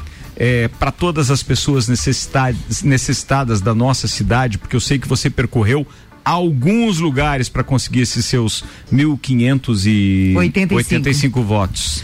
para 0.77 0.91
todas 0.91 1.31
as 1.31 1.41
pessoas 1.41 1.87
necessitadas, 1.87 2.83
necessitadas 2.83 3.61
da 3.61 3.73
nossa 3.73 4.07
cidade, 4.07 4.59
porque 4.59 4.75
eu 4.75 4.79
sei 4.79 4.99
que 4.99 5.07
você 5.07 5.27
percorreu 5.27 5.87
alguns 6.23 6.99
lugares 6.99 7.49
para 7.49 7.63
conseguir 7.63 8.01
esses 8.01 8.27
seus 8.27 8.63
1.585 8.93 10.71
85. 10.71 11.41
votos. 11.41 12.03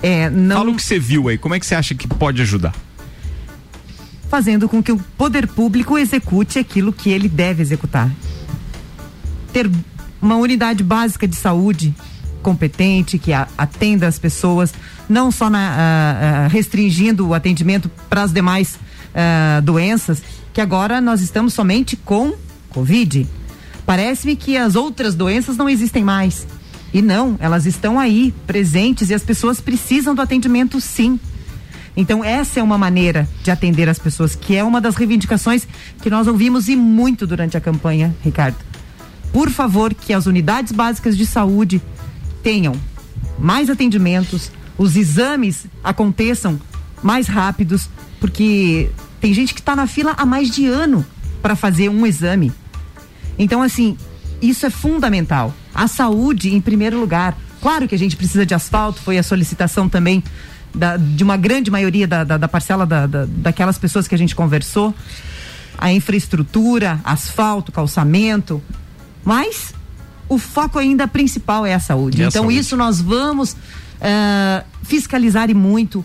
É, 0.00 0.30
não 0.30 0.58
Fala 0.58 0.70
o 0.70 0.76
que 0.76 0.82
você 0.84 1.00
viu 1.00 1.28
aí, 1.28 1.36
como 1.36 1.56
é 1.56 1.58
que 1.58 1.66
você 1.66 1.74
acha 1.74 1.92
que 1.92 2.06
pode 2.06 2.40
ajudar? 2.40 2.72
Fazendo 4.32 4.66
com 4.66 4.82
que 4.82 4.90
o 4.90 4.96
poder 5.18 5.46
público 5.46 5.98
execute 5.98 6.58
aquilo 6.58 6.90
que 6.90 7.10
ele 7.10 7.28
deve 7.28 7.60
executar. 7.60 8.10
Ter 9.52 9.70
uma 10.22 10.36
unidade 10.36 10.82
básica 10.82 11.28
de 11.28 11.36
saúde 11.36 11.94
competente, 12.42 13.18
que 13.18 13.30
atenda 13.34 14.06
as 14.06 14.18
pessoas, 14.18 14.72
não 15.06 15.30
só 15.30 15.50
na, 15.50 15.58
ah, 15.58 15.74
ah, 15.74 16.48
restringindo 16.48 17.28
o 17.28 17.34
atendimento 17.34 17.90
para 18.08 18.22
as 18.22 18.32
demais 18.32 18.78
ah, 19.14 19.60
doenças, 19.62 20.22
que 20.50 20.62
agora 20.62 20.98
nós 20.98 21.20
estamos 21.20 21.52
somente 21.52 21.94
com 21.94 22.32
Covid. 22.70 23.28
Parece-me 23.84 24.34
que 24.34 24.56
as 24.56 24.76
outras 24.76 25.14
doenças 25.14 25.58
não 25.58 25.68
existem 25.68 26.02
mais. 26.02 26.46
E 26.94 27.02
não, 27.02 27.36
elas 27.38 27.66
estão 27.66 28.00
aí, 28.00 28.32
presentes, 28.46 29.10
e 29.10 29.14
as 29.14 29.22
pessoas 29.22 29.60
precisam 29.60 30.14
do 30.14 30.22
atendimento 30.22 30.80
sim. 30.80 31.20
Então, 31.96 32.24
essa 32.24 32.60
é 32.60 32.62
uma 32.62 32.78
maneira 32.78 33.28
de 33.42 33.50
atender 33.50 33.88
as 33.88 33.98
pessoas, 33.98 34.34
que 34.34 34.56
é 34.56 34.64
uma 34.64 34.80
das 34.80 34.96
reivindicações 34.96 35.66
que 36.00 36.08
nós 36.08 36.26
ouvimos 36.26 36.68
e 36.68 36.76
muito 36.76 37.26
durante 37.26 37.56
a 37.56 37.60
campanha, 37.60 38.14
Ricardo. 38.22 38.56
Por 39.32 39.50
favor, 39.50 39.92
que 39.92 40.12
as 40.12 40.26
unidades 40.26 40.72
básicas 40.72 41.16
de 41.16 41.26
saúde 41.26 41.82
tenham 42.42 42.74
mais 43.38 43.68
atendimentos, 43.68 44.50
os 44.76 44.96
exames 44.96 45.66
aconteçam 45.82 46.60
mais 47.02 47.26
rápidos, 47.26 47.88
porque 48.20 48.90
tem 49.20 49.34
gente 49.34 49.52
que 49.52 49.60
está 49.60 49.76
na 49.76 49.86
fila 49.86 50.14
há 50.16 50.24
mais 50.24 50.50
de 50.50 50.66
ano 50.66 51.04
para 51.40 51.56
fazer 51.56 51.88
um 51.88 52.06
exame. 52.06 52.52
Então, 53.38 53.62
assim, 53.62 53.96
isso 54.40 54.64
é 54.66 54.70
fundamental. 54.70 55.54
A 55.74 55.86
saúde 55.88 56.54
em 56.54 56.60
primeiro 56.60 56.98
lugar. 56.98 57.36
Claro 57.60 57.86
que 57.86 57.94
a 57.94 57.98
gente 57.98 58.16
precisa 58.16 58.44
de 58.44 58.54
asfalto, 58.54 59.00
foi 59.00 59.18
a 59.18 59.22
solicitação 59.22 59.88
também 59.88 60.22
da- 60.74 60.96
de 60.96 61.22
uma 61.22 61.36
grande 61.36 61.70
maioria 61.70 62.06
da, 62.06 62.24
da- 62.24 62.36
da 62.38 62.48
parcela 62.48 62.84
da- 62.86 63.06
da- 63.06 63.26
daquelas 63.28 63.78
pessoas 63.78 64.06
que 64.08 64.14
a 64.14 64.18
gente 64.18 64.34
conversou. 64.34 64.94
A 65.78 65.92
infraestrutura, 65.92 67.00
asfalto, 67.04 67.72
calçamento. 67.72 68.62
Mas 69.24 69.74
o 70.28 70.38
foco 70.38 70.78
ainda 70.78 71.06
principal 71.08 71.64
é 71.66 71.74
a 71.74 71.80
saúde. 71.80 72.22
É 72.22 72.24
a 72.26 72.28
então, 72.28 72.42
saúde. 72.42 72.58
isso 72.58 72.76
nós 72.76 73.00
vamos 73.00 73.56
ah, 74.00 74.64
fiscalizar 74.82 75.48
e 75.50 75.54
muito 75.54 76.04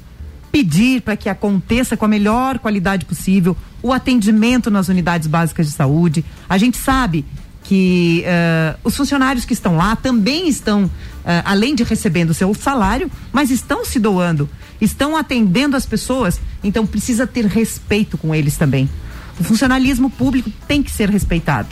pedir 0.52 1.02
para 1.02 1.16
que 1.18 1.30
aconteça 1.30 1.96
com 1.98 2.06
a 2.06 2.08
melhor 2.08 2.58
qualidade 2.60 3.06
possível 3.06 3.56
o 3.82 3.92
atendimento 3.94 4.72
nas 4.72 4.88
unidades 4.88 5.28
básicas 5.28 5.68
de 5.68 5.74
saúde. 5.74 6.24
A 6.50 6.58
gente 6.58 6.78
sabe 6.78 7.26
que 7.68 8.24
eh, 8.26 8.76
os 8.82 8.96
funcionários 8.96 9.44
que 9.44 9.52
estão 9.52 9.76
lá 9.76 9.94
também 9.96 10.48
estão, 10.48 10.90
eh, 11.26 11.42
além 11.44 11.76
de 11.76 11.84
recebendo 11.84 12.30
o 12.30 12.34
seu 12.34 12.54
salário, 12.54 13.12
mas 13.32 13.52
estão 13.52 13.84
se 13.84 14.00
doando, 14.00 14.50
estão 14.80 15.18
atendendo 15.18 15.76
as 15.76 15.86
pessoas, 15.86 16.40
então 16.64 16.88
precisa 16.88 17.28
ter 17.28 17.46
respeito 17.46 18.18
com 18.18 18.34
eles 18.34 18.56
também. 18.56 18.90
O 19.38 19.44
funcionalismo 19.44 20.10
público 20.10 20.50
tem 20.66 20.82
que 20.82 20.90
ser 20.90 21.10
respeitado. 21.10 21.68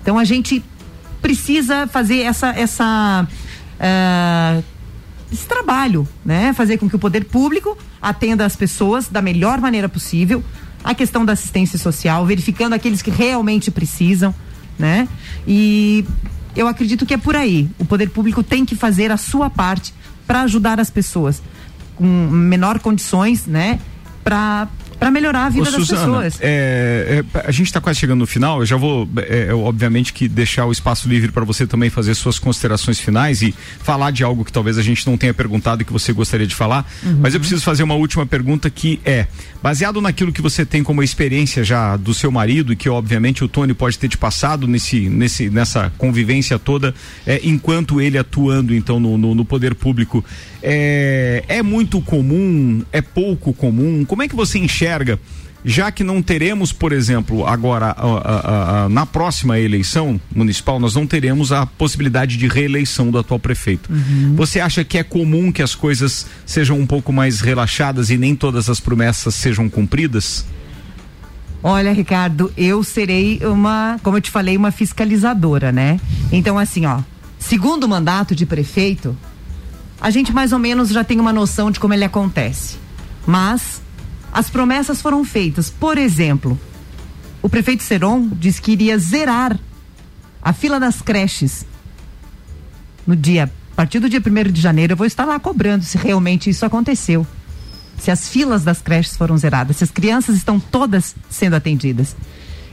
Então 0.00 0.16
a 0.16 0.24
gente 0.24 0.64
precisa 1.20 1.88
fazer 1.88 2.20
essa, 2.20 2.50
essa 2.50 3.26
ah, 3.80 4.60
esse 5.32 5.46
trabalho, 5.46 6.06
né? 6.24 6.52
Fazer 6.52 6.78
com 6.78 6.88
que 6.88 6.94
o 6.96 6.98
poder 6.98 7.24
público 7.24 7.76
atenda 8.00 8.44
as 8.44 8.54
pessoas 8.54 9.08
da 9.08 9.20
melhor 9.20 9.60
maneira 9.60 9.88
possível. 9.88 10.44
A 10.84 10.94
questão 10.94 11.24
da 11.24 11.32
assistência 11.32 11.78
social, 11.78 12.24
verificando 12.24 12.74
aqueles 12.74 13.02
que 13.02 13.10
realmente 13.10 13.70
precisam, 13.70 14.34
né? 14.80 15.06
E 15.46 16.04
eu 16.56 16.66
acredito 16.66 17.06
que 17.06 17.14
é 17.14 17.18
por 17.18 17.36
aí. 17.36 17.68
O 17.78 17.84
poder 17.84 18.10
público 18.10 18.42
tem 18.42 18.64
que 18.64 18.74
fazer 18.74 19.12
a 19.12 19.16
sua 19.16 19.48
parte 19.48 19.94
para 20.26 20.42
ajudar 20.42 20.80
as 20.80 20.90
pessoas 20.90 21.42
com 21.94 22.04
menor 22.04 22.80
condições, 22.80 23.46
né? 23.46 23.78
Para 24.24 24.68
para 25.00 25.10
melhorar 25.10 25.46
a 25.46 25.48
vida 25.48 25.68
Ô, 25.68 25.72
das 25.72 25.86
Suzana, 25.86 26.18
pessoas. 26.18 26.38
é, 26.42 27.24
é, 27.34 27.40
a 27.46 27.50
gente 27.50 27.66
está 27.68 27.80
quase 27.80 27.98
chegando 27.98 28.18
no 28.18 28.26
final. 28.26 28.60
Eu 28.60 28.66
já 28.66 28.76
vou, 28.76 29.08
é, 29.16 29.46
é, 29.48 29.54
obviamente, 29.54 30.12
que 30.12 30.28
deixar 30.28 30.66
o 30.66 30.72
espaço 30.72 31.08
livre 31.08 31.32
para 31.32 31.42
você 31.42 31.66
também 31.66 31.88
fazer 31.88 32.14
suas 32.14 32.38
considerações 32.38 33.00
finais 33.00 33.40
e 33.40 33.54
falar 33.82 34.10
de 34.10 34.22
algo 34.22 34.44
que 34.44 34.52
talvez 34.52 34.76
a 34.76 34.82
gente 34.82 35.06
não 35.06 35.16
tenha 35.16 35.32
perguntado 35.32 35.80
e 35.80 35.86
que 35.86 35.92
você 35.92 36.12
gostaria 36.12 36.46
de 36.46 36.54
falar. 36.54 36.86
Uhum. 37.02 37.18
Mas 37.22 37.32
eu 37.32 37.40
preciso 37.40 37.62
fazer 37.62 37.82
uma 37.82 37.94
última 37.94 38.26
pergunta 38.26 38.68
que 38.68 39.00
é 39.02 39.26
baseado 39.62 40.02
naquilo 40.02 40.32
que 40.32 40.42
você 40.42 40.66
tem 40.66 40.82
como 40.82 41.02
experiência 41.02 41.64
já 41.64 41.96
do 41.96 42.12
seu 42.12 42.30
marido 42.30 42.70
e 42.70 42.76
que 42.76 42.88
obviamente 42.88 43.42
o 43.42 43.48
Tony 43.48 43.72
pode 43.72 43.98
ter 43.98 44.08
te 44.08 44.18
passado 44.18 44.66
nesse, 44.66 45.08
nesse, 45.08 45.48
nessa 45.48 45.90
convivência 45.96 46.58
toda, 46.58 46.94
é, 47.26 47.40
enquanto 47.42 48.02
ele 48.02 48.18
atuando 48.18 48.74
então 48.74 49.00
no, 49.00 49.16
no, 49.16 49.34
no 49.34 49.44
poder 49.46 49.74
público. 49.74 50.22
É, 50.62 51.44
é 51.48 51.62
muito 51.62 52.00
comum? 52.00 52.82
É 52.92 53.00
pouco 53.00 53.52
comum? 53.52 54.04
Como 54.04 54.22
é 54.22 54.28
que 54.28 54.36
você 54.36 54.58
enxerga? 54.58 55.18
já 55.64 55.90
que 55.90 56.02
não 56.02 56.22
teremos, 56.22 56.72
por 56.72 56.92
exemplo, 56.92 57.46
agora 57.46 57.94
a, 57.96 58.06
a, 58.06 58.84
a, 58.84 58.88
na 58.88 59.04
próxima 59.04 59.58
eleição 59.58 60.20
municipal, 60.34 60.80
nós 60.80 60.94
não 60.94 61.06
teremos 61.06 61.52
a 61.52 61.66
possibilidade 61.66 62.36
de 62.36 62.48
reeleição 62.48 63.10
do 63.10 63.18
atual 63.18 63.38
prefeito. 63.38 63.92
Uhum. 63.92 64.34
Você 64.36 64.60
acha 64.60 64.84
que 64.84 64.96
é 64.96 65.02
comum 65.02 65.52
que 65.52 65.62
as 65.62 65.74
coisas 65.74 66.26
sejam 66.46 66.78
um 66.78 66.86
pouco 66.86 67.12
mais 67.12 67.40
relaxadas 67.40 68.10
e 68.10 68.16
nem 68.16 68.34
todas 68.34 68.70
as 68.70 68.80
promessas 68.80 69.34
sejam 69.34 69.68
cumpridas? 69.68 70.46
Olha, 71.62 71.92
Ricardo, 71.92 72.50
eu 72.56 72.82
serei 72.82 73.38
uma, 73.44 73.98
como 74.02 74.16
eu 74.16 74.20
te 74.22 74.30
falei, 74.30 74.56
uma 74.56 74.70
fiscalizadora, 74.70 75.70
né? 75.70 76.00
Então, 76.32 76.58
assim, 76.58 76.86
ó, 76.86 77.00
segundo 77.38 77.86
mandato 77.86 78.34
de 78.34 78.46
prefeito, 78.46 79.14
a 80.00 80.10
gente 80.10 80.32
mais 80.32 80.52
ou 80.52 80.58
menos 80.58 80.88
já 80.90 81.04
tem 81.04 81.20
uma 81.20 81.32
noção 81.32 81.70
de 81.70 81.78
como 81.78 81.94
ele 81.94 82.04
acontece. 82.04 82.78
Mas 83.26 83.82
as 84.32 84.48
promessas 84.48 85.02
foram 85.02 85.24
feitas. 85.24 85.70
Por 85.70 85.98
exemplo, 85.98 86.58
o 87.42 87.48
prefeito 87.48 87.82
Seron 87.82 88.28
disse 88.32 88.60
que 88.62 88.72
iria 88.72 88.98
zerar 88.98 89.58
a 90.42 90.52
fila 90.52 90.80
das 90.80 91.02
creches 91.02 91.66
no 93.06 93.14
dia, 93.16 93.50
a 93.72 93.74
partir 93.74 93.98
do 93.98 94.08
dia 94.08 94.22
1 94.24 94.52
de 94.52 94.60
janeiro, 94.60 94.92
eu 94.92 94.96
vou 94.96 95.06
estar 95.06 95.24
lá 95.24 95.38
cobrando 95.38 95.84
se 95.84 95.98
realmente 95.98 96.48
isso 96.48 96.64
aconteceu 96.64 97.26
se 98.00 98.10
as 98.10 98.28
filas 98.28 98.64
das 98.64 98.80
creches 98.80 99.16
foram 99.16 99.36
zeradas, 99.36 99.76
se 99.76 99.84
as 99.84 99.90
crianças 99.90 100.34
estão 100.36 100.58
todas 100.58 101.14
sendo 101.28 101.54
atendidas. 101.54 102.16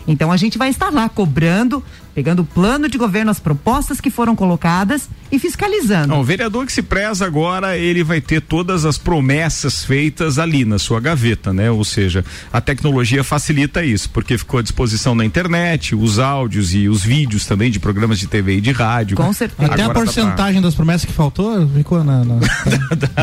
Então 0.07 0.31
a 0.31 0.37
gente 0.37 0.57
vai 0.57 0.69
estar 0.69 0.89
lá 0.89 1.09
cobrando, 1.09 1.83
pegando 2.15 2.41
o 2.41 2.45
plano 2.45 2.87
de 2.87 2.97
governo, 2.97 3.29
as 3.29 3.39
propostas 3.39 3.99
que 3.99 4.09
foram 4.09 4.35
colocadas 4.35 5.09
e 5.29 5.37
fiscalizando. 5.37 6.07
Não, 6.07 6.21
o 6.21 6.23
vereador 6.23 6.65
que 6.65 6.71
se 6.71 6.81
preza 6.81 7.25
agora, 7.25 7.77
ele 7.77 8.03
vai 8.03 8.21
ter 8.21 8.41
todas 8.41 8.85
as 8.85 8.97
promessas 8.97 9.83
feitas 9.83 10.39
ali 10.39 10.63
na 10.63 10.79
sua 10.79 11.01
gaveta, 11.01 11.51
né? 11.51 11.69
Ou 11.69 11.83
seja, 11.83 12.23
a 12.51 12.61
tecnologia 12.61 13.23
facilita 13.23 13.83
isso, 13.83 14.09
porque 14.11 14.37
ficou 14.37 14.59
à 14.59 14.63
disposição 14.63 15.13
na 15.13 15.25
internet, 15.25 15.93
os 15.93 16.19
áudios 16.19 16.73
e 16.73 16.87
os 16.87 17.03
vídeos 17.03 17.45
também 17.45 17.69
de 17.69 17.79
programas 17.79 18.17
de 18.17 18.27
TV 18.27 18.57
e 18.57 18.61
de 18.61 18.71
rádio. 18.71 19.17
Com 19.17 19.33
certeza. 19.33 19.73
Até 19.73 19.83
agora 19.83 19.99
a 19.99 20.03
porcentagem 20.05 20.61
pra... 20.61 20.69
das 20.69 20.75
promessas 20.75 21.03
que 21.03 21.13
faltou 21.13 21.67
ficou 21.69 22.01
na. 22.03 22.23
na... 22.23 22.39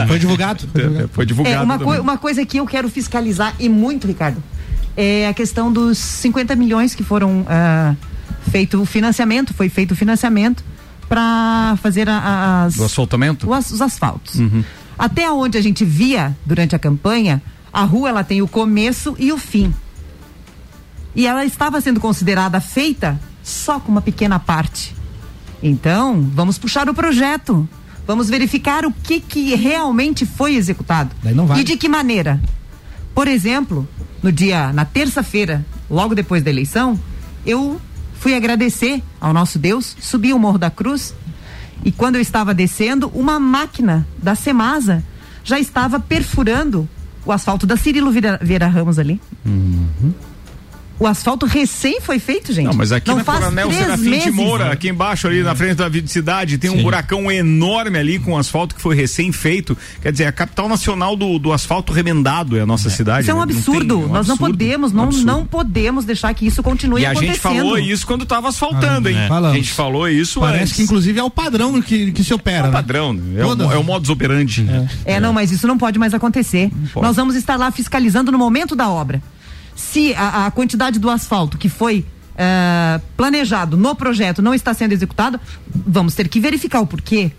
foi 0.07 0.19
divulgado. 0.21 0.69
Foi 0.69 0.83
divulgado. 0.83 1.11
Foi 1.13 1.27
divulgado 1.27 1.57
é, 1.57 1.63
uma, 1.63 1.79
co 1.79 1.91
uma 1.95 2.19
coisa 2.19 2.45
que 2.45 2.59
eu 2.59 2.67
quero 2.67 2.91
fiscalizar 2.91 3.55
e 3.59 3.69
muito, 3.69 4.07
Ricardo 4.07 4.43
é 4.97 5.29
a 5.29 5.35
questão 5.35 5.73
dos 5.73 5.99
50 5.99 6.55
milhões 6.57 6.95
que 6.95 7.03
foram 7.03 7.41
uh, 7.41 7.97
feito 8.51 8.81
o 8.81 8.87
financiamento, 8.87 9.53
foi 9.55 9.69
feito 9.69 9.93
o 9.93 9.97
financiamento 9.97 10.65
para 11.09 11.77
fazer 11.83 12.09
a, 12.09 12.65
as, 12.65 12.79
o 12.79 12.85
asfaltamento? 12.85 13.51
Os, 13.51 13.71
os 13.71 13.83
asfaltos. 13.83 14.37
Uhum. 14.37 14.65
Até 14.99 15.31
onde 15.31 15.59
a 15.59 15.61
gente 15.61 15.85
via 15.85 16.37
durante 16.47 16.75
a 16.75 16.79
campanha, 16.79 17.43
a 17.73 17.83
rua 17.83 18.09
ela 18.09 18.25
tem 18.25 18.41
o 18.43 18.49
começo 18.49 19.17
e 19.19 19.33
o 19.33 19.39
fim. 19.39 19.75
E 21.15 21.27
ela 21.27 21.45
estava 21.45 21.81
sendo 21.81 22.01
considerada 22.01 22.61
feita 22.61 23.21
só 23.43 23.79
com 23.79 23.91
uma 23.93 24.01
pequena 24.03 24.39
parte. 24.39 24.95
Então, 25.63 26.21
vamos 26.33 26.59
puxar 26.59 26.89
o 26.89 26.95
projeto. 26.95 27.69
Vamos 28.07 28.29
verificar 28.29 28.85
o 28.85 28.93
que, 28.93 29.19
que 29.19 29.55
realmente 29.55 30.27
foi 30.27 30.57
executado. 30.57 31.15
E 31.59 31.65
de 31.65 31.77
que 31.77 31.89
maneira. 31.89 32.41
Por 33.15 33.29
exemplo, 33.29 33.89
no 34.25 34.33
dia, 34.33 34.73
na 34.73 34.87
terça-feira, 34.87 35.63
logo 35.91 36.15
depois 36.15 36.43
da 36.43 36.49
eleição, 36.49 36.99
eu 37.45 37.79
fui 38.19 38.35
agradecer 38.35 39.03
ao 39.21 39.35
nosso 39.35 39.59
Deus, 39.59 39.95
subi 40.01 40.33
o 40.33 40.39
Morro 40.39 40.57
da 40.57 40.71
Cruz 40.71 41.15
e 41.85 41.93
quando 41.93 42.15
eu 42.15 42.23
estava 42.23 42.55
descendo, 42.55 43.09
uma 43.15 43.39
máquina 43.39 44.07
da 44.17 44.35
Semasa 44.35 45.05
já 45.45 45.61
estava 45.61 46.01
perfurando 46.01 46.89
o 47.27 47.33
asfalto 47.33 47.67
da 47.67 47.77
Cirilo 47.77 48.11
Vieira, 48.11 48.67
Ramos 48.67 48.99
ali. 48.99 49.21
Uhum. 49.45 50.15
O 50.99 51.07
asfalto 51.07 51.45
recém 51.45 52.01
foi 52.01 52.19
feito, 52.19 52.53
gente. 52.53 52.67
Não, 52.67 52.75
mas 52.75 52.93
aqui 52.93 53.09
Não 53.09 53.17
na 53.17 53.25
Coronel 53.25 53.71
Serafim 53.73 54.19
de 54.21 54.31
Moura, 54.31 54.71
aqui 54.71 54.89
embaixo 54.89 55.27
ali 55.27 55.43
na 55.43 55.55
frente 55.55 55.75
da 55.75 55.89
Vida 55.89 56.07
Cidade, 56.07 56.57
tem 56.57 56.71
Sim. 56.71 56.79
um 56.79 56.83
buracão 56.83 57.31
enorme 57.31 57.99
ali 57.99 58.19
com 58.19 58.39
asfalto 58.39 58.75
que 58.75 58.81
foi 58.81 58.95
recém 58.95 59.33
feito. 59.33 59.77
Quer 60.01 60.13
dizer, 60.13 60.27
a 60.27 60.33
capital 60.33 60.69
nacional 60.69 61.17
do, 61.17 61.39
do 61.39 61.53
asfalto 61.53 61.93
remendado 61.93 62.57
é 62.57 62.61
a 62.61 62.67
nossa 62.67 62.89
é. 62.89 62.91
cidade. 62.91 63.23
Isso 63.23 63.31
é 63.31 63.35
um 63.35 63.39
né? 63.39 63.43
absurdo. 63.45 63.95
Não 63.95 64.01
tem, 64.03 64.09
um 64.09 64.13
Nós 64.13 64.31
absurdo, 64.31 64.41
não 64.41 64.51
podemos, 64.51 64.93
não, 64.93 65.11
não 65.11 65.47
podemos 65.47 66.05
deixar 66.05 66.33
que 66.33 66.47
isso 66.47 66.63
continue 66.63 67.03
e 67.03 67.07
acontecendo. 67.07 67.27
E 67.27 67.31
a 67.31 67.33
gente 67.33 67.43
falou 67.43 67.79
isso 67.79 68.07
quando 68.07 68.23
estava 68.23 68.49
asfaltando, 68.49 69.09
ah, 69.09 69.11
hein? 69.11 69.19
É. 69.19 69.29
A 69.33 69.53
gente 69.55 69.73
falou 69.73 70.09
isso 70.09 70.41
Parece 70.41 70.63
antes. 70.63 70.77
que 70.77 70.83
inclusive 70.83 71.19
é 71.19 71.25
o 71.25 71.31
padrão 71.31 71.83
que, 71.83 72.13
que 72.13 72.23
se 72.23 72.33
opera. 72.33 72.59
É 72.59 72.63
o 72.63 72.67
né? 72.67 72.73
padrão, 72.73 73.21
é 73.37 73.45
o, 73.45 73.73
é 73.73 73.77
o 73.77 73.83
modus 73.83 74.11
operandi. 74.11 74.67
É. 75.05 75.15
é, 75.15 75.21
não, 75.21 75.33
mas 75.33 75.51
isso 75.51 75.67
não 75.67 75.77
pode 75.77 75.99
mais 75.99 76.15
acontecer. 76.15 76.71
Pode. 76.93 77.05
Nós 77.05 77.17
vamos 77.17 77.35
estar 77.35 77.57
lá 77.57 77.71
fiscalizando 77.73 78.31
no 78.31 78.39
momento 78.39 78.77
da 78.77 78.89
obra 78.89 79.21
se 79.75 80.15
a, 80.15 80.47
a 80.47 80.51
quantidade 80.51 80.99
do 80.99 81.11
asfalto 81.11 81.59
que 81.59 81.69
foi 81.69 82.07
uh, 82.35 83.03
planejado 83.17 83.77
no 83.77 83.95
projeto 83.95 84.43
não 84.43 84.55
está 84.55 84.73
sendo 84.75 84.93
executado, 84.93 85.41
vamos 85.75 86.15
ter 86.15 86.29
que 86.29 86.41
verificar 86.41 86.81
o 86.81 86.87
porquê. 86.87 87.33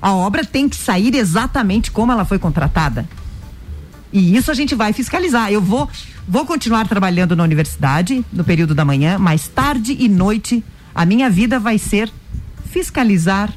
A 0.00 0.12
obra 0.12 0.44
tem 0.44 0.68
que 0.68 0.76
sair 0.76 1.14
exatamente 1.14 1.90
como 1.90 2.12
ela 2.12 2.24
foi 2.24 2.38
contratada. 2.38 3.08
E 4.12 4.36
isso 4.36 4.50
a 4.50 4.54
gente 4.54 4.74
vai 4.74 4.92
fiscalizar. 4.92 5.50
Eu 5.50 5.60
vou, 5.60 5.88
vou 6.28 6.46
continuar 6.46 6.86
trabalhando 6.86 7.34
na 7.34 7.42
universidade 7.42 8.24
no 8.32 8.44
período 8.44 8.74
da 8.74 8.84
manhã, 8.84 9.18
mas 9.18 9.48
tarde 9.48 9.96
e 9.98 10.08
noite 10.08 10.62
a 10.94 11.04
minha 11.04 11.28
vida 11.28 11.58
vai 11.58 11.78
ser 11.78 12.12
fiscalizar 12.70 13.52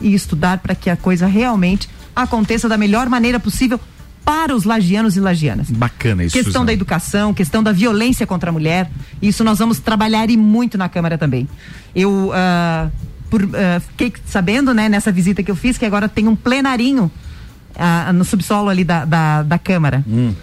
e 0.00 0.14
estudar 0.14 0.58
para 0.58 0.74
que 0.74 0.90
a 0.90 0.96
coisa 0.96 1.26
realmente 1.26 1.88
aconteça 2.14 2.68
da 2.68 2.78
melhor 2.78 3.08
maneira 3.08 3.40
possível 3.40 3.80
para 4.26 4.56
os 4.56 4.64
lagianos 4.64 5.16
e 5.16 5.20
lagianas. 5.20 5.70
Bacana 5.70 6.24
isso. 6.24 6.32
Questão 6.32 6.50
Suzana. 6.50 6.66
da 6.66 6.72
educação, 6.72 7.32
questão 7.32 7.62
da 7.62 7.70
violência 7.70 8.26
contra 8.26 8.50
a 8.50 8.52
mulher. 8.52 8.90
Isso 9.22 9.44
nós 9.44 9.60
vamos 9.60 9.78
trabalhar 9.78 10.28
e 10.28 10.36
muito 10.36 10.76
na 10.76 10.88
Câmara 10.88 11.16
também. 11.16 11.48
Eu 11.94 12.30
uh, 12.30 12.90
por, 13.30 13.44
uh, 13.44 13.80
fiquei 13.90 14.12
sabendo, 14.26 14.74
né, 14.74 14.88
nessa 14.88 15.12
visita 15.12 15.44
que 15.44 15.50
eu 15.50 15.54
fiz, 15.54 15.78
que 15.78 15.84
agora 15.84 16.08
tem 16.08 16.26
um 16.26 16.34
plenarinho 16.34 17.08
uh, 17.76 18.12
no 18.12 18.24
subsolo 18.24 18.68
ali 18.68 18.82
da, 18.82 19.04
da, 19.04 19.44
da 19.44 19.58
Câmara. 19.60 20.04
Hum. 20.08 20.34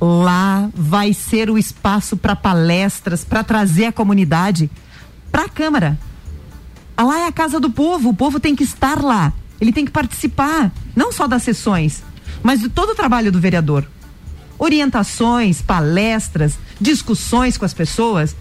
Lá 0.00 0.70
vai 0.74 1.12
ser 1.12 1.50
o 1.50 1.58
espaço 1.58 2.16
para 2.16 2.34
palestras, 2.34 3.26
para 3.26 3.44
trazer 3.44 3.84
a 3.84 3.92
comunidade 3.92 4.70
para 5.30 5.44
a 5.44 5.48
Câmara. 5.50 5.98
Lá 6.98 7.18
é 7.18 7.26
a 7.26 7.32
casa 7.32 7.60
do 7.60 7.68
povo, 7.68 8.08
o 8.08 8.14
povo 8.14 8.40
tem 8.40 8.56
que 8.56 8.64
estar 8.64 9.02
lá. 9.02 9.34
Ele 9.60 9.70
tem 9.70 9.84
que 9.84 9.90
participar, 9.90 10.72
não 10.96 11.12
só 11.12 11.26
das 11.26 11.42
sessões, 11.42 12.02
mas 12.42 12.60
de 12.60 12.68
todo 12.68 12.90
o 12.90 12.94
trabalho 12.94 13.30
do 13.32 13.40
vereador. 13.40 13.86
Orientações, 14.58 15.62
palestras, 15.62 16.58
discussões 16.80 17.56
com 17.56 17.64
as 17.64 17.74
pessoas. 17.74 18.34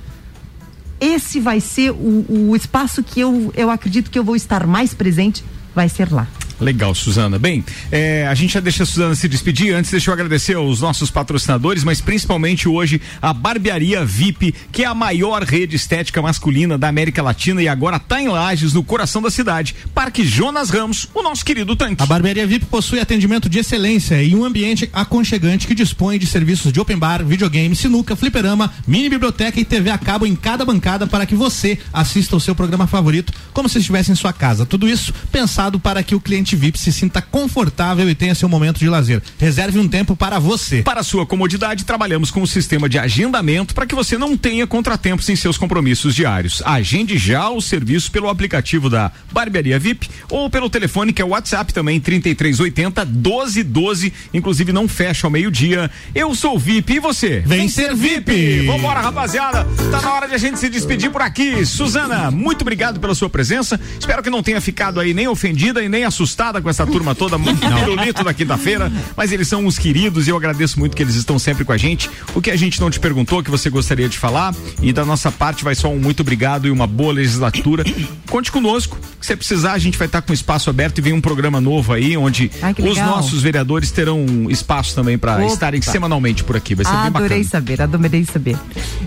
Esse 1.00 1.40
vai 1.40 1.60
ser 1.60 1.92
o, 1.92 2.26
o 2.50 2.56
espaço 2.56 3.04
que 3.04 3.20
eu, 3.20 3.52
eu 3.56 3.70
acredito 3.70 4.10
que 4.10 4.18
eu 4.18 4.24
vou 4.24 4.36
estar 4.36 4.66
mais 4.66 4.94
presente, 4.94 5.44
vai 5.76 5.88
ser 5.88 6.12
lá. 6.12 6.28
Legal, 6.60 6.96
Suzana. 6.96 7.38
Bem, 7.38 7.64
é, 7.92 8.28
a 8.28 8.34
gente 8.34 8.54
já 8.54 8.60
deixa 8.60 8.84
a 8.84 8.86
Suzana 8.86 9.14
se 9.16 9.28
despedir. 9.28 9.74
Antes, 9.76 9.92
deixa 9.92 10.10
eu 10.10 10.14
agradecer 10.14 10.56
aos 10.56 10.82
nossos 10.82 11.12
patrocinadores, 11.12 11.84
mas 11.84 12.02
principalmente 12.02 12.68
hoje 12.68 13.00
a 13.22 13.32
Barbearia 13.32 14.04
VIP, 14.04 14.54
que 14.72 14.84
é 14.84 14.88
a 14.88 14.96
maior 14.96 15.44
rede 15.44 15.76
estética 15.76 16.22
masculina 16.22 16.78
da 16.78 16.88
América 16.88 17.22
Latina 17.22 17.62
e 17.62 17.68
agora 17.68 17.98
está 17.98 18.22
em 18.22 18.28
Lages, 18.28 18.74
no 18.74 18.84
coração 18.84 19.22
da 19.22 19.30
cidade. 19.30 19.76
Parque 19.94 20.26
Jonas 20.26 20.70
Ramos, 20.70 21.08
o 21.14 21.22
nosso 21.22 21.46
querido 21.46 21.76
tanque. 21.76 22.02
A 22.02 22.06
Barbearia 22.06 22.48
VIP 22.48 22.66
possui 22.66 23.00
atendimento 23.00 23.48
de 23.48 23.60
excelência 23.60 24.22
e 24.24 24.34
um 24.34 24.44
ambiente 24.44 24.90
aconchegante 24.92 25.68
que 25.68 25.76
dispõe 25.76 26.18
de 26.18 26.26
serviços 26.26 26.74
de 26.74 26.80
open 26.80 26.98
bar, 26.98 27.24
videogame, 27.24 27.76
sinuca, 27.76 28.16
fliperama, 28.16 28.74
mini 28.88 29.10
biblioteca 29.10 29.60
e 29.60 29.66
TV 29.66 29.92
a 29.92 29.98
cabo 29.98 30.26
em 30.26 30.36
cada 30.36 30.66
bancada 30.66 31.06
para 31.06 31.26
que 31.26 31.36
você 31.36 31.78
assista 31.94 32.36
o 32.36 32.40
seu 32.40 32.56
programa 32.56 32.88
favorito 32.88 33.32
como 33.54 33.70
se 33.70 33.78
estivesse 33.78 34.12
em 34.12 34.16
sua 34.16 34.34
casa. 34.34 34.66
Tudo 34.66 34.88
isso 34.88 35.14
pensado 35.32 35.80
para 35.80 36.02
que 36.02 36.16
o 36.16 36.20
cliente 36.20 36.47
cliente 36.48 36.56
VIP 36.56 36.80
se 36.80 36.94
sinta 36.94 37.22
confortável 37.22 38.10
e 38.10 38.16
tenha 38.16 38.34
seu 38.34 38.48
momento 38.48 38.80
de 38.80 38.88
lazer. 38.88 39.22
Reserve 39.38 39.80
um 39.80 39.88
tempo 39.88 40.16
para 40.16 40.40
você. 40.40 40.82
Para 40.82 41.04
sua 41.04 41.26
comodidade, 41.26 41.84
trabalhamos 41.84 42.32
com 42.32 42.40
o 42.40 42.44
um 42.44 42.48
sistema 42.48 42.88
de 42.88 42.98
agendamento 42.98 43.76
para 43.76 43.86
que 43.86 43.96
você 43.96 44.18
não 44.18 44.38
tenha 44.38 44.66
contratempos 44.66 45.28
em 45.28 45.36
seus 45.36 45.58
compromissos 45.58 46.16
diários. 46.16 46.62
Agende 46.66 47.18
já 47.18 47.50
o 47.50 47.60
serviço 47.60 48.12
pelo 48.12 48.30
aplicativo 48.30 48.90
da 48.90 49.12
Barbearia 49.32 49.78
VIP 49.78 50.10
ou 50.30 50.50
pelo 50.50 50.70
telefone 50.70 51.12
que 51.12 51.22
é 51.22 51.26
o 51.26 51.30
WhatsApp 51.30 51.74
também 51.74 52.00
3380 52.00 53.04
1212, 53.06 54.14
inclusive 54.34 54.72
não 54.72 54.88
fecha 54.88 55.28
ao 55.28 55.32
meio-dia. 55.32 55.92
Eu 56.16 56.34
sou 56.34 56.56
o 56.56 56.60
VIP 56.60 56.96
e 56.96 57.00
você? 57.00 57.40
Vem, 57.46 57.68
ser 57.68 57.94
VIP. 57.94 58.32
VIP. 58.32 58.68
Vambora, 58.68 59.02
rapaziada. 59.02 59.66
Tá 59.92 60.02
na 60.02 60.14
hora 60.14 60.28
de 60.28 60.36
a 60.36 60.38
gente 60.38 60.60
se 60.60 60.70
despedir 60.70 61.12
por 61.12 61.22
aqui. 61.22 61.66
Suzana, 61.66 62.32
muito 62.32 62.62
obrigado 62.62 63.00
pela 63.00 63.16
sua 63.16 63.30
presença. 63.30 63.80
Espero 64.00 64.24
que 64.24 64.30
não 64.30 64.44
tenha 64.44 64.62
ficado 64.62 65.00
aí 65.00 65.14
nem 65.14 65.28
ofendida 65.28 65.84
e 65.84 65.90
nem 65.90 66.04
assustada 66.04 66.37
assustada 66.38 66.62
com 66.62 66.70
essa 66.70 66.86
turma 66.86 67.16
toda, 67.16 67.38
pirulito 67.40 68.24
da 68.24 68.34
quinta-feira, 68.34 68.92
mas 69.16 69.32
eles 69.32 69.48
são 69.48 69.66
uns 69.66 69.80
queridos 69.80 70.28
e 70.28 70.30
eu 70.30 70.38
agradeço 70.38 70.80
muito 70.80 70.96
que 70.96 71.02
eles 71.02 71.16
estão 71.16 71.40
sempre 71.40 71.66
com 71.66 71.72
a 71.72 71.78
gente. 71.78 72.10
O 72.36 72.42
que 72.42 72.52
a 72.52 72.56
gente 72.56 72.80
não 72.80 72.92
te 72.92 73.00
perguntou, 73.00 73.42
que 73.42 73.50
você 73.50 73.70
gostaria 73.70 74.08
de 74.08 74.20
falar, 74.20 74.54
e 74.82 74.94
da 74.94 75.04
nossa 75.04 75.32
parte 75.32 75.64
vai 75.64 75.74
só 75.74 75.90
um 75.90 75.98
muito 75.98 76.20
obrigado 76.22 76.68
e 76.68 76.72
uma 76.72 76.86
boa 76.86 77.12
legislatura. 77.12 77.84
Conte 78.30 78.52
conosco, 78.52 78.98
você 79.20 79.36
precisar, 79.36 79.74
a 79.74 79.78
gente 79.78 79.98
vai 79.98 80.08
estar 80.08 80.22
com 80.22 80.32
espaço 80.32 80.70
aberto 80.70 81.00
e 81.00 81.02
vem 81.02 81.14
um 81.14 81.22
programa 81.22 81.60
novo 81.60 81.94
aí, 81.94 82.16
onde 82.16 82.52
Ai, 82.62 82.76
os 82.80 82.98
nossos 82.98 83.42
vereadores 83.42 83.92
terão 83.92 84.26
espaço 84.50 84.94
também 84.96 85.18
para 85.18 85.46
estarem 85.46 85.82
semanalmente 85.82 86.44
por 86.44 86.56
aqui. 86.56 86.76
Vai 86.76 86.86
ser 86.86 86.92
adorei 86.92 87.04
bem 87.04 87.12
bacana. 87.12 87.26
Adorei 87.26 87.44
saber, 87.44 87.82
adorei 87.82 88.26
saber. 88.26 88.58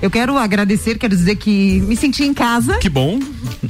Eu 0.03 0.11
quero 0.11 0.37
agradecer, 0.37 0.99
quero 0.99 1.17
dizer 1.17 1.37
que 1.37 1.81
me 1.81 1.97
senti 1.97 2.25
em 2.25 2.35
casa. 2.35 2.79
Que 2.79 2.89
bom. 2.89 3.21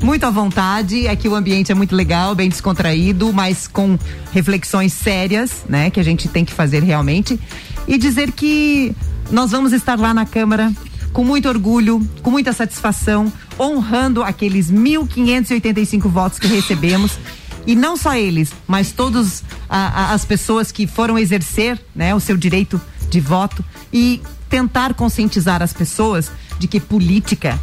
Muito 0.02 0.24
à 0.24 0.30
vontade. 0.30 1.06
Aqui 1.08 1.28
o 1.28 1.34
ambiente 1.34 1.70
é 1.70 1.74
muito 1.74 1.94
legal, 1.94 2.34
bem 2.34 2.48
descontraído, 2.48 3.32
mas 3.32 3.68
com 3.68 3.98
reflexões 4.32 4.92
sérias, 4.92 5.64
né? 5.68 5.90
Que 5.90 6.00
a 6.00 6.04
gente 6.04 6.28
tem 6.28 6.44
que 6.44 6.52
fazer 6.52 6.82
realmente. 6.82 7.38
E 7.86 7.98
dizer 7.98 8.32
que 8.32 8.94
nós 9.30 9.50
vamos 9.50 9.72
estar 9.72 9.98
lá 9.98 10.14
na 10.14 10.24
Câmara 10.24 10.72
com 11.12 11.24
muito 11.24 11.48
orgulho, 11.48 12.06
com 12.22 12.30
muita 12.30 12.52
satisfação, 12.52 13.32
honrando 13.58 14.22
aqueles 14.22 14.70
1.585 14.70 16.08
votos 16.08 16.38
que 16.38 16.46
recebemos. 16.46 17.18
E 17.66 17.74
não 17.74 17.96
só 17.96 18.14
eles, 18.14 18.52
mas 18.66 18.90
todas 18.90 19.44
as 19.68 20.24
pessoas 20.24 20.72
que 20.72 20.86
foram 20.86 21.18
exercer 21.18 21.78
né, 21.94 22.14
o 22.14 22.20
seu 22.20 22.36
direito 22.36 22.80
de 23.10 23.20
voto 23.20 23.64
e 23.92 24.22
tentar 24.48 24.94
conscientizar 24.94 25.62
as 25.62 25.72
pessoas 25.72 26.30
de 26.58 26.66
que 26.66 26.80
política 26.80 27.60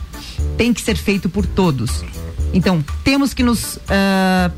tem 0.58 0.74
que 0.74 0.82
ser 0.82 0.98
feito 0.98 1.30
por 1.30 1.45
todos. 1.45 2.04
Então, 2.54 2.84
temos 3.04 3.34
que 3.34 3.43
nos, 3.43 3.78
uh, 3.78 4.52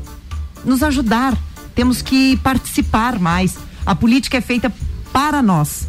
nos 0.64 0.82
ajudar, 0.82 1.36
temos 1.74 2.02
que 2.02 2.36
participar 2.38 3.18
mais. 3.18 3.56
A 3.84 3.94
política 3.94 4.36
é 4.36 4.40
feita 4.40 4.72
para 5.12 5.42
nós. 5.42 5.88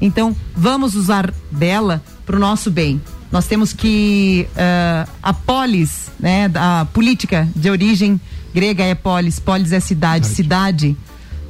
Então, 0.00 0.34
vamos 0.54 0.94
usar 0.94 1.32
dela 1.50 2.02
para 2.30 2.36
o 2.36 2.40
nosso 2.40 2.70
bem. 2.70 3.00
Nós 3.32 3.48
temos 3.48 3.72
que 3.72 4.46
uh, 4.52 5.10
a 5.20 5.34
polis, 5.34 6.12
né, 6.20 6.48
a 6.54 6.86
política 6.92 7.48
de 7.56 7.68
origem 7.68 8.20
grega 8.54 8.84
é 8.84 8.94
polis, 8.94 9.40
polis 9.40 9.72
é 9.72 9.80
cidade, 9.80 10.28
cidade. 10.28 10.96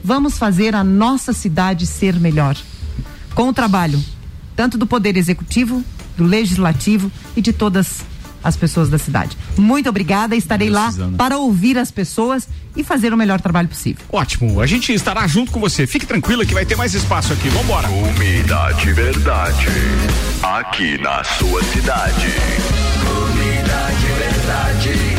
Vamos 0.03 0.39
fazer 0.39 0.75
a 0.75 0.83
nossa 0.83 1.35
cidade 1.35 1.87
ser 1.87 2.19
melhor 2.19 2.57
com 3.35 3.51
o 3.51 3.53
trabalho 3.53 4.03
tanto 4.57 4.79
do 4.79 4.87
poder 4.87 5.19
executivo, 5.19 5.85
do 6.17 6.25
legislativo 6.25 7.13
e 7.37 7.43
de 7.43 7.53
todas 7.53 8.01
as 8.43 8.57
pessoas 8.57 8.89
da 8.89 8.99
cidade. 8.99 9.37
Muito 9.57 9.89
obrigada, 9.89 10.37
estarei 10.37 10.71
lá 10.71 10.93
para 11.17 11.39
ouvir 11.39 11.79
as 11.79 11.91
pessoas 11.91 12.49
e 12.77 12.85
fazer 12.85 13.13
o 13.13 13.17
melhor 13.17 13.41
trabalho 13.41 13.69
possível. 13.69 14.05
Ótimo, 14.13 14.61
a 14.61 14.67
gente 14.67 14.93
estará 14.93 15.27
junto 15.27 15.51
com 15.51 15.61
você. 15.61 15.87
Fique 15.87 16.07
tranquila 16.07 16.45
que 16.47 16.55
vai 16.55 16.65
ter 16.65 16.77
mais 16.77 16.95
espaço 16.95 17.33
aqui. 17.33 17.49
Vambora. 17.49 17.89
Comida 17.89 18.73
de 18.73 18.93
verdade, 18.93 19.67
aqui 20.43 20.99
na 20.99 21.23
sua 21.25 21.63
cidade. 21.65 22.29
Comida 23.05 23.89
de 24.01 24.07
verdade. 24.07 25.10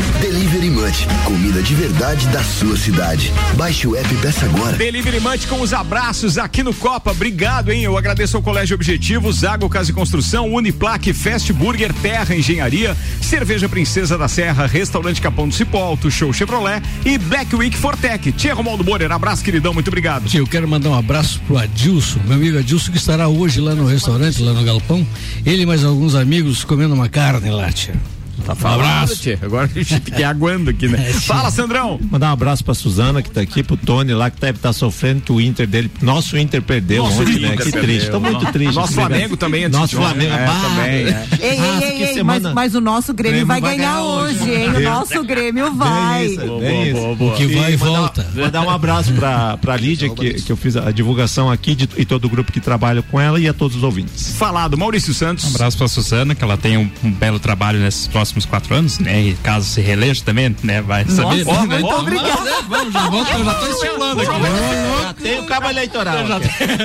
Delivery 0.62 0.80
Munch, 0.80 1.08
comida 1.24 1.60
de 1.60 1.74
verdade 1.74 2.28
da 2.28 2.40
sua 2.44 2.76
cidade. 2.76 3.32
Baixe 3.56 3.84
o 3.88 3.96
app 3.96 4.14
e 4.14 4.16
peça 4.18 4.44
agora. 4.44 4.76
Delivery 4.76 5.18
Munch 5.18 5.48
com 5.48 5.60
os 5.60 5.72
abraços 5.72 6.38
aqui 6.38 6.62
no 6.62 6.72
Copa. 6.72 7.10
Obrigado, 7.10 7.72
hein? 7.72 7.82
Eu 7.82 7.98
agradeço 7.98 8.36
ao 8.36 8.44
Colégio 8.44 8.76
Objetivo, 8.76 9.32
Zago 9.32 9.68
Casa 9.68 9.90
e 9.90 9.92
Construção, 9.92 10.54
Uniplaque, 10.54 11.12
Fast 11.12 11.52
Burger, 11.52 11.92
Terra 11.94 12.36
Engenharia, 12.36 12.96
Cerveja 13.20 13.68
Princesa 13.68 14.16
da 14.16 14.28
Serra, 14.28 14.64
Restaurante 14.68 15.20
Capão 15.20 15.48
do 15.48 15.54
Cipó, 15.54 15.82
Auto 15.82 16.08
Show 16.12 16.32
Chevrolet 16.32 16.80
e 17.04 17.18
Black 17.18 17.56
Week 17.56 17.76
Fortec. 17.76 18.30
Tia 18.30 18.54
Romualdo 18.54 18.84
Moreira, 18.84 19.16
abraço, 19.16 19.42
queridão, 19.42 19.74
muito 19.74 19.88
obrigado. 19.88 20.28
Tia, 20.28 20.38
eu 20.38 20.46
quero 20.46 20.68
mandar 20.68 20.90
um 20.90 20.94
abraço 20.94 21.40
pro 21.44 21.58
Adilson, 21.58 22.20
meu 22.24 22.34
amigo 22.34 22.58
Adilson, 22.58 22.92
que 22.92 22.98
estará 22.98 23.26
hoje 23.26 23.60
lá 23.60 23.74
no 23.74 23.84
restaurante, 23.84 24.40
lá 24.40 24.52
no 24.52 24.62
Galpão. 24.62 25.04
Ele 25.44 25.62
e 25.64 25.66
mais 25.66 25.82
alguns 25.82 26.14
amigos 26.14 26.62
comendo 26.62 26.94
uma 26.94 27.08
carne 27.08 27.50
lá, 27.50 27.72
tia. 27.72 27.96
Tá 28.42 28.54
falando, 28.54 28.80
um 28.80 28.82
abraço. 28.82 29.16
Tia. 29.16 29.38
Agora 29.42 29.64
a 29.64 29.68
gente 29.68 29.94
fiquei 29.94 30.24
aguando 30.24 30.70
aqui, 30.70 30.88
né? 30.88 31.02
É, 31.12 31.12
Fala, 31.12 31.50
Sandrão. 31.50 31.98
Mandar 32.10 32.30
um 32.30 32.32
abraço 32.32 32.64
pra 32.64 32.74
Suzana, 32.74 33.22
que 33.22 33.30
tá 33.30 33.40
aqui, 33.40 33.62
pro 33.62 33.76
Tony 33.76 34.14
lá, 34.14 34.30
que 34.30 34.40
deve 34.40 34.58
estar 34.58 34.68
tá 34.68 34.72
sofrendo 34.72 35.20
que 35.20 35.32
o 35.32 35.40
Inter 35.40 35.66
dele. 35.66 35.90
Nosso 36.00 36.38
Inter 36.38 36.62
perdeu 36.62 37.02
nosso 37.02 37.22
ontem, 37.22 37.40
né? 37.40 37.56
Que 37.56 37.72
triste. 37.72 38.10
Tô 38.10 38.20
muito 38.20 38.44
triste. 38.52 38.74
Nosso 38.74 38.92
Flamengo 38.92 39.36
também, 39.36 39.68
Nosso 39.68 39.96
Flamengo. 39.96 40.32
É, 40.32 40.46
também. 40.46 40.92
É. 40.92 41.26
Ei, 41.40 41.50
ei, 41.50 41.58
ah, 41.58 41.80
ei, 41.82 42.02
ei 42.04 42.14
semana... 42.14 42.40
mas, 42.54 42.54
mas, 42.54 42.74
o 42.74 42.80
nosso 42.80 43.12
Grêmio, 43.12 43.46
Grêmio 43.46 43.46
vai, 43.46 43.60
vai, 43.60 43.76
ganhar, 43.76 44.02
hoje, 44.02 44.40
hoje 44.40 44.54
hein? 44.54 44.68
O 44.68 44.80
nosso 44.80 45.24
Grêmio 45.24 45.72
vai. 45.74 46.28
Bem 46.28 46.34
isso, 46.34 46.58
bem. 46.58 47.16
Boa, 47.16 47.36
que 47.36 47.46
vai 47.46 47.72
e 47.72 47.76
volta. 47.76 48.22
Mandar, 48.22 48.42
mandar 48.42 48.62
um 48.62 48.70
abraço 48.70 49.12
pra, 49.12 49.56
pra 49.56 49.76
Lídia, 49.76 50.08
que, 50.10 50.34
que 50.34 50.52
eu 50.52 50.56
fiz 50.56 50.76
a 50.76 50.90
divulgação 50.90 51.50
aqui 51.50 51.74
de, 51.74 51.88
e 51.96 52.04
todo 52.04 52.24
o 52.24 52.28
grupo 52.28 52.52
que 52.52 52.60
trabalha 52.60 53.02
com 53.02 53.20
ela 53.20 53.40
e 53.40 53.48
a 53.48 53.52
todos 53.52 53.76
os 53.76 53.82
ouvintes. 53.82 54.34
Falado, 54.36 54.76
Maurício 54.76 55.12
Santos. 55.12 55.44
Um 55.44 55.48
abraço 55.48 55.76
pra 55.76 55.88
Suzana, 55.88 56.34
que 56.34 56.44
ela 56.44 56.56
tem 56.56 56.76
um, 56.76 56.90
um 57.02 57.10
belo 57.10 57.38
trabalho 57.38 57.78
nesses 57.78 58.06
próximos 58.06 58.31
quatro 58.46 58.74
anos, 58.74 58.98
né? 58.98 59.22
E 59.22 59.34
caso 59.34 59.66
se 59.66 59.80
reeleja 59.80 60.22
também, 60.24 60.54
né? 60.62 60.80
Vai 60.80 61.04
Nossa, 61.04 61.16
saber. 61.16 61.44
Nossa, 61.44 61.66
muito 61.66 61.86
oh, 61.86 61.98
obrigado. 62.00 62.44
Né? 62.44 62.52
Vamos, 62.68 62.92
já, 62.92 63.00
vamos, 63.08 63.28
já 63.28 63.54
tô 63.54 63.66
estimulando 63.66 64.20
aqui. 64.20 65.02
Já 65.02 65.14
tem 65.14 65.40
o 65.40 65.44
cabo 65.44 65.68
eleitoral. 65.68 66.26
Já 66.26 66.40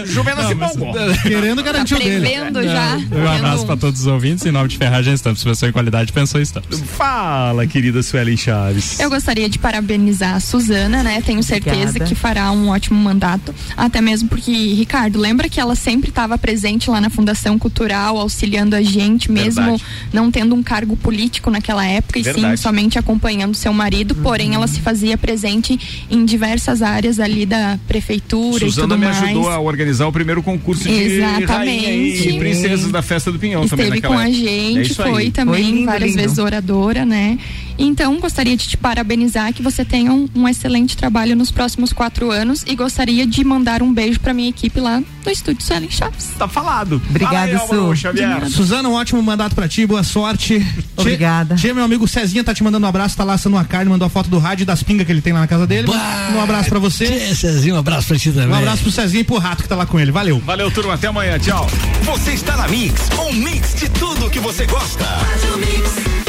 Juvena 0.06 0.48
se 0.48 0.54
empolgou. 0.54 0.94
Querendo 1.24 1.64
garantir 1.64 1.96
tá 1.96 2.02
o 2.02 2.04
dele. 2.04 2.30
já. 2.64 2.98
Um 3.12 3.28
abraço 3.28 3.66
pra 3.66 3.78
todos 3.78 4.02
os 4.02 4.08
ouvintes. 4.08 4.46
Em 4.46 4.52
nome 4.52 4.68
de 4.68 4.78
Ferragem 4.78 5.14
Estamos. 5.14 5.44
Pessoa 5.44 5.70
em 5.70 5.72
qualidade, 5.72 6.12
pensou 6.12 6.42
Estamos. 6.42 6.82
Fala, 6.98 7.66
querida 7.66 8.04
Suelen 8.04 8.36
Chaves. 8.36 9.00
Eu 9.00 9.10
gostaria 9.10 9.48
de 9.48 9.58
parabenizar 9.58 10.36
a 10.36 10.40
Suzana, 10.40 11.04
né? 11.04 11.22
Tenho 11.22 11.42
certeza 11.44 11.90
Obrigada. 11.90 12.06
que 12.06 12.16
fará 12.16 12.52
um 12.52 12.70
ótimo 12.70 13.00
mandato. 13.00 13.54
Até 13.76 14.02
mesmo 14.02 14.28
porque, 14.28 14.52
Ricardo, 14.52 15.20
lembra 15.20 15.48
que 15.48 15.60
ela 15.60 15.76
sempre 15.76 16.10
estava 16.10 16.38
presente 16.38 16.90
lá 16.90 17.00
na 17.00 17.10
Fundação 17.10 17.58
Cultural, 17.58 18.18
auxiliando 18.18 18.76
a 18.76 18.82
gente, 18.82 19.32
mesmo 19.32 19.62
Verdade. 19.62 19.84
não 20.12 20.32
tendo 20.32 20.56
um 20.56 20.64
cargo 20.64 20.96
político 20.98 21.27
naquela 21.50 21.86
época, 21.86 22.22
Verdade. 22.22 22.54
e 22.54 22.58
sim 22.58 22.58
somente 22.58 23.00
acompanhando 23.00 23.56
seu 23.56 23.74
marido, 23.74 24.16
uhum. 24.16 24.24
porém 24.24 24.54
ela 24.54 24.68
se 24.68 24.80
fazia 24.82 25.18
presente 25.18 26.06
em 26.10 26.26
diversas 26.26 26.82
áreas 26.82 27.20
ali 27.20 27.46
da 27.46 27.80
prefeitura 27.88 28.60
Suzana 28.60 28.88
e 28.88 28.90
tudo 28.90 28.98
me 28.98 29.06
ajudou 29.08 29.50
a 29.50 29.60
organizar 29.60 30.08
o 30.08 30.12
primeiro 30.12 30.44
concurso 30.44 30.84
de 30.84 30.92
Exatamente. 30.92 32.30
e 32.30 32.40
princesas 32.40 32.92
da 32.92 33.02
festa 33.02 33.32
do 33.32 33.40
Pinhão 33.40 33.64
Esteve 33.64 33.86
também 33.86 34.02
com 34.02 34.18
a 34.18 34.30
gente, 34.30 34.92
é 34.92 34.96
foi 34.96 35.32
também 35.32 35.64
foi 35.64 35.72
lindo, 35.72 35.86
várias 35.86 36.12
lindo. 36.12 36.22
vezes 36.22 36.38
oradora, 36.38 37.06
né? 37.06 37.38
Então, 37.80 38.20
gostaria 38.20 38.58
de 38.58 38.68
te 38.68 38.76
parabenizar 38.76 39.54
que 39.54 39.62
você 39.62 39.86
tenha 39.86 40.12
um, 40.12 40.28
um, 40.34 40.48
excelente 40.48 40.98
trabalho 40.98 41.36
nos 41.36 41.52
próximos 41.52 41.94
quatro 41.94 42.32
anos 42.32 42.64
e 42.66 42.76
gostaria 42.76 43.26
de 43.26 43.44
mandar 43.44 43.84
um 43.84 43.94
beijo 43.94 44.20
para 44.20 44.34
minha 44.34 44.50
equipe 44.50 44.80
lá 44.80 45.00
no 45.00 45.32
estúdio 45.32 45.64
Suelen 45.64 45.90
Chaves. 45.92 46.32
Tá 46.38 46.48
falado. 46.48 47.00
Obrigada, 47.10 47.60
Su. 47.60 47.94
Suzana, 48.50 48.90
um 48.90 48.94
ótimo 48.94 49.22
mandato 49.22 49.54
para 49.54 49.68
ti, 49.68 49.86
boa 49.86 50.04
sorte. 50.04 50.66
Obrigada. 51.18 51.56
Tia, 51.56 51.74
meu 51.74 51.84
amigo 51.84 52.08
Cezinha 52.08 52.44
tá 52.44 52.54
te 52.54 52.64
mandando 52.64 52.86
um 52.86 52.90
abraço, 52.90 53.18
tá 53.18 53.24
lá 53.24 53.34
assando 53.34 53.56
uma 53.56 53.66
carne, 53.66 53.90
mandou 53.90 54.06
a 54.06 54.10
foto 54.10 54.30
do 54.30 54.38
rádio 54.38 54.64
e 54.64 54.66
das 54.66 54.84
pingas 54.84 55.06
que 55.06 55.12
ele 55.12 55.22
tem 55.22 55.34
lá 55.34 55.40
na 55.40 55.48
casa 55.48 55.66
dele. 55.66 55.88
Bah, 55.88 56.32
um 56.36 56.42
abraço 56.42 56.70
para 56.70 56.80
você. 56.80 57.06
Tia, 57.08 57.36
Cezinho, 57.36 57.76
um 57.76 57.80
abraço 57.80 58.08
pra 58.08 58.18
ti 58.18 58.32
também. 58.32 58.50
Um 58.50 58.56
abraço 58.56 58.84
pro 58.84 58.92
Cezinho 58.92 59.22
e 59.22 59.24
pro 59.24 59.38
Rato 59.38 59.64
que 59.64 59.70
tá 59.70 59.76
lá 59.76 59.86
com 59.86 60.00
ele. 60.00 60.12
Valeu. 60.12 60.40
Valeu, 60.46 60.70
turma. 60.70 60.94
Até 60.94 61.08
amanhã. 61.08 61.38
Tchau. 61.40 61.68
Você 62.04 62.32
está 62.32 62.56
na 62.56 62.68
Mix, 62.68 63.10
um 63.20 63.34
mix 63.34 63.76
de 63.76 63.90
tudo 63.90 64.30
que 64.30 64.40
você 64.40 64.66
gosta. 64.66 65.04
Faz 65.04 65.44
o 65.54 65.58
mix. 65.58 66.27